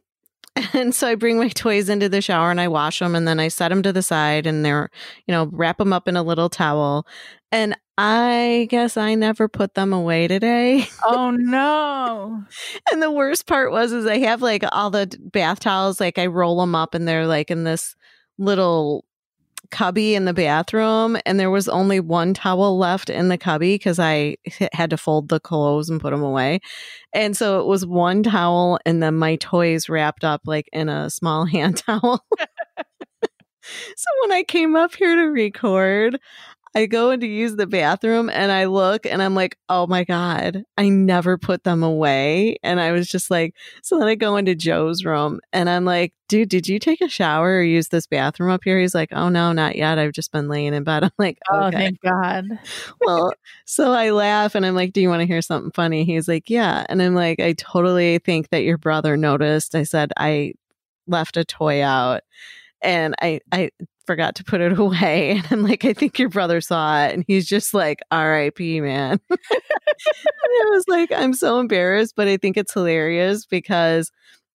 [0.73, 3.41] and so I bring my toys into the shower and I wash them and then
[3.41, 4.91] I set them to the side and they're,
[5.27, 7.07] you know, wrap them up in a little towel.
[7.51, 10.87] And I guess I never put them away today.
[11.05, 12.43] Oh no.
[12.93, 16.27] and the worst part was is I have like all the bath towels, like I
[16.27, 17.97] roll them up and they're like in this
[18.39, 19.05] little
[19.71, 23.99] cubby in the bathroom and there was only one towel left in the cubby because
[23.99, 24.37] I
[24.73, 26.61] had to fold the clothes and put them away.
[27.13, 31.11] And so it was one towel and then my toys wrapped up like in a
[31.11, 32.25] small hand towel.
[33.63, 36.19] so when I came up here to record,
[36.79, 40.05] I go in to use the bathroom and I look and I'm like, oh my
[40.05, 42.57] God, I never put them away.
[42.63, 46.15] And I was just like, so then I go into Joe's room and I'm like,
[46.29, 48.79] dude, did you take a shower or use this bathroom up here?
[48.79, 49.99] He's like, oh no, not yet.
[49.99, 51.03] I've just been laying in bed.
[51.03, 52.45] I'm like, Oh, thank God.
[53.01, 53.33] well,
[53.65, 56.05] so I laugh and I'm like, do you want to hear something funny?
[56.05, 56.87] He's like, yeah.
[56.89, 59.75] And I'm like, I totally think that your brother noticed.
[59.75, 60.53] I said, I
[61.09, 62.21] left a toy out
[62.81, 63.71] and I, I,
[64.09, 67.25] forgot to put it away and I'm like I think your brother saw it and
[67.29, 68.81] he's just like R.I.P.
[68.81, 69.21] man.
[69.31, 74.11] and I was like I'm so embarrassed but I think it's hilarious because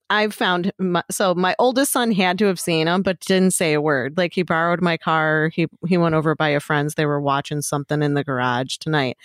[0.09, 3.73] I've found my, so my oldest son had to have seen him but didn't say
[3.73, 4.17] a word.
[4.17, 7.61] Like he borrowed my car, he he went over by a friend's they were watching
[7.61, 9.17] something in the garage tonight.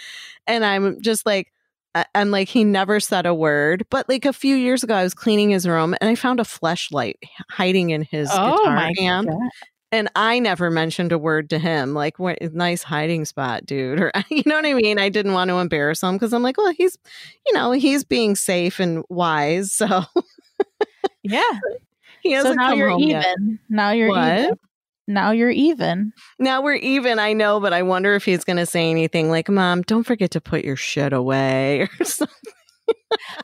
[0.47, 1.53] And I'm just like
[1.95, 5.03] I- I'm like he never said a word, but like a few years ago I
[5.03, 7.17] was cleaning his room and I found a flashlight
[7.51, 9.51] hiding in his oh guitar amp God.
[9.93, 14.01] And I never mentioned a word to him, like what nice hiding spot, dude.
[14.01, 14.99] Or you know what I mean?
[14.99, 16.97] I didn't want to embarrass him because I'm like, well, he's
[17.47, 19.73] you know, he's being safe and wise.
[19.89, 20.05] So
[21.23, 21.43] Yeah.
[22.23, 23.21] he hasn't now come you're home even.
[23.23, 23.37] yet.
[23.69, 24.39] Now you're What?
[24.39, 24.51] even.
[25.07, 26.13] Now you're even.
[26.39, 29.83] Now we're even, I know, but I wonder if he's gonna say anything like, Mom,
[29.83, 32.53] don't forget to put your shit away or something.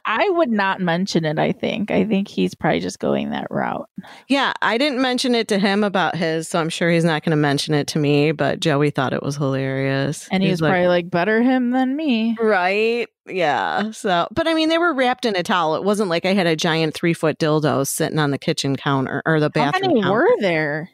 [0.05, 1.91] I would not mention it, I think.
[1.91, 3.89] I think he's probably just going that route.
[4.29, 7.37] Yeah, I didn't mention it to him about his, so I'm sure he's not gonna
[7.37, 10.29] mention it to me, but Joey thought it was hilarious.
[10.31, 12.37] And he He's was probably like, better him than me.
[12.41, 13.09] Right.
[13.27, 13.91] Yeah.
[13.93, 15.77] So, but I mean, they were wrapped in a towel.
[15.77, 19.23] It wasn't like I had a giant three foot dildo sitting on the kitchen counter
[19.25, 19.83] or the bathroom.
[19.83, 20.13] How many counter.
[20.13, 20.91] were there?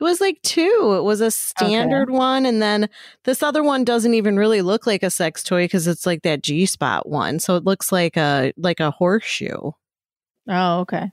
[0.00, 0.94] It was like two.
[0.96, 2.46] It was a standard one.
[2.46, 2.88] And then
[3.24, 6.42] this other one doesn't even really look like a sex toy because it's like that
[6.42, 7.40] G spot one.
[7.40, 9.72] So it looks like a, like a horseshoe.
[10.48, 11.10] Oh, okay.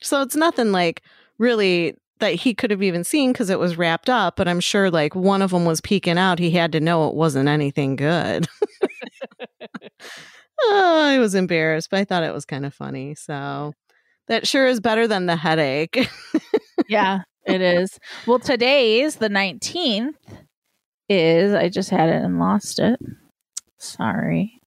[0.00, 1.02] So it's nothing like
[1.38, 4.36] really that he could have even seen because it was wrapped up.
[4.36, 6.38] But I'm sure like one of them was peeking out.
[6.38, 8.46] He had to know it wasn't anything good.
[10.60, 13.14] oh, I was embarrassed, but I thought it was kind of funny.
[13.14, 13.74] So
[14.28, 16.08] that sure is better than the headache.
[16.88, 17.98] yeah, it is.
[18.26, 20.14] Well, today's the 19th
[21.08, 22.98] is I just had it and lost it.
[23.78, 24.60] Sorry.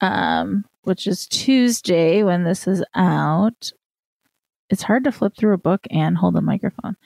[0.00, 3.72] Um, which is Tuesday when this is out.
[4.70, 6.96] It's hard to flip through a book and hold a microphone.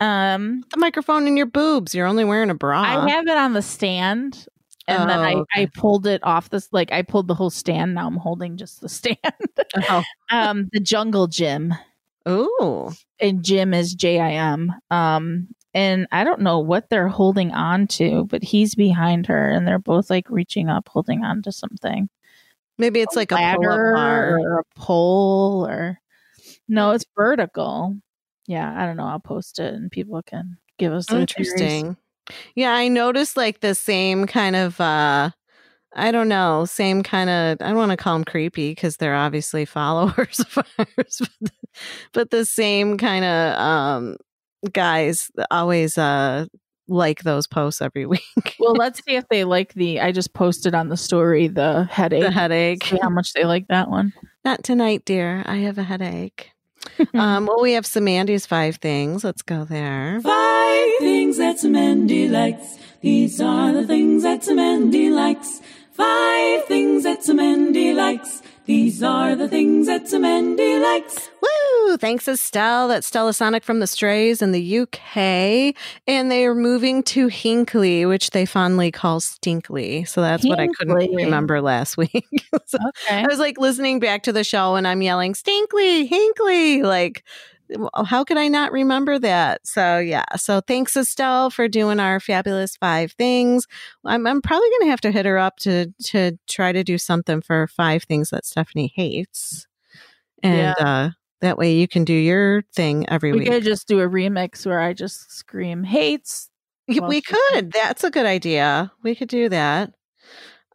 [0.00, 1.94] Um, the microphone in your boobs.
[1.94, 2.80] You're only wearing a bra.
[2.82, 4.46] I have it on the stand
[4.88, 5.62] and then Oh, I, okay.
[5.62, 7.94] I pulled it off this like I pulled the whole stand.
[7.94, 9.16] Now I'm holding just the stand.
[9.88, 10.02] oh.
[10.30, 11.74] um, the jungle gym.
[12.28, 12.90] Ooh.
[13.20, 14.72] and Jim is J I M.
[14.90, 19.66] Um, and I don't know what they're holding on to, but he's behind her, and
[19.66, 22.08] they're both like reaching up, holding on to something.
[22.78, 24.38] Maybe it's like a ladder bar.
[24.38, 25.98] or a pole, or
[26.68, 27.96] no, it's vertical.
[28.46, 29.06] Yeah, I don't know.
[29.06, 31.52] I'll post it, and people can give us their theories.
[31.52, 31.96] Interesting.
[32.54, 35.30] Yeah, I noticed like the same kind of uh
[35.94, 39.14] I don't know, same kind of I don't want to call them creepy because they're
[39.14, 41.52] obviously followers of ours, but,
[42.12, 44.16] but the same kind of um
[44.72, 46.46] guys always uh
[46.88, 48.56] like those posts every week.
[48.58, 50.00] Well, let's see if they like the.
[50.00, 52.22] I just posted on the story the headache.
[52.22, 52.84] the headache.
[52.84, 54.12] See how much they like that one.
[54.44, 55.42] Not tonight, dear.
[55.46, 56.50] I have a headache.
[57.14, 59.22] um well we have some Andy's five things.
[59.22, 60.20] Let's go there.
[60.20, 62.76] Five things that Mandy likes.
[63.00, 65.60] These are the things that Mandy likes.
[65.92, 68.42] Five things that Mandy likes.
[68.64, 71.28] These are the things that Mandy likes.
[71.42, 71.96] Woo!
[71.96, 72.88] Thanks, Estelle.
[72.88, 75.74] That's Stella Sonic from the Strays in the UK.
[76.06, 80.04] And they are moving to Hinckley, which they fondly call Stinkley.
[80.06, 82.26] So that's what I couldn't remember last week.
[82.66, 82.78] So
[83.08, 83.22] Okay.
[83.24, 86.82] I was like listening back to the show and I'm yelling, Stinkley, Hinckley.
[86.82, 87.24] Like,
[88.06, 89.66] how could I not remember that?
[89.66, 90.24] So yeah.
[90.36, 93.66] So thanks, Estelle, for doing our fabulous five things.
[94.04, 96.98] I'm, I'm probably going to have to hit her up to to try to do
[96.98, 99.66] something for five things that Stephanie hates.
[100.42, 103.48] And uh, That way you can do your thing every We week.
[103.48, 106.48] could just do a remix where I just scream hates.
[106.88, 107.72] We could.
[107.72, 108.92] That's a good idea.
[109.02, 109.92] We could do that.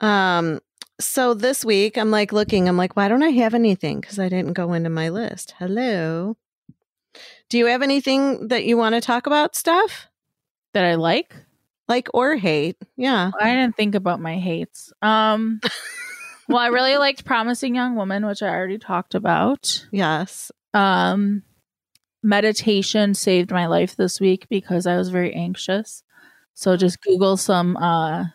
[0.01, 0.59] Um
[0.99, 3.99] so this week I'm like looking, I'm like, why don't I have anything?
[4.01, 5.53] Because I didn't go into my list.
[5.59, 6.37] Hello.
[7.49, 10.07] Do you have anything that you want to talk about, stuff?
[10.73, 11.33] that I like.
[11.87, 12.75] Like or hate?
[12.97, 13.31] Yeah.
[13.39, 14.91] I didn't think about my hates.
[15.01, 15.59] Um
[16.49, 19.87] well, I really liked Promising Young Woman, which I already talked about.
[19.91, 20.51] Yes.
[20.73, 21.41] Um
[22.21, 26.03] meditation saved my life this week because I was very anxious.
[26.53, 28.25] So just Google some uh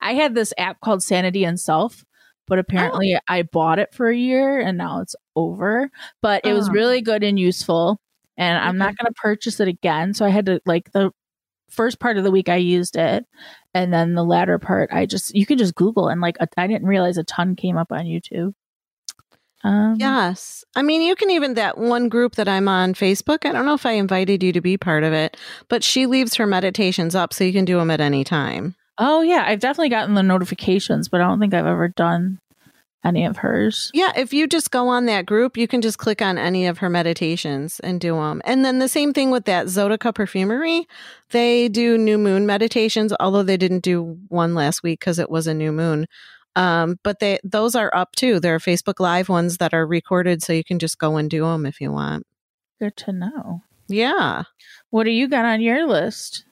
[0.00, 2.04] I had this app called Sanity and Self,
[2.46, 5.90] but apparently I bought it for a year and now it's over.
[6.22, 6.72] But it was Oh.
[6.72, 8.00] really good and useful.
[8.42, 10.14] And I'm not going to purchase it again.
[10.14, 11.12] So I had to like the
[11.70, 13.24] first part of the week I used it.
[13.72, 16.88] And then the latter part, I just, you can just Google and like, I didn't
[16.88, 18.52] realize a ton came up on YouTube.
[19.62, 20.64] Um, Yes.
[20.74, 23.46] I mean, you can even that one group that I'm on Facebook.
[23.46, 25.36] I don't know if I invited you to be part of it,
[25.68, 28.74] but she leaves her meditations up so you can do them at any time.
[28.98, 29.44] Oh, yeah.
[29.46, 32.40] I've definitely gotten the notifications, but I don't think I've ever done
[33.04, 33.90] any of hers.
[33.94, 36.78] Yeah, if you just go on that group, you can just click on any of
[36.78, 38.40] her meditations and do them.
[38.44, 40.86] And then the same thing with that Zodica Perfumery.
[41.30, 45.46] They do new moon meditations, although they didn't do one last week because it was
[45.46, 46.06] a new moon.
[46.54, 48.38] Um, but they those are up too.
[48.38, 51.42] There are Facebook Live ones that are recorded, so you can just go and do
[51.42, 52.26] them if you want.
[52.78, 53.62] Good to know.
[53.88, 54.44] Yeah.
[54.90, 56.44] What do you got on your list?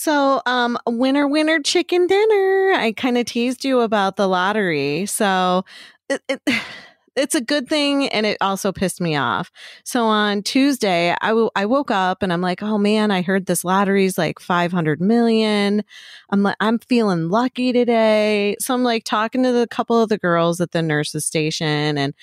[0.00, 2.72] So, um, winner, winner, chicken dinner.
[2.76, 5.06] I kind of teased you about the lottery.
[5.06, 5.64] So,
[6.08, 6.40] it, it,
[7.16, 9.50] it's a good thing, and it also pissed me off.
[9.82, 13.46] So on Tuesday, I w- I woke up and I'm like, oh man, I heard
[13.46, 15.82] this lottery's like 500 million.
[16.30, 18.54] I'm like, I'm feeling lucky today.
[18.60, 22.14] So I'm like talking to the couple of the girls at the nurses station, and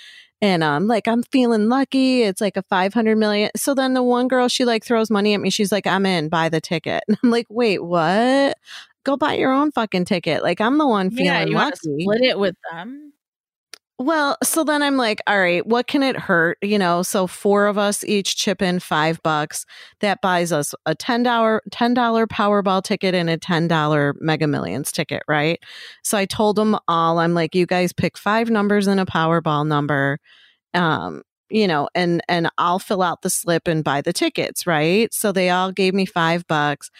[0.41, 2.23] and I'm like, I'm feeling lucky.
[2.23, 3.49] It's like a 500 million.
[3.55, 5.49] So then the one girl, she like throws money at me.
[5.49, 7.03] She's like, I'm in, buy the ticket.
[7.07, 8.57] And I'm like, wait, what?
[9.03, 10.43] Go buy your own fucking ticket.
[10.43, 12.03] Like, I'm the one feeling yeah, you want to lucky.
[12.03, 13.13] split it with them?
[13.97, 16.57] Well, so then I'm like, all right, what can it hurt?
[16.61, 19.65] You know, so four of us each chip in five bucks.
[20.01, 24.47] That buys us a ten dollar ten dollar Powerball ticket and a ten dollar Mega
[24.47, 25.61] Millions ticket, right?
[26.03, 29.65] So I told them all, I'm like, you guys pick five numbers and a Powerball
[29.65, 30.19] number,
[30.73, 35.13] um, you know, and and I'll fill out the slip and buy the tickets, right?
[35.13, 36.91] So they all gave me five bucks.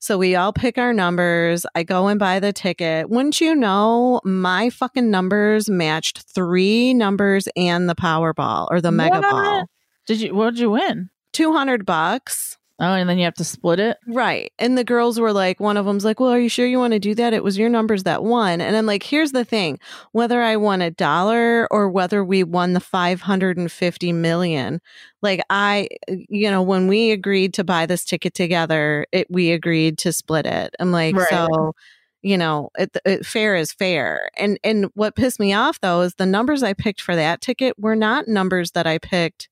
[0.00, 1.66] So we all pick our numbers.
[1.74, 3.10] I go and buy the ticket.
[3.10, 9.20] Wouldn't you know, my fucking numbers matched three numbers and the Powerball or the Mega?
[9.20, 9.66] Ball.
[10.06, 10.34] Did you?
[10.34, 11.10] What did you win?
[11.34, 12.56] 200 bucks.
[12.80, 13.98] Oh, and then you have to split it.
[14.06, 14.52] Right.
[14.58, 16.94] And the girls were like, one of them's like, well, are you sure you want
[16.94, 17.34] to do that?
[17.34, 18.62] It was your numbers that won.
[18.62, 19.78] And I'm like, here's the thing
[20.12, 24.80] whether I won a dollar or whether we won the 550 million,
[25.20, 29.98] like I, you know, when we agreed to buy this ticket together, it, we agreed
[29.98, 30.74] to split it.
[30.80, 31.28] I'm like, Right.
[31.28, 31.74] so,
[32.22, 34.30] you know, it, it, fair is fair.
[34.38, 37.78] And, and what pissed me off though is the numbers I picked for that ticket
[37.78, 39.50] were not numbers that I picked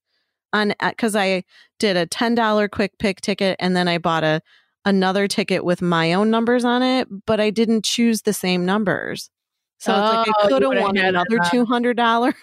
[0.52, 1.44] on, because uh, I,
[1.78, 4.42] did a $10 quick pick ticket and then I bought a
[4.84, 9.30] another ticket with my own numbers on it, but I didn't choose the same numbers.
[9.80, 12.34] So it's like Oh, I could have won another two hundred dollars,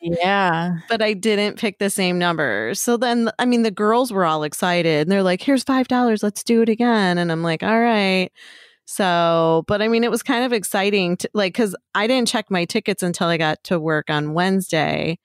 [0.00, 0.78] Yeah.
[0.88, 2.80] but I didn't pick the same numbers.
[2.80, 6.22] So then, I mean, the girls were all excited and they're like, "Here's five dollars,
[6.22, 8.30] let's do it again." And I'm like, "All right."
[8.84, 12.50] So, but I mean, it was kind of exciting, to, like, because I didn't check
[12.50, 15.18] my tickets until I got to work on Wednesday,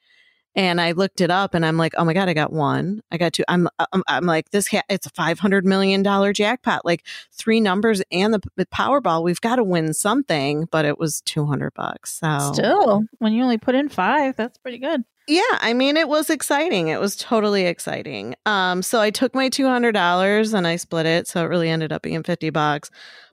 [0.56, 3.18] and I looked it up, and I'm like, "Oh my god, I got one, I
[3.18, 3.44] got two.
[3.48, 7.60] I'm, I'm, I'm like, "This, ha- it's a five hundred million dollar jackpot, like three
[7.60, 9.24] numbers and the, the Powerball.
[9.24, 12.20] We've got to win something." But it was two hundred bucks.
[12.20, 15.04] So Still, when you only put in five, that's pretty good.
[15.28, 16.88] yeah, I mean it was exciting.
[16.90, 18.36] It was totally exciting.
[18.46, 22.02] Um so I took my $200 and I split it, so it really ended up
[22.04, 22.92] being 50 bucks.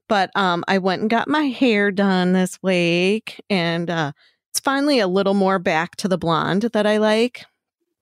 [0.09, 4.13] But um I went and got my hair done this week and uh
[4.63, 7.45] finally a little more back to the blonde that I like.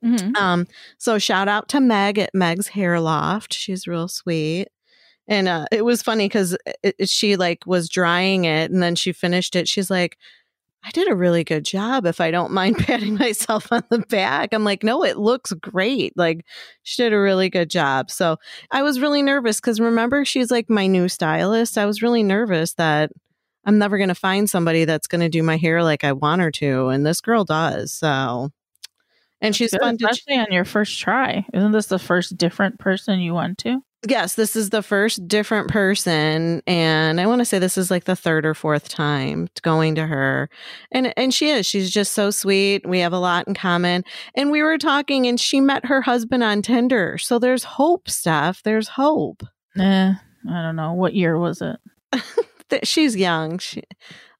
[0.04, 0.36] Mhm.
[0.36, 0.66] Um
[0.98, 3.52] so shout out to Meg at Meg's Hair Loft.
[3.52, 4.68] She's real sweet.
[5.28, 6.56] And uh, it was funny because
[7.04, 9.68] she like was drying it and then she finished it.
[9.68, 10.18] She's like,
[10.82, 14.52] I did a really good job if I don't mind patting myself on the back.
[14.52, 16.16] I'm like, no, it looks great.
[16.16, 16.44] Like,
[16.82, 18.10] she did a really good job.
[18.10, 18.38] So
[18.70, 21.78] I was really nervous because remember, she's like my new stylist.
[21.78, 23.12] I was really nervous that
[23.70, 26.40] I'm never going to find somebody that's going to do my hair like I want
[26.42, 26.88] her to.
[26.88, 27.92] And this girl does.
[27.92, 28.50] So,
[29.40, 30.06] and she's Good, fun to.
[30.06, 31.46] especially on your first try.
[31.54, 33.78] Isn't this the first different person you went to?
[34.08, 38.04] Yes, this is the first different person and I want to say this is like
[38.04, 40.50] the third or fourth time going to her.
[40.90, 41.64] And and she is.
[41.64, 42.88] She's just so sweet.
[42.88, 44.02] We have a lot in common.
[44.34, 47.18] And we were talking and she met her husband on Tinder.
[47.18, 48.64] So there's hope, Steph.
[48.64, 49.44] There's hope.
[49.78, 50.12] Eh,
[50.50, 50.94] I don't know.
[50.94, 51.76] What year was it?
[52.70, 53.58] That she's young.
[53.58, 53.82] She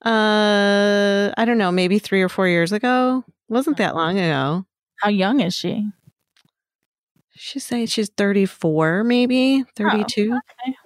[0.05, 3.25] uh I don't know, maybe 3 or 4 years ago.
[3.49, 4.65] Wasn't that long ago.
[5.03, 5.89] How young is she?
[7.35, 10.33] She say she's 34 maybe, 32.
[10.33, 10.77] Okay.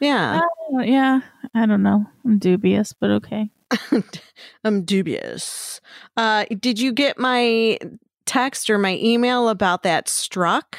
[0.00, 0.40] Yeah.
[0.74, 1.20] Uh, yeah,
[1.54, 2.04] I don't know.
[2.24, 3.50] I'm dubious, but okay.
[4.64, 5.80] I'm dubious.
[6.16, 7.78] Uh, did you get my
[8.26, 10.78] text or my email about that struck?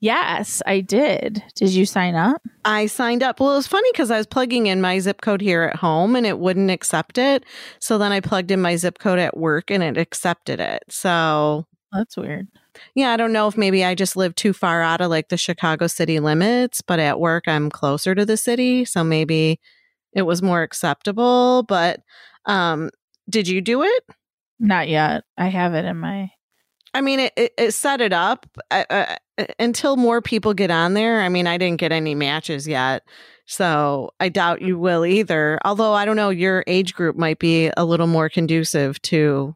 [0.00, 1.42] Yes, I did.
[1.56, 2.40] Did you sign up?
[2.64, 3.40] I signed up.
[3.40, 6.14] Well, it was funny because I was plugging in my zip code here at home
[6.14, 7.44] and it wouldn't accept it.
[7.80, 10.84] So then I plugged in my zip code at work and it accepted it.
[10.88, 12.46] So That's weird.
[12.94, 15.36] yeah, I don't know if maybe I just live too far out of like the
[15.36, 18.84] Chicago city limits, but at work I'm closer to the city.
[18.84, 19.58] So maybe
[20.12, 21.64] it was more acceptable.
[21.64, 22.02] But
[22.46, 22.90] um,
[23.28, 24.04] did you do it?
[24.60, 25.24] Not yet.
[25.36, 26.30] I have it in my.
[26.98, 30.94] I mean, it, it, it set it up uh, uh, until more people get on
[30.94, 31.20] there.
[31.20, 33.04] I mean, I didn't get any matches yet.
[33.46, 35.60] So I doubt you will either.
[35.64, 39.54] Although I don't know, your age group might be a little more conducive to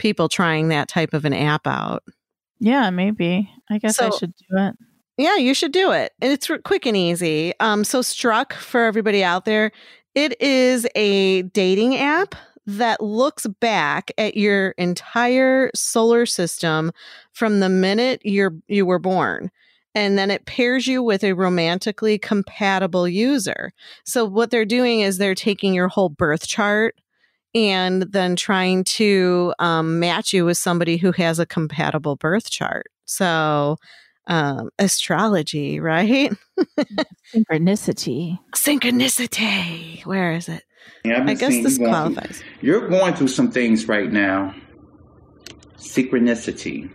[0.00, 2.02] people trying that type of an app out.
[2.58, 3.48] Yeah, maybe.
[3.70, 4.74] I guess I should do it.
[5.16, 6.10] Yeah, you should do it.
[6.20, 7.52] And it's quick and easy.
[7.60, 9.70] Um, so Struck for everybody out there,
[10.16, 12.34] it is a dating app
[12.66, 16.92] that looks back at your entire solar system
[17.32, 19.50] from the minute you're you were born.
[19.94, 23.72] And then it pairs you with a romantically compatible user.
[24.04, 26.94] So what they're doing is they're taking your whole birth chart
[27.54, 32.86] and then trying to um, match you with somebody who has a compatible birth chart.
[33.04, 33.76] So
[34.26, 36.32] um, astrology, right?
[37.34, 38.38] Synchronicity.
[38.54, 40.06] Synchronicity.
[40.06, 40.62] Where is it?
[41.04, 42.42] Yeah, I've been I guess this you going through- qualifies.
[42.60, 44.54] You're going through some things right now.
[45.76, 46.90] Synchronicity.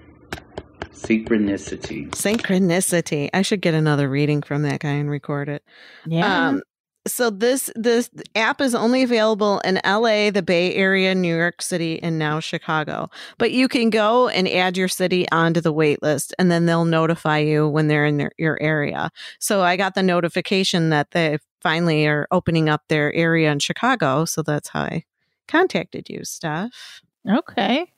[0.92, 2.10] Synchronicity.
[2.10, 3.30] Synchronicity.
[3.34, 5.64] I should get another reading from that guy and record it.
[6.06, 6.48] Yeah.
[6.48, 6.62] Um,
[7.06, 12.02] so this this app is only available in LA, the Bay Area, New York City,
[12.04, 13.10] and now Chicago.
[13.38, 16.84] But you can go and add your city onto the wait list, and then they'll
[16.86, 19.10] notify you when they're in their, your area.
[19.40, 24.26] So I got the notification that they finally are opening up their area in Chicago.
[24.26, 25.04] So that's how I
[25.48, 27.02] contacted you, Steph.
[27.30, 27.92] okay.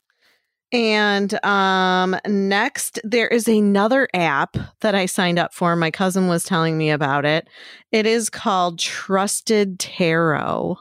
[0.72, 5.74] And um, next, there is another app that I signed up for.
[5.74, 7.48] My cousin was telling me about it.
[7.90, 10.78] It is called Trusted Tarot.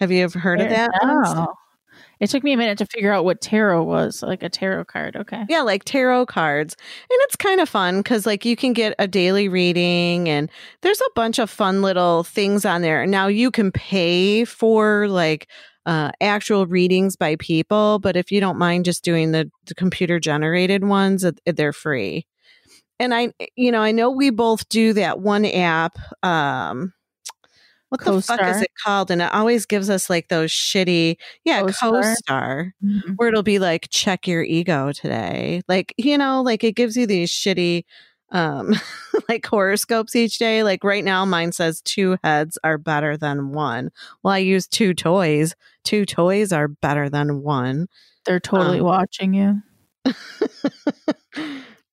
[0.00, 0.90] Have you ever heard of that?
[1.02, 1.54] No.
[2.20, 5.16] It took me a minute to figure out what tarot was, like a tarot card.
[5.16, 5.44] Okay.
[5.48, 6.74] Yeah, like tarot cards.
[6.78, 10.50] And it's kind of fun because, like, you can get a daily reading and
[10.82, 13.06] there's a bunch of fun little things on there.
[13.06, 15.48] Now, you can pay for like
[15.86, 20.18] uh, actual readings by people, but if you don't mind just doing the, the computer
[20.20, 22.26] generated ones, they're free.
[23.00, 25.96] And I, you know, I know we both do that one app.
[26.24, 26.92] Um,
[27.88, 29.10] what the fuck is it called?
[29.10, 32.14] And it always gives us like those shitty, yeah, CoStar?
[32.28, 33.14] CoStar Mhm.
[33.16, 37.06] where it'll be like check your ego today like you know like it gives you
[37.06, 37.84] these shitty
[38.30, 38.74] um
[39.28, 43.90] like horoscopes each day like right now mine says two heads are better than one
[44.22, 47.88] well i use two toys two toys are better than one
[48.26, 49.62] They're totally Um, watching you.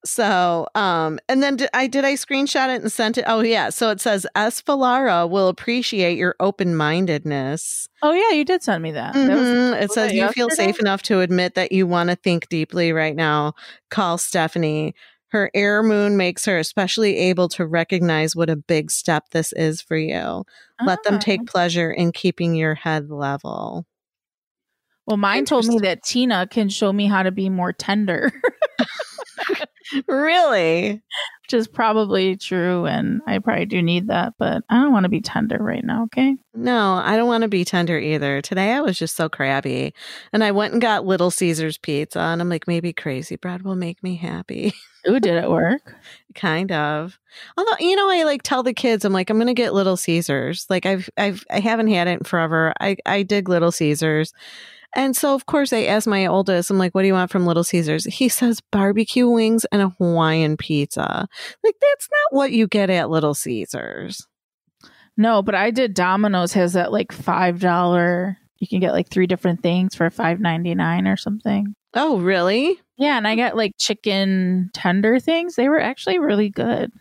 [0.06, 3.69] so um and then did i did i screenshot it and sent it oh yeah
[3.69, 9.14] so it says esfalara will appreciate your open-mindedness Oh yeah, you did send me that.
[9.14, 9.82] that was, Mhm.
[9.82, 12.91] it says that you feel safe enough to admit that you want to think deeply
[12.94, 13.53] right now.
[13.90, 14.94] Call Stephanie.
[15.30, 19.82] Her air moon makes her especially able to recognize what a big step this is
[19.82, 20.44] for you.
[20.86, 21.19] Let them Ah.
[21.19, 23.88] take pleasure in keeping your head level.
[25.07, 28.32] Well, mine told me that Tina can show me how to be more tender,
[30.07, 31.02] Really?
[31.45, 32.86] which is probably true.
[32.86, 36.06] And I probably do need that, but I don't want to be tender right now.
[36.06, 36.36] Okay.
[36.56, 38.41] No, I don't want to be tender either.
[38.41, 39.94] Today I was just so crabby.
[40.34, 42.20] And I went and got Little Caesars pizza.
[42.20, 44.74] And I'm like, maybe crazy bread will make me happy.
[45.07, 45.95] Ooh, did it work?
[46.36, 47.18] kind of
[47.57, 50.66] although you know i like tell the kids i'm like i'm gonna get little caesars
[50.70, 54.34] like i've i've i haven't had it in forever i i dig little caesars
[54.95, 57.45] and so of course i asked my oldest i'm like what do you want from
[57.45, 61.27] little caesars he says barbecue wings and a hawaiian pizza
[61.63, 64.26] like that's not what you get at little caesars
[65.17, 65.93] No, but I did.
[65.93, 68.38] Domino's has that like five dollar.
[68.59, 71.73] You can get like three different things for five ninety nine or something.
[71.93, 75.55] oh really Yeah, and I got like chicken tender things.
[75.55, 76.91] They were actually really good.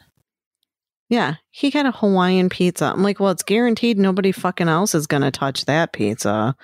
[1.08, 2.86] Yeah, he got a Hawaiian pizza.
[2.86, 6.54] I'm like, well, it's guaranteed nobody fucking else is gonna touch that pizza.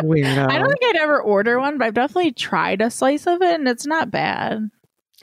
[0.00, 0.50] Weirdo.
[0.50, 3.54] I don't think I'd ever order one, but I've definitely tried a slice of it
[3.60, 4.70] and it's not bad.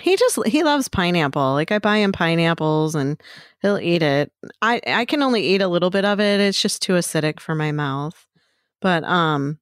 [0.02, 1.54] he just he loves pineapple.
[1.54, 3.22] Like I buy him pineapples and
[3.62, 4.32] he'll eat it.
[4.62, 6.40] I I can only eat a little bit of it.
[6.40, 8.26] It's just too acidic for my mouth.
[8.82, 9.60] But um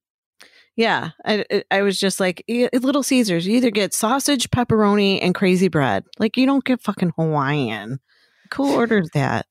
[0.77, 3.45] yeah, I I- I was just like "E- Little Caesars.
[3.45, 6.05] You either get sausage, pepperoni, and crazy bread.
[6.17, 7.99] Like you don't get fucking Hawaiian.
[8.49, 9.45] Cool orders that?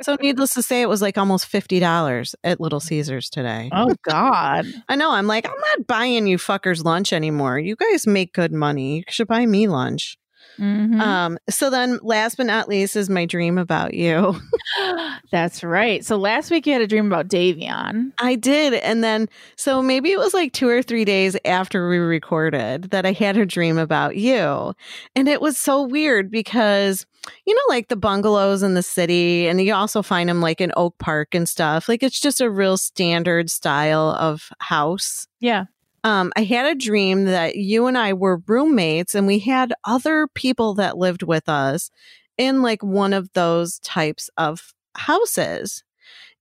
[0.00, 3.70] So needless to say, it was like almost fifty dollars at Little Caesars today.
[3.72, 4.66] Oh God.
[4.88, 5.10] I know.
[5.10, 7.58] I'm like, I'm not buying you fuckers lunch anymore.
[7.58, 8.98] You guys make good money.
[8.98, 10.16] You should buy me lunch.
[10.60, 11.00] Mhm.
[11.00, 14.34] Um, so then last but not least is my dream about you.
[15.32, 16.04] That's right.
[16.04, 18.12] So last week you had a dream about Davion.
[18.18, 18.74] I did.
[18.74, 23.06] And then so maybe it was like two or three days after we recorded that
[23.06, 24.74] I had a dream about you.
[25.16, 27.06] And it was so weird because
[27.46, 30.72] you know, like the bungalows in the city, and you also find them like in
[30.76, 31.88] Oak Park and stuff.
[31.88, 35.28] Like it's just a real standard style of house.
[35.38, 35.66] Yeah.
[36.04, 40.26] Um, I had a dream that you and I were roommates and we had other
[40.34, 41.90] people that lived with us
[42.38, 45.84] in like one of those types of houses.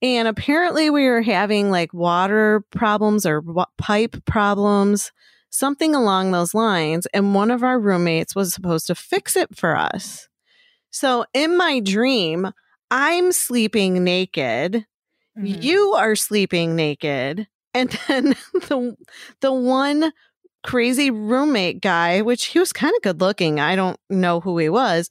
[0.02, 5.12] And apparently we were having like water problems or wa- pipe problems,
[5.50, 7.08] something along those lines.
[7.14, 10.28] And one of our roommates was supposed to fix it for us.
[10.92, 12.52] So in my dream,
[12.90, 14.86] I'm sleeping naked
[15.38, 15.64] Mhm.
[15.64, 18.96] you are sleeping naked and then the
[19.42, 20.12] the one
[20.64, 24.70] crazy roommate guy which he was kind of good looking i don't know who he
[24.70, 25.10] was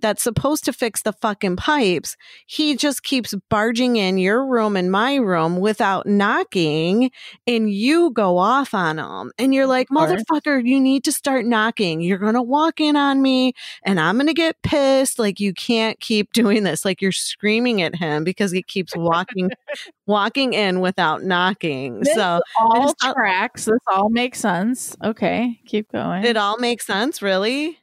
[0.00, 2.16] that's supposed to fix the fucking pipes
[2.46, 7.10] he just keeps barging in your room and my room without knocking
[7.46, 9.32] and you go off on him.
[9.38, 12.00] And you're like motherfucker you need to start knocking.
[12.00, 13.52] You're gonna walk in on me
[13.84, 15.18] and i'm gonna get pissed.
[15.18, 16.84] Like you can't keep doing this.
[16.84, 19.50] Like you're screaming at him because he keeps walking
[20.10, 22.00] walking in without knocking.
[22.00, 23.64] This so all thought- tracks.
[23.64, 24.96] This all makes sense.
[25.02, 26.24] Okay, keep going.
[26.24, 27.79] it all makes sense, really.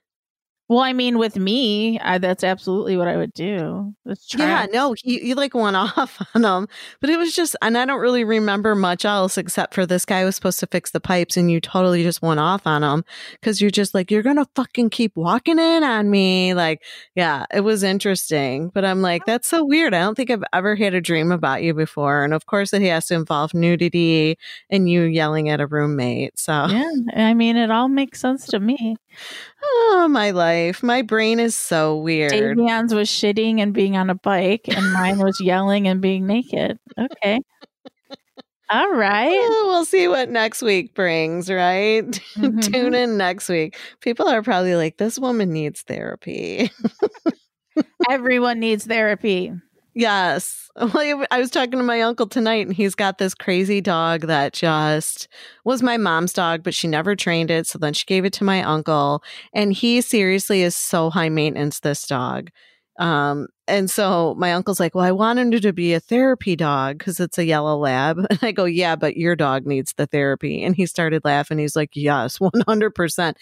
[0.69, 3.93] Well, I mean, with me, I, that's absolutely what I would do.
[4.35, 6.67] Yeah, no, he, he like went off on them,
[6.99, 10.25] but it was just, and I don't really remember much else except for this guy
[10.25, 13.61] was supposed to fix the pipes, and you totally just went off on him because
[13.61, 16.83] you're just like, you're gonna fucking keep walking in on me, like,
[17.15, 19.93] yeah, it was interesting, but I'm like, that's so weird.
[19.93, 22.81] I don't think I've ever had a dream about you before, and of course, it
[22.81, 24.37] has to involve nudity
[24.69, 26.37] and you yelling at a roommate.
[26.37, 28.97] So, Yeah, I mean, it all makes sense to me.
[29.63, 32.31] Oh my life, my brain is so weird.
[32.31, 36.79] Davion's was shitting and being on a bike, and mine was yelling and being naked.
[36.97, 37.39] Okay.
[38.69, 39.31] All right.
[39.31, 42.05] Oh, we'll see what next week brings, right?
[42.37, 42.61] Mhm.
[42.61, 43.77] Tune in next week.
[44.01, 46.69] People are probably like, this woman needs therapy.
[48.09, 49.53] Everyone needs therapy.
[49.97, 50.69] Yes.
[50.77, 55.27] I was talking to my uncle tonight, and he's got this crazy dog that just
[55.65, 57.65] was my mom's dog, but she never trained it.
[57.67, 59.23] So then she gave it to my uncle.
[59.53, 62.49] And he seriously is so high maintenance, this dog.
[62.99, 66.97] Um, and so my uncle's like, Well, I want him to be a therapy dog
[66.97, 68.17] because it's a yellow lab.
[68.29, 70.63] And I go, Yeah, but your dog needs the therapy.
[70.63, 71.59] And he started laughing.
[71.59, 73.35] He's like, Yes, 100%.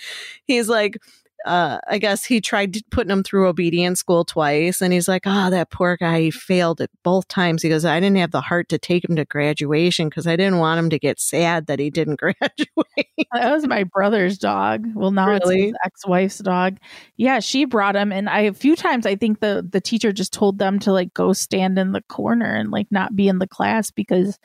[0.46, 0.98] He's like,
[1.46, 5.50] uh, I guess he tried putting him through obedience school twice, and he's like, "Ah,
[5.52, 6.22] that poor guy.
[6.22, 9.16] He failed it both times." He goes, "I didn't have the heart to take him
[9.16, 13.52] to graduation because I didn't want him to get sad that he didn't graduate." That
[13.52, 14.86] was my brother's dog.
[14.96, 16.78] Well, now it's his ex-wife's dog.
[17.18, 20.34] Yeah, she brought him, and I a few times I think the the teacher just
[20.34, 23.48] told them to like go stand in the corner and like not be in the
[23.48, 24.40] class because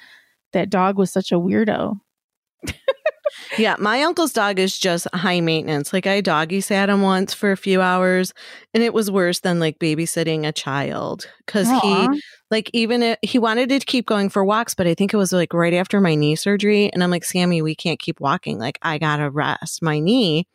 [0.52, 1.98] that dog was such a weirdo.
[3.59, 5.93] Yeah, my uncle's dog is just high maintenance.
[5.93, 8.32] Like I doggy sat him once for a few hours,
[8.74, 12.09] and it was worse than like babysitting a child because he
[12.51, 15.32] like even it, he wanted to keep going for walks, but I think it was
[15.32, 18.59] like right after my knee surgery, and I'm like, Sammy, we can't keep walking.
[18.59, 20.47] Like I gotta rest my knee.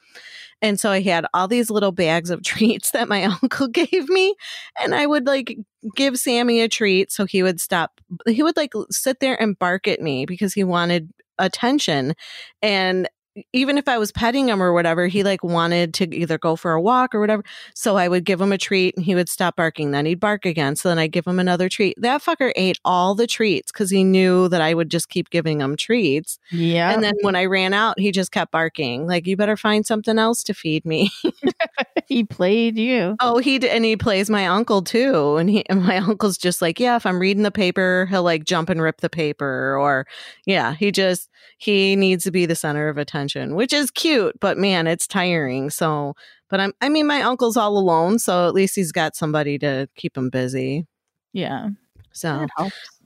[0.61, 4.35] And so I had all these little bags of treats that my uncle gave me.
[4.81, 5.57] And I would like
[5.95, 7.11] give Sammy a treat.
[7.11, 8.01] So he would stop.
[8.27, 12.13] He would like sit there and bark at me because he wanted attention.
[12.61, 13.07] And
[13.53, 16.73] even if I was petting him or whatever, he like wanted to either go for
[16.73, 17.43] a walk or whatever.
[17.73, 19.91] So I would give him a treat and he would stop barking.
[19.91, 20.75] Then he'd bark again.
[20.75, 21.99] So then I'd give him another treat.
[22.01, 25.61] That fucker ate all the treats because he knew that I would just keep giving
[25.61, 26.39] him treats.
[26.51, 26.91] Yeah.
[26.91, 30.17] And then when I ran out, he just kept barking, like, you better find something
[30.17, 31.11] else to feed me.
[32.07, 33.15] he played you.
[33.19, 33.71] Oh, he did.
[33.71, 37.05] and he plays my uncle too, and he and my uncle's just like, yeah, if
[37.05, 40.07] I'm reading the paper, he'll like jump and rip the paper, or
[40.45, 43.24] yeah, he just he needs to be the center of attention,
[43.55, 45.69] which is cute, but man, it's tiring.
[45.69, 46.15] So,
[46.49, 49.87] but I'm I mean, my uncle's all alone, so at least he's got somebody to
[49.95, 50.85] keep him busy.
[51.33, 51.69] Yeah.
[52.11, 52.47] So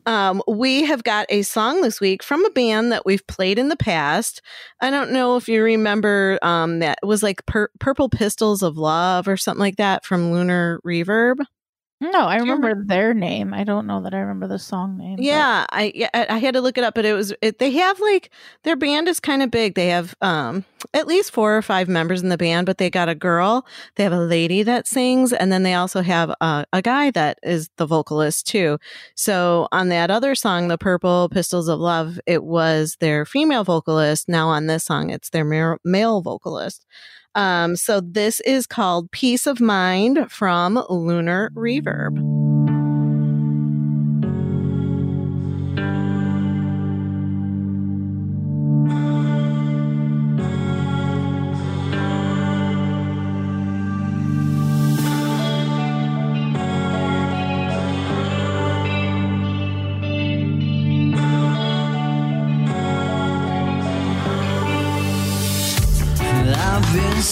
[0.05, 3.69] um, we have got a song this week from a band that we've played in
[3.69, 4.41] the past.
[4.81, 8.77] I don't know if you remember um, that it was like Pur- Purple Pistols of
[8.77, 11.37] Love or something like that from Lunar Reverb.
[12.01, 13.53] No, I you remember their name.
[13.53, 15.17] I don't know that I remember the song name.
[15.19, 17.71] Yeah, I yeah, I I had to look it up, but it was it, they
[17.71, 18.29] have like
[18.63, 19.75] their band is kind of big.
[19.75, 20.63] They have um
[20.93, 23.65] at least four or five members in the band, but they got a girl,
[23.95, 27.37] they have a lady that sings, and then they also have a, a guy that
[27.43, 28.77] is the vocalist too.
[29.15, 34.29] So on that other song, the Purple Pistols of Love, it was their female vocalist.
[34.29, 36.85] Now on this song, it's their male, male vocalist.
[37.35, 42.38] Um, so this is called Peace of Mind from Lunar Reverb.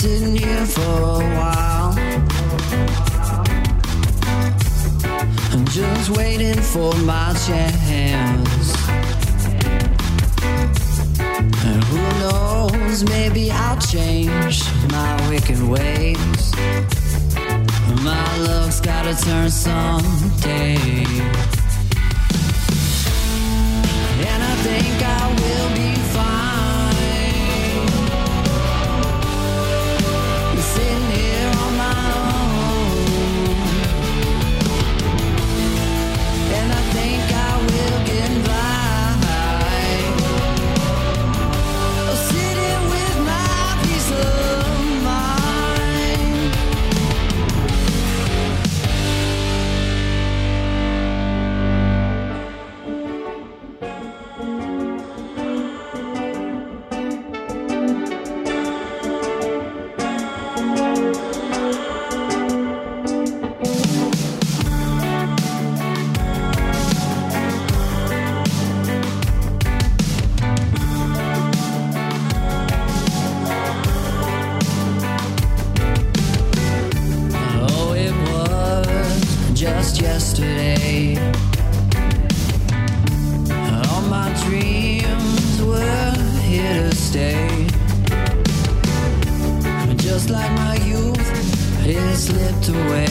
[0.07, 1.93] Sitting here for a while.
[5.51, 8.67] I'm just waiting for my chance.
[11.67, 14.63] And who knows, maybe I'll change
[14.95, 16.43] my wicked ways.
[18.09, 20.77] My luck's gotta turn someday.
[24.29, 25.96] And I think I will be
[79.77, 81.15] just yesterday.
[83.89, 86.13] All my dreams were
[86.49, 87.67] here to stay.
[89.97, 91.29] Just like my youth,
[91.85, 93.06] it slipped away.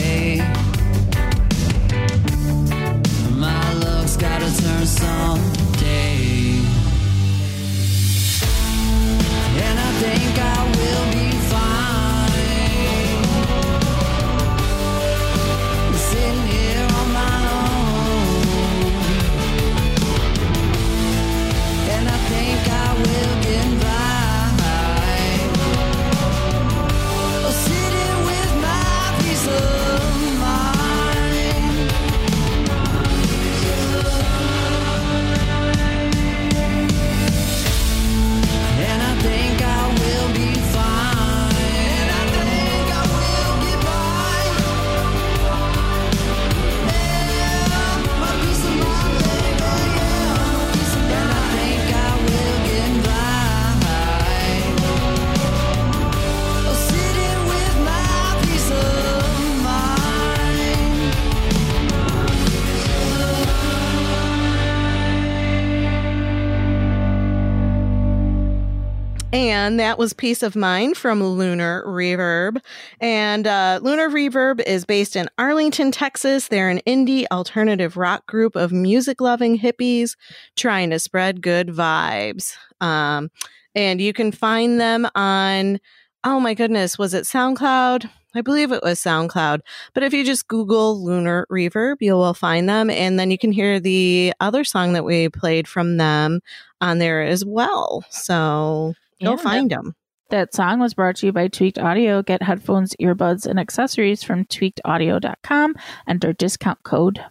[69.77, 72.59] And that was Peace of Mind from Lunar Reverb.
[72.99, 76.47] And uh, Lunar Reverb is based in Arlington, Texas.
[76.47, 80.15] They're an indie alternative rock group of music loving hippies
[80.55, 82.55] trying to spread good vibes.
[82.81, 83.29] Um,
[83.75, 85.79] and you can find them on,
[86.23, 88.09] oh my goodness, was it SoundCloud?
[88.33, 89.59] I believe it was SoundCloud.
[89.93, 92.89] But if you just Google Lunar Reverb, you will find them.
[92.89, 96.39] And then you can hear the other song that we played from them
[96.81, 98.03] on there as well.
[98.09, 99.37] So go Yeah.
[99.37, 99.93] find them.
[100.29, 102.21] That song was brought to you by Tweaked Audio.
[102.21, 105.75] Get headphones, earbuds, and accessories from tweakedaudio.com.
[106.05, 107.23] Enter discount code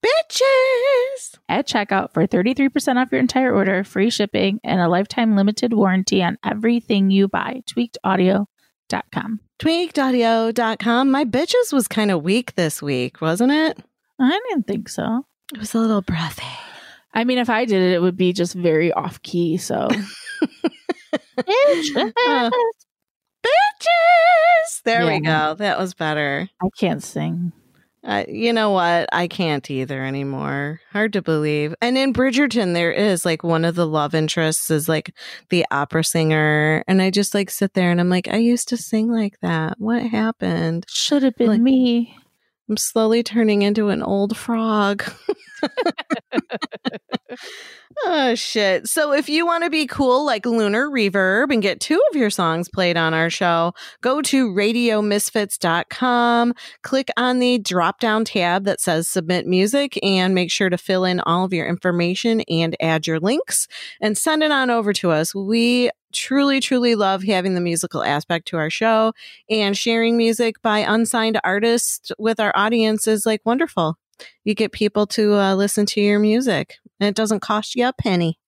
[0.00, 1.38] Bitches!
[1.48, 6.22] at checkout for 33% off your entire order, free shipping, and a lifetime limited warranty
[6.22, 7.62] on everything you buy.
[7.66, 8.46] Tweakedaudio.com.
[8.88, 9.40] tweakedaudio.com.
[9.58, 11.10] Tweakedaudio.com.
[11.10, 13.78] My bitches was kind of weak this week, wasn't it?
[14.20, 15.24] I didn't think so.
[15.52, 16.44] It was a little breathy.
[17.14, 19.56] I mean, if I did it, it would be just very off key.
[19.56, 19.88] So,
[21.12, 21.20] Uh,
[23.44, 24.82] bitches.
[24.84, 25.54] There we go.
[25.54, 26.48] That was better.
[26.62, 27.52] I can't sing.
[28.04, 29.08] Uh, you know what?
[29.12, 30.80] I can't either anymore.
[30.92, 31.74] Hard to believe.
[31.82, 35.12] And in Bridgerton, there is like one of the love interests is like
[35.50, 36.84] the opera singer.
[36.86, 39.80] And I just like sit there and I'm like, I used to sing like that.
[39.80, 40.86] What happened?
[40.88, 42.16] Should have been Like- me.
[42.68, 45.04] I'm slowly turning into an old frog.
[48.06, 48.86] oh shit.
[48.86, 52.30] So if you want to be cool like Lunar Reverb and get two of your
[52.30, 58.80] songs played on our show, go to radiomisfits.com, click on the drop down tab that
[58.80, 63.06] says submit music and make sure to fill in all of your information and add
[63.06, 63.68] your links
[64.00, 65.34] and send it on over to us.
[65.34, 69.12] We truly truly love having the musical aspect to our show
[69.50, 73.98] and sharing music by unsigned artists with our audience is like wonderful.
[74.44, 77.92] You get people to uh, listen to your music and it doesn't cost you a
[77.92, 78.38] penny.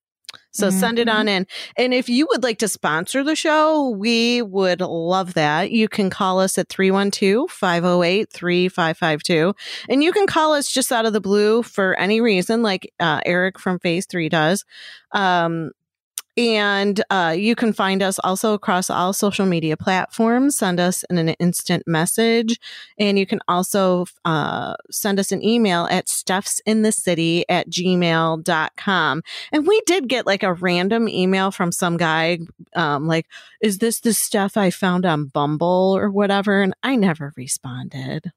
[0.51, 1.47] So send it on in.
[1.77, 5.71] And if you would like to sponsor the show, we would love that.
[5.71, 9.53] You can call us at 312 508 3552.
[9.89, 13.21] And you can call us just out of the blue for any reason, like uh,
[13.25, 14.65] Eric from Phase 3 does.
[15.11, 15.71] Um,
[16.39, 20.55] and uh, you can find us also across all social media platforms.
[20.55, 22.57] Send us an, an instant message.
[22.97, 29.21] And you can also uh, send us an email at stuffsinthecity at gmail.com.
[29.51, 32.39] And we did get like a random email from some guy,
[32.73, 33.25] um, like,
[33.61, 36.61] is this the stuff I found on Bumble or whatever?
[36.61, 38.31] And I never responded.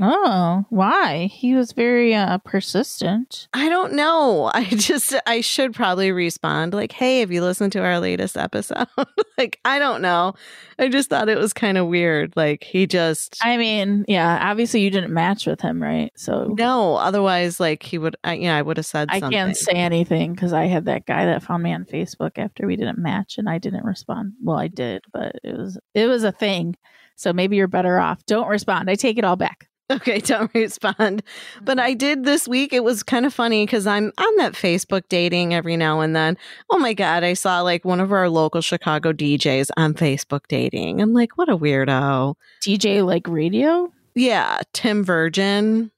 [0.00, 1.26] Oh, why?
[1.26, 3.46] He was very uh, persistent.
[3.52, 4.50] I don't know.
[4.54, 8.86] I just, I should probably respond like, hey, have you listened to our latest episode?
[9.38, 10.34] like, I don't know.
[10.78, 12.32] I just thought it was kind of weird.
[12.36, 16.10] Like, he just, I mean, yeah, obviously you didn't match with him, right?
[16.16, 19.36] So no, otherwise, like, he would, I, yeah, I would have said I something.
[19.36, 22.76] can't say anything because I had that guy that found me on Facebook after we
[22.76, 24.32] didn't match and I didn't respond.
[24.42, 26.76] Well, I did, but it was it was a thing.
[27.16, 28.24] So maybe you're better off.
[28.26, 28.88] Don't respond.
[28.90, 29.68] I take it all back.
[29.90, 31.22] Okay, don't respond.
[31.62, 32.72] But I did this week.
[32.72, 36.36] It was kind of funny because I'm on that Facebook dating every now and then.
[36.70, 41.00] Oh my God, I saw like one of our local Chicago DJs on Facebook dating.
[41.00, 42.34] I'm like, what a weirdo.
[42.64, 43.92] DJ like radio?
[44.14, 45.90] Yeah, Tim Virgin.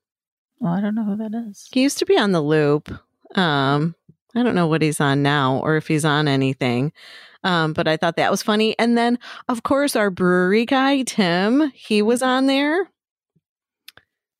[0.61, 1.69] Well, I don't know who that is.
[1.73, 2.91] He used to be on the loop.
[3.37, 3.95] Um,
[4.35, 6.93] I don't know what he's on now or if he's on anything.
[7.43, 8.75] Um, but I thought that was funny.
[8.79, 12.89] And then, of course, our brewery guy, Tim, he was on there.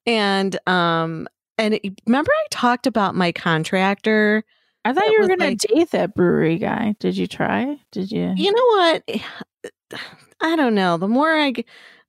[0.07, 1.29] And um,
[1.59, 4.45] and it- remember I talked about my contractor.
[4.85, 6.95] I thought you were gonna like- date that brewery guy.
[7.01, 7.79] Did you try?
[7.93, 8.35] Did you?
[8.37, 10.01] You know what?
[10.41, 10.97] I don't know.
[10.99, 11.55] The more I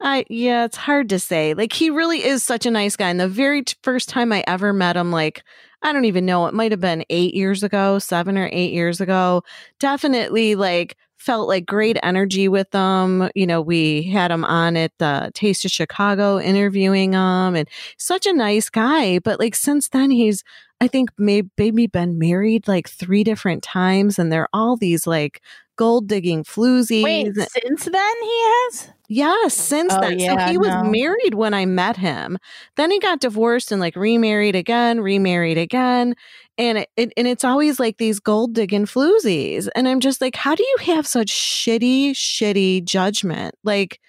[0.01, 1.53] I yeah, it's hard to say.
[1.53, 3.09] Like he really is such a nice guy.
[3.09, 5.43] And the very first time I ever met him, like
[5.81, 8.99] I don't even know, it might have been eight years ago, seven or eight years
[8.99, 9.43] ago.
[9.80, 13.30] Definitely like felt like great energy with them.
[13.35, 18.26] You know, we had him on at the Taste of Chicago interviewing him and such
[18.26, 19.19] a nice guy.
[19.19, 20.43] But like since then, he's,
[20.80, 25.41] I think, maybe, been married like three different times and they're all these like
[25.77, 27.03] gold digging floozies.
[27.03, 28.91] Wait, since then he has?
[29.07, 30.19] Yes, since Oh, then.
[30.19, 30.84] yeah, so he was no.
[30.84, 32.38] married when I met him.
[32.76, 36.15] Then he got divorced and like remarried again, remarried again.
[36.57, 39.68] And it, it and it's always like these gold digging floozies.
[39.76, 43.56] And I'm just like, how do you have such shitty, shitty judgment?
[43.64, 43.99] Like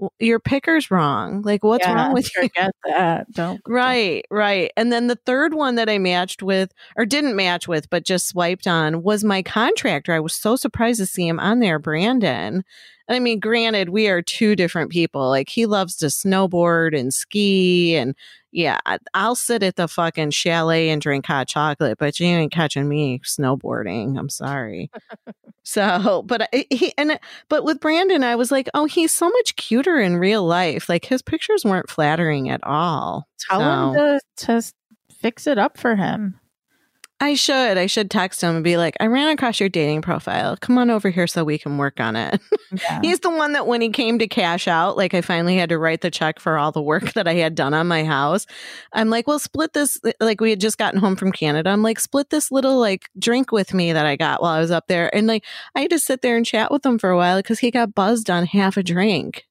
[0.00, 1.42] w- your picker's wrong.
[1.42, 2.42] Like what's Yeah, wrong with you?
[2.42, 3.30] Forget that.
[3.32, 3.60] Don't.
[3.66, 4.72] Right, right.
[4.76, 8.28] And then the third one that I matched with, or didn't match with, but just
[8.28, 10.12] swiped on, was my contractor.
[10.12, 12.64] I was so surprised to see him on there, Brandon.
[13.08, 15.28] I mean, granted, we are two different people.
[15.28, 17.96] Like, he loves to snowboard and ski.
[17.96, 18.14] And
[18.52, 22.52] yeah, I- I'll sit at the fucking chalet and drink hot chocolate, but you ain't
[22.52, 24.18] catching me snowboarding.
[24.18, 24.90] I'm sorry.
[25.62, 27.18] so, but I, he, and,
[27.48, 30.88] but with Brandon, I was like, oh, he's so much cuter in real life.
[30.88, 33.26] Like, his pictures weren't flattering at all.
[33.38, 34.72] Tell him to, to
[35.20, 36.38] fix it up for him.
[37.22, 37.78] I should.
[37.78, 40.56] I should text him and be like, I ran across your dating profile.
[40.56, 42.40] Come on over here so we can work on it.
[42.74, 43.00] Yeah.
[43.02, 45.76] He's the one that when he came to cash out, like I finally had to
[45.76, 48.46] write the check for all the work that I had done on my house.
[48.94, 50.00] I'm like, well, split this.
[50.20, 51.68] Like we had just gotten home from Canada.
[51.68, 54.70] I'm like, split this little like drink with me that I got while I was
[54.70, 55.14] up there.
[55.14, 55.44] And like,
[55.74, 57.94] I had to sit there and chat with him for a while because he got
[57.94, 59.44] buzzed on half a drink.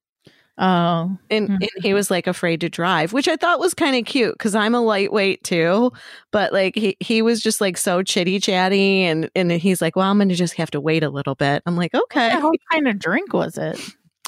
[0.61, 1.55] Oh, And, Mhm.
[1.61, 4.55] and he was like afraid to drive, which I thought was kind of cute because
[4.55, 5.91] I'm a lightweight too.
[6.31, 10.09] But like he, he was just like so chitty chatty and, and he's like, well,
[10.09, 11.63] I'm going to just have to wait a little bit.
[11.65, 12.35] I'm like, okay.
[12.39, 13.77] what kind of drink was it?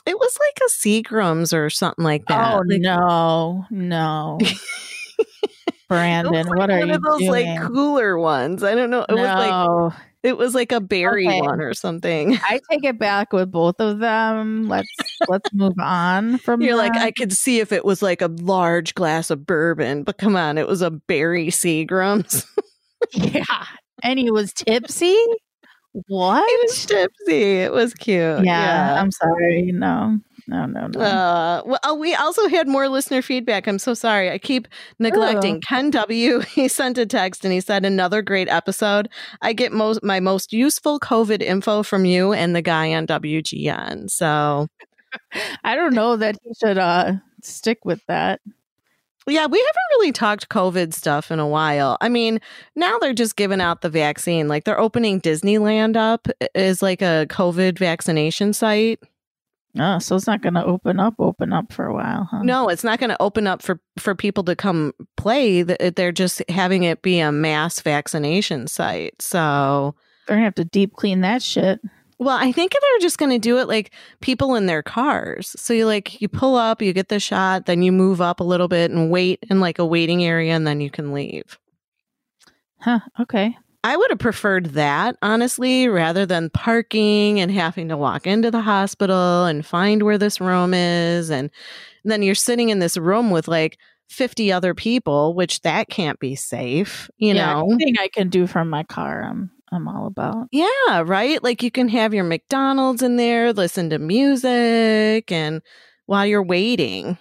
[0.06, 2.56] It was like a Seagram's or something like that.
[2.56, 4.38] oh Like, no, no,
[5.90, 7.32] Brandon, like what are one you of those doing?
[7.32, 8.64] like cooler ones.
[8.64, 9.06] I don't know.
[9.08, 9.94] It was like no,
[10.24, 11.42] it was like a berry Okay.
[11.42, 12.36] one or something.
[12.44, 14.68] I take it back with both of them.
[14.70, 14.88] Let's
[15.28, 16.62] let's move on from.
[16.62, 16.96] You're like.
[16.96, 20.58] I could see if it was like a large glass of bourbon, but come on,
[20.58, 22.46] it was a berry Seagram's.
[23.14, 23.66] yeah,
[24.02, 25.18] and he was tipsy.
[26.08, 26.44] What?
[26.48, 27.42] it was tipsy.
[27.62, 28.46] It was cute.
[28.46, 29.72] yeah, I'm sorry.
[29.74, 31.00] No, no, no, no.
[31.00, 33.68] Uh, well, oh, we also had more listener feedback.
[33.68, 34.30] I'm so sorry.
[34.30, 34.68] I keep
[35.00, 35.62] neglecting.
[35.62, 36.42] Ken W.
[36.54, 39.10] He sent a text and he said, "Another great episode.
[39.42, 44.10] I get most my most useful COVID info from you and the guy on WGN."
[44.10, 44.68] So
[45.64, 48.42] I don't know that he should uh stick with that.
[49.28, 51.98] yeah, we haven't really talked COVID stuff in a while.
[52.02, 52.40] I mean,
[52.76, 54.48] now they're just giving out the vaccine.
[54.50, 59.00] Like they're opening Disneyland up is like a COVID vaccination site.
[59.80, 62.44] Oh, so it's not going to open up, open up for a while, huh?
[62.44, 65.64] No, it's not going to open up for for people to come play.
[65.64, 69.20] Th- They're just having it be a mass vaccination site.
[69.22, 69.96] So,
[70.28, 71.80] they're gonna have to deep clean that shit.
[72.20, 73.92] well, I think they're just going to do it like
[74.22, 75.56] people in their cars.
[75.58, 78.44] So you like you pull up, you get the shot, then you move up a
[78.44, 81.58] little bit and wait in like a waiting area, and then you can leave.
[82.80, 83.00] Huh?
[83.20, 83.58] Okay.
[83.84, 88.62] I would have preferred that, honestly, rather than parking and having to walk into the
[88.62, 91.30] hospital and find where this room is.
[91.30, 91.52] And
[92.06, 93.78] then you're sitting in this room with like
[94.10, 97.68] 50 other people, which that can't be safe, you Yeah, know?
[97.72, 100.48] anything I can do from my car, I'm I'm all about.
[100.52, 101.44] Yeah, right?
[101.44, 105.62] Like you can have your McDonald's in there, listen to music, and
[106.06, 107.18] while you're waiting.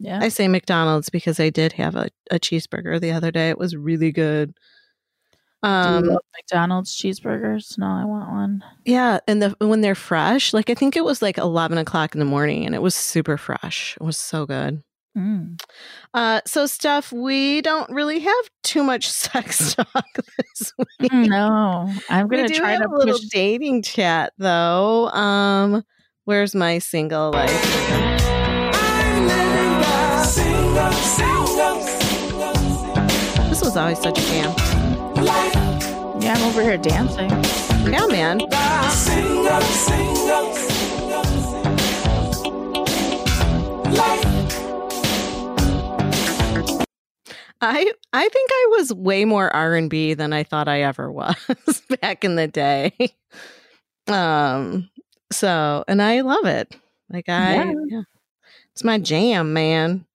[0.00, 0.20] Yeah.
[0.22, 3.48] I say McDonald's because I did have a, a cheeseburger the other day.
[3.50, 4.54] It was really good.
[5.62, 7.76] Um, McDonald's cheeseburgers?
[7.78, 8.64] No, I want one.
[8.84, 12.20] Yeah, and the when they're fresh, like I think it was like eleven o'clock in
[12.20, 13.96] the morning, and it was super fresh.
[14.00, 14.82] It was so good.
[15.16, 15.60] Mm.
[16.14, 21.12] Uh, so Steph, we don't really have too much sex talk this week.
[21.12, 25.08] No, I'm gonna do try have to a little dating chat though.
[25.08, 25.82] Um,
[26.24, 27.50] where's my single life?
[33.48, 34.77] This was always such a jam.
[36.20, 37.30] Yeah, I'm over here dancing.
[37.92, 38.40] Yeah, man.
[47.60, 51.10] I I think I was way more R and B than I thought I ever
[51.10, 52.92] was back in the day.
[54.06, 54.88] Um
[55.32, 56.76] so and I love it.
[57.10, 57.72] Like I Yeah.
[57.88, 58.02] yeah.
[58.72, 60.06] It's my jam, man.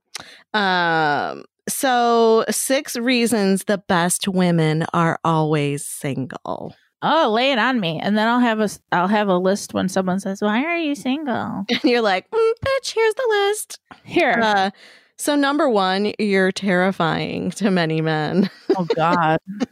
[0.54, 6.76] Um so six reasons the best women are always single.
[7.06, 9.90] Oh, lay it on me, and then I'll have a I'll have a list when
[9.90, 13.80] someone says, "Why are you single?" And you're like, mm, bitch, here's the list.
[14.03, 14.40] Here.
[14.41, 14.72] Uh,
[15.18, 18.49] so number one, you're terrifying to many men.
[18.77, 19.40] oh God.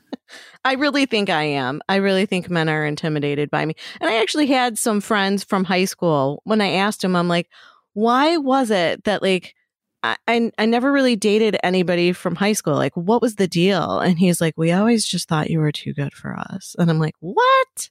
[0.63, 1.81] I really think I am.
[1.89, 3.75] I really think men are intimidated by me.
[3.99, 7.49] And I actually had some friends from high school when I asked them, I'm like,
[7.93, 9.55] why was it that like
[10.03, 12.73] I, I I never really dated anybody from high school?
[12.75, 13.99] Like, what was the deal?
[13.99, 16.75] And he's like, we always just thought you were too good for us.
[16.79, 17.89] And I'm like, what?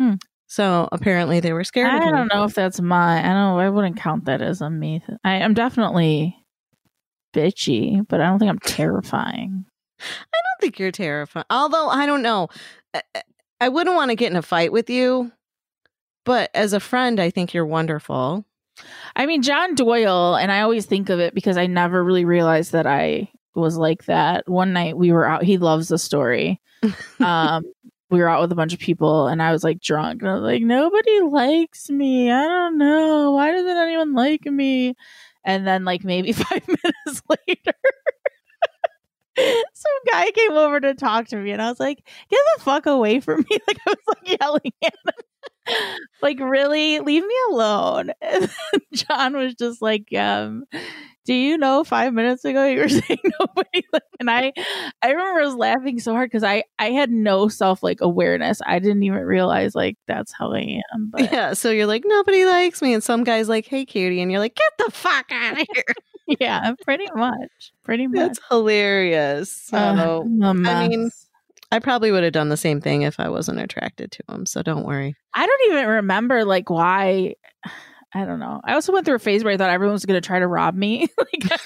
[0.00, 0.14] Hmm.
[0.46, 1.88] So apparently they were scared.
[1.90, 3.18] I don't know if that's my.
[3.20, 3.58] I don't.
[3.60, 5.02] I wouldn't count that as a me.
[5.06, 6.36] th- I am definitely
[7.34, 9.64] bitchy, but I don't think I'm terrifying.
[10.00, 10.04] I
[10.42, 11.44] don't think you're terrifying.
[11.50, 12.48] Although I don't know,
[12.94, 13.02] I-
[13.60, 15.32] I wouldn't want to get in a fight with you.
[16.24, 18.44] But as a friend, I think you're wonderful.
[19.16, 22.72] I mean, John Doyle, and I always think of it because I never really realized
[22.72, 24.48] that I was like that.
[24.48, 25.42] One night we were out.
[25.42, 26.60] He loves the story.
[27.20, 27.64] Um,
[28.10, 30.34] we were out with a bunch of people, and I was like drunk, and I
[30.34, 32.30] was like, nobody likes me.
[32.30, 34.94] I don't know why doesn't anyone like me.
[35.44, 37.72] And then, like maybe five minutes later.
[39.74, 41.98] Some guy came over to talk to me, and I was like,
[42.30, 45.14] "Get the fuck away from me!" Like I was like yelling at him,
[46.22, 48.50] like, "Really, leave me alone." And
[48.92, 50.64] John was just like, um,
[51.24, 51.84] "Do you know?
[51.84, 53.82] Five minutes ago, you were saying nobody."
[54.20, 54.52] And I,
[55.02, 58.60] I remember I was laughing so hard because I, I had no self like awareness.
[58.66, 61.10] I didn't even realize like that's how I am.
[61.10, 61.52] But Yeah.
[61.52, 62.94] So you're like, nobody likes me.
[62.94, 64.20] And some guy's like, hey, cutie.
[64.20, 66.36] And you're like, get the fuck out of here.
[66.40, 68.16] yeah, pretty much, pretty much.
[68.16, 69.52] That's hilarious.
[69.52, 70.22] So Uh,
[70.66, 71.10] I mean.
[71.70, 74.46] I probably would have done the same thing if I wasn't attracted to him.
[74.46, 75.14] So don't worry.
[75.34, 77.34] I don't even remember like why
[78.14, 78.62] I don't know.
[78.64, 80.46] I also went through a phase where I thought everyone was going to try to
[80.46, 81.08] rob me.
[81.18, 81.60] like,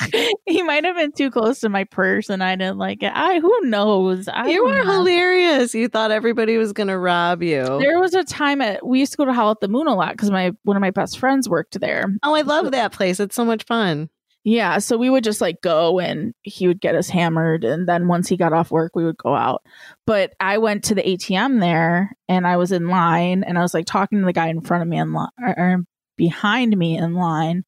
[0.00, 3.12] I- he might have been too close to my purse, and I didn't like it.
[3.14, 4.26] I who knows?
[4.26, 4.90] I you were know.
[4.92, 5.72] hilarious.
[5.72, 7.62] You thought everybody was going to rob you.
[7.80, 9.94] There was a time at we used to go to Howl at the Moon a
[9.94, 12.06] lot because my one of my best friends worked there.
[12.24, 13.20] oh, I love that place.
[13.20, 14.10] It's so much fun.
[14.44, 18.08] Yeah, so we would just like go and he would get us hammered and then
[18.08, 19.62] once he got off work we would go out.
[20.04, 23.72] But I went to the ATM there and I was in line and I was
[23.72, 25.84] like talking to the guy in front of me in line or, or
[26.16, 27.64] behind me in line.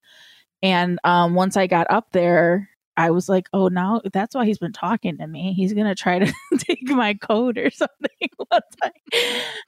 [0.63, 4.59] And um once I got up there, I was like, "Oh, now that's why he's
[4.59, 5.53] been talking to me.
[5.55, 8.09] He's going to try to take my code or something."
[8.49, 8.93] one time.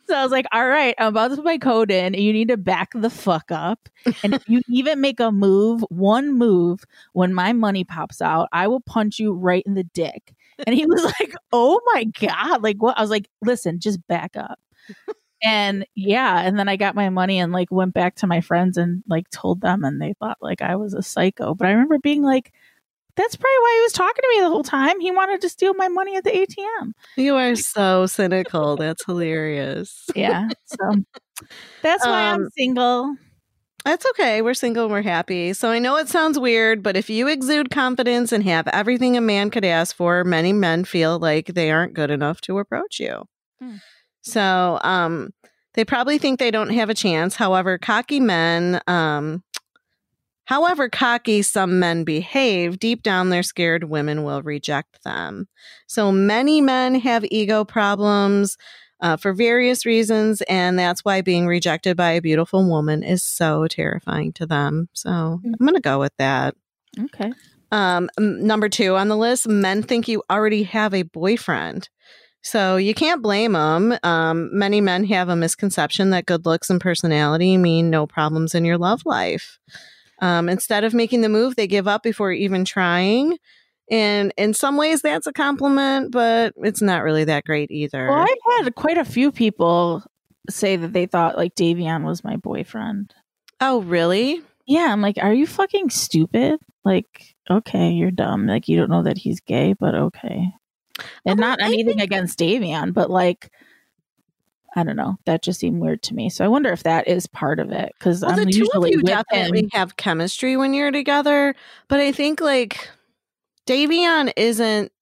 [0.06, 2.14] So I was like, "All right, I'm about to put my code in.
[2.14, 3.88] You need to back the fuck up.
[4.22, 8.68] And if you even make a move, one move, when my money pops out, I
[8.68, 10.34] will punch you right in the dick.
[10.66, 12.62] And he was like, Oh my God.
[12.62, 12.98] Like, what?
[12.98, 14.58] I was like, Listen, just back up.
[15.42, 16.40] and yeah.
[16.40, 19.28] And then I got my money and like went back to my friends and like
[19.30, 21.54] told them, and they thought like I was a psycho.
[21.54, 22.52] But I remember being like,
[23.16, 25.00] that's probably why he was talking to me the whole time.
[25.00, 26.92] He wanted to steal my money at the ATM.
[27.16, 28.76] You are so cynical.
[28.76, 30.04] That's hilarious.
[30.14, 30.48] Yeah.
[30.66, 31.02] So
[31.82, 33.16] that's why I'm Um, single.
[33.84, 34.42] That's okay.
[34.42, 35.52] We're single and we're happy.
[35.52, 39.20] So I know it sounds weird, but if you exude confidence and have everything a
[39.20, 43.24] man could ask for, many men feel like they aren't good enough to approach you.
[43.60, 43.76] Hmm.
[44.22, 45.30] So um
[45.74, 47.36] they probably think they don't have a chance.
[47.36, 49.44] However, cocky men um
[50.46, 55.48] However cocky some men behave, deep down they're scared women will reject them.
[55.86, 58.56] So many men have ego problems
[59.00, 63.66] uh, for various reasons, and that's why being rejected by a beautiful woman is so
[63.66, 64.88] terrifying to them.
[64.92, 66.54] So I'm going to go with that.
[66.98, 67.32] Okay.
[67.72, 71.88] Um, number two on the list, men think you already have a boyfriend.
[72.42, 73.98] So you can't blame them.
[74.04, 78.64] Um, many men have a misconception that good looks and personality mean no problems in
[78.64, 79.58] your love life.
[80.20, 83.38] Um, instead of making the move, they give up before even trying.
[83.90, 88.08] And in some ways, that's a compliment, but it's not really that great either.
[88.08, 90.02] Well, I've had quite a few people
[90.50, 93.14] say that they thought like Davion was my boyfriend.
[93.60, 94.42] Oh, really?
[94.66, 96.58] Yeah, I'm like, are you fucking stupid?
[96.84, 98.46] Like, okay, you're dumb.
[98.46, 100.50] Like, you don't know that he's gay, but okay.
[101.24, 103.50] And well, not I anything think- against Davion, but like,
[104.76, 105.16] I don't know.
[105.24, 106.28] That just seemed weird to me.
[106.28, 108.84] So I wonder if that is part of it because Well, I'm the two of
[108.84, 109.70] usually you definitely him.
[109.72, 111.54] have chemistry when you're together,
[111.88, 112.90] but I think like
[113.66, 114.92] Davion isn't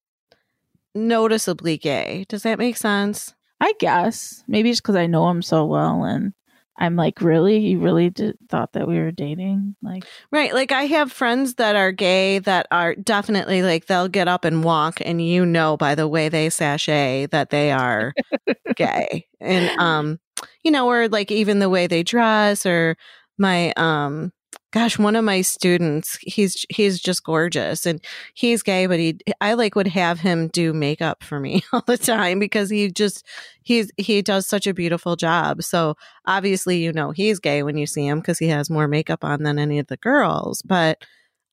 [0.94, 2.24] noticeably gay.
[2.28, 3.34] Does that make sense?
[3.60, 6.34] I guess maybe just because I know him so well, and
[6.78, 9.76] I'm like, really, you really did, thought that we were dating?
[9.82, 10.52] Like, Right.
[10.52, 14.64] Like I have friends that are gay that are definitely like they'll get up and
[14.64, 18.12] walk and you know by the way they sashay that they are
[18.76, 19.26] gay.
[19.40, 20.18] And um
[20.64, 22.96] you know or like even the way they dress or
[23.38, 24.32] my um
[24.72, 28.00] gosh one of my students he's he's just gorgeous and
[28.34, 31.98] he's gay but he I like would have him do makeup for me all the
[31.98, 33.26] time because he just
[33.62, 35.62] he's he does such a beautiful job.
[35.62, 39.24] So obviously you know he's gay when you see him because he has more makeup
[39.24, 41.04] on than any of the girls but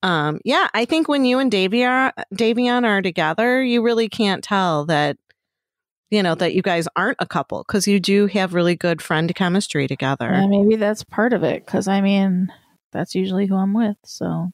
[0.03, 4.85] um yeah i think when you and davion davion are together you really can't tell
[4.85, 5.17] that
[6.09, 9.33] you know that you guys aren't a couple because you do have really good friend
[9.35, 11.65] chemistry together yeah, maybe that's part of it.
[11.65, 12.51] Because I mean,
[12.91, 13.97] that's usually who I'm with.
[14.03, 14.51] So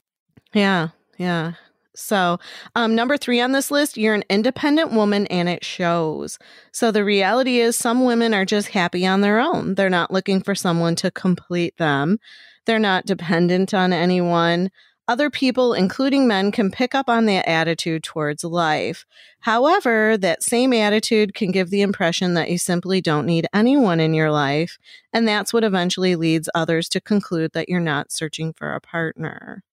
[0.53, 1.53] Yeah, yeah.
[1.95, 2.37] So,
[2.75, 6.37] um, number three on this list, you're an independent woman and it shows.
[6.71, 9.73] So, the reality is, some women are just happy on their own.
[9.73, 12.19] They're not looking for someone to complete them,
[12.67, 14.69] they're not dependent on anyone.
[15.07, 19.05] Other people, including men, can pick up on that attitude towards life.
[19.39, 24.13] However, that same attitude can give the impression that you simply don't need anyone in
[24.13, 24.77] your life.
[25.13, 29.63] And that's what eventually leads others to conclude that you're not searching for a partner.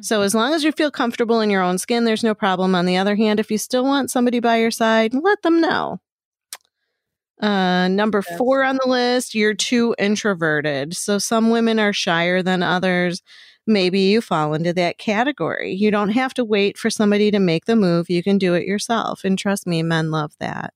[0.00, 2.74] So as long as you feel comfortable in your own skin, there's no problem.
[2.74, 6.00] On the other hand, if you still want somebody by your side, let them know.
[7.40, 10.96] Uh, number four on the list, you're too introverted.
[10.96, 13.20] So some women are shyer than others.
[13.66, 15.72] Maybe you fall into that category.
[15.72, 18.10] You don't have to wait for somebody to make the move.
[18.10, 19.24] You can do it yourself.
[19.24, 20.74] And trust me, men love that.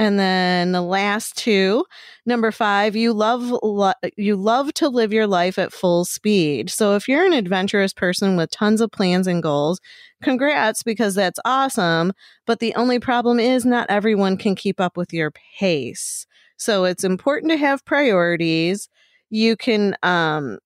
[0.00, 1.84] And then the last two,
[2.24, 6.70] number five, you love lo- you love to live your life at full speed.
[6.70, 9.78] So if you're an adventurous person with tons of plans and goals,
[10.22, 12.14] congrats because that's awesome.
[12.46, 16.26] But the only problem is not everyone can keep up with your pace.
[16.56, 18.88] So it's important to have priorities.
[19.28, 20.60] You can um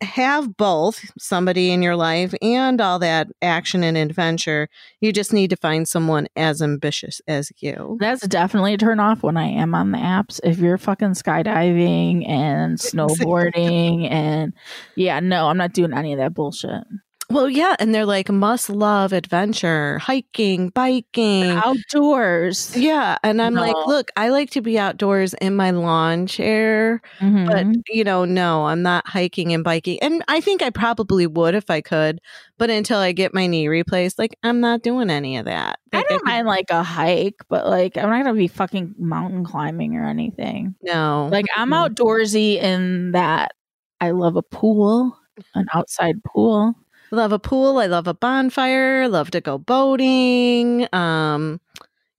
[0.00, 4.68] have both somebody in your life and all that action and adventure.
[5.00, 7.96] You just need to find someone as ambitious as you.
[8.00, 10.40] That's definitely a turn off when I am on the apps.
[10.44, 14.52] If you're fucking skydiving and snowboarding and
[14.94, 16.84] yeah, no, I'm not doing any of that bullshit.
[17.30, 21.44] Well, yeah, and they're like must love adventure, hiking, biking.
[21.44, 22.74] Outdoors.
[22.74, 27.66] Yeah, and I'm like, look, I like to be outdoors in my lawn chair, but
[27.66, 27.82] Mhm.
[27.90, 29.98] you know, no, I'm not hiking and biking.
[30.00, 32.18] And I think I probably would if I could,
[32.56, 35.78] but until I get my knee replaced, like I'm not doing any of that.
[35.92, 38.94] I Like, don't could- mind like a hike, but like I'm not gonna be fucking
[38.98, 40.76] mountain climbing or anything.
[40.82, 43.52] No, Like I'm outdoorsy in that
[44.00, 45.14] I love a pool,
[45.54, 46.74] an outside pool.
[47.10, 47.78] Love a pool.
[47.78, 49.08] I love a bonfire.
[49.08, 50.86] Love to go boating.
[50.92, 51.60] Um,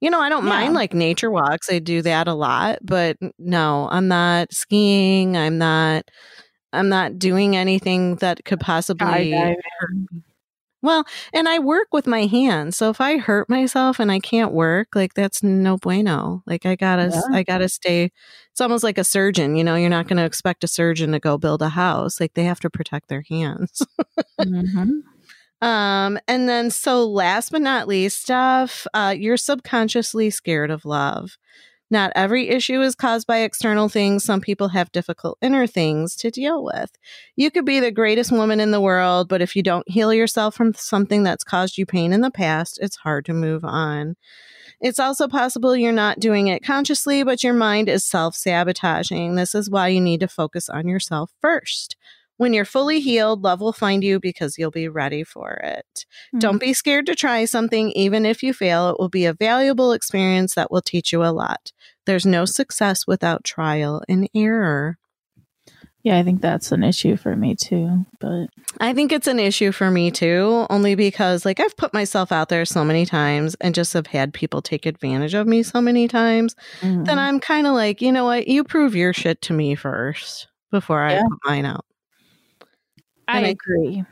[0.02, 0.50] you know, I don't Yeah.
[0.50, 1.70] mind like nature walks.
[1.72, 5.36] I do that a lot, but no, I'm not skiing.
[5.38, 6.06] I'm not.
[6.72, 9.56] I'm not doing anything that could possibly Skydiving.
[10.84, 11.04] Well,
[11.34, 14.90] and I work with my hands, so if I hurt myself and I can't work,
[14.96, 16.42] like that's no bueno.
[16.48, 17.22] Like I gotta, Yeah.
[17.34, 18.12] I gotta stay.
[18.52, 19.56] It's almost like a surgeon.
[19.58, 22.20] You know, you're not going to expect a surgeon to go build a house.
[22.20, 23.82] Like they have to protect their hands.
[24.40, 25.02] Mhm.
[25.62, 31.38] Um, and then so last but not least, stuff, uh, you're subconsciously scared of love.
[31.92, 34.24] Not every issue is caused by external things.
[34.24, 36.92] Some people have difficult inner things to deal with.
[37.36, 40.56] You could be the greatest woman in the world, but if you don't heal yourself
[40.56, 44.16] from something that's caused you pain in the past, it's hard to move on.
[44.82, 49.36] It's also possible you're not doing it consciously, but your mind is self sabotaging.
[49.36, 51.98] This is why you need to focus on yourself first.
[52.40, 56.06] When you're fully healed, love will find you because you'll be ready for it.
[56.38, 58.90] Don't be scared to try something, even if you fail.
[58.92, 61.74] It will be a valuable experience that will teach you a lot.
[62.06, 64.98] There's no success without trial and error.
[66.02, 68.06] Yeah, I think that's an issue for me too.
[68.22, 68.48] But
[68.80, 72.48] I think it's an issue for me too, only because like I've put myself out
[72.48, 76.08] there so many times and just have had people take advantage of me so many
[76.08, 76.56] times.
[76.80, 77.04] Mhm.
[77.06, 78.48] Then I'm kind of like, you know what?
[78.48, 81.84] You prove your shit to me first before I put mine out.
[83.30, 84.04] I and I- agree.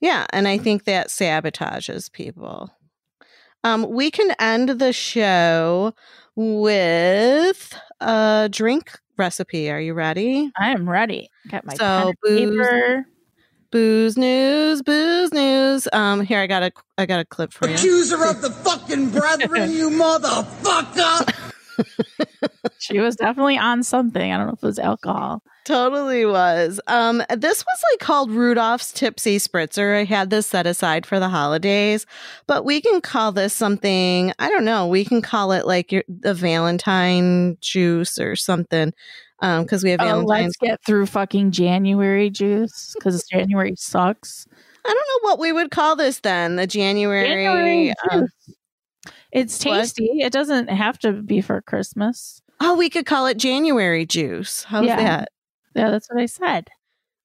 [0.00, 2.70] Yeah, and I think that sabotages people.
[3.64, 5.94] Um, we can end the show
[6.36, 9.70] with a drink recipe.
[9.70, 10.52] Are you ready?
[10.58, 11.30] I am ready.
[11.50, 13.06] Got my So, pen booze- paper.
[13.72, 15.88] Booze news, booze news.
[15.92, 17.74] Um, here I got a I got a clip for you.
[17.74, 21.45] Accuser of the fucking brethren, you motherfucker!
[22.78, 24.32] She was definitely on something.
[24.32, 25.42] I don't know if it was alcohol.
[25.64, 26.78] Totally was.
[26.86, 29.98] Um, this was like called Rudolph's Tipsy Spritzer.
[30.00, 32.06] I had this set aside for the holidays,
[32.46, 34.32] but we can call this something.
[34.38, 34.86] I don't know.
[34.86, 38.92] We can call it like your, the Valentine juice or something.
[39.40, 40.54] Um, because we have Oh, Valentine's.
[40.60, 44.46] let's get through fucking January juice because January sucks.
[44.84, 44.94] I don't
[45.24, 46.56] know what we would call this then.
[46.56, 47.26] The January.
[47.26, 48.28] January um,
[49.36, 49.74] It's What?
[49.80, 50.20] tasty.
[50.20, 52.40] It doesn't have to be for Christmas.
[52.60, 54.64] oh, we could call it January juice.
[54.64, 54.96] How's Yeah.
[54.96, 55.28] that?
[55.74, 56.68] Yeah, that's what I said.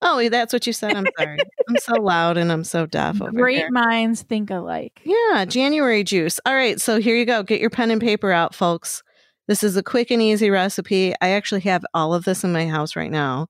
[0.02, 0.96] Oh, that's what you said.
[0.98, 1.38] I'm sorry.
[1.70, 3.70] I'm so loud and I'm so deaf over Great here.
[3.72, 5.00] minds think alike.
[5.06, 6.40] Yeah, January juice.
[6.46, 7.44] All right, so here you go.
[7.44, 9.04] Get your pen and paper out, folks.
[9.48, 11.14] This is a quick and easy recipe.
[11.22, 13.48] I actually have all of this in my house right now.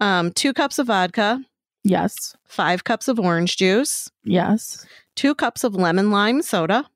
[0.00, 1.40] Um, two cups of vodka,
[1.84, 2.34] Yes.
[2.48, 4.84] five cups of orange juice, Yes.
[5.14, 6.86] two cups of lemon lime soda,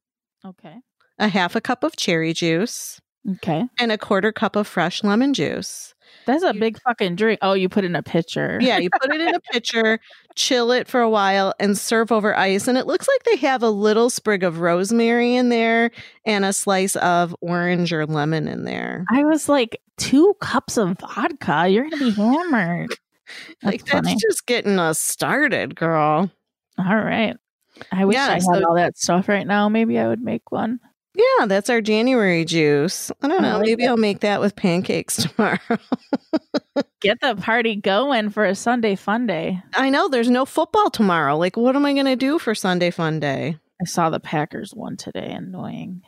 [0.45, 0.77] Okay.
[1.19, 3.01] A half a cup of cherry juice,
[3.37, 3.65] Okay.
[3.79, 5.95] and a quarter cup of fresh lemon juice.
[6.27, 7.39] That's a You- big fucking drink.
[7.43, 8.59] Oh, you put it in a pitcher.
[8.61, 9.99] Yeah, you put it in a pitcher,
[10.35, 12.67] chill it for a while, and serve over ice.
[12.69, 15.91] And it looks like they have a little sprig of rosemary in there
[16.25, 19.05] and a slice of orange or lemon in there.
[19.13, 21.69] I was like, two cups of vodka.
[21.69, 22.91] You're gonna be hammered.
[23.63, 26.31] That's like that's just getting us started, girl.
[26.79, 27.37] All right.
[27.93, 29.69] I wish Yeah, I had so- all that stuff right now.
[29.69, 30.79] Maybe I would make one.
[31.17, 33.11] Yeah, that's our January juice.
[33.23, 33.59] I don't I know.
[33.59, 33.89] like maybe it.
[33.89, 35.59] I'll make that with pancakes tomorrow.
[37.01, 39.63] Get the party going for a Sunday fun day.
[39.75, 41.37] I know there's no football tomorrow.
[41.39, 43.57] Like, what am I going to do for Sunday fun day?
[43.81, 45.33] I saw the Packers one today.
[45.33, 46.03] Annoying.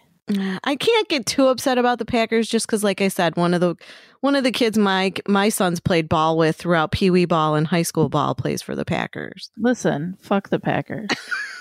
[0.62, 3.62] I can't get too upset about the Packers just because, like I said, one of
[3.62, 3.76] the
[4.20, 7.66] one of the kids my my sons played ball with throughout Pee Wee ball and
[7.66, 9.50] high school ball plays for the Packers.
[9.56, 11.08] Listen, fuck the Packers.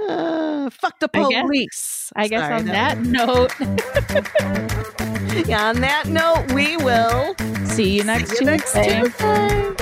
[0.00, 2.12] Uh, fuck the I guess- police.
[2.16, 3.52] I guess Sorry, on that note,
[5.48, 7.34] yeah, on that note, we will
[7.66, 9.00] see you next see you next Tuesday.
[9.02, 9.74] Tuesday.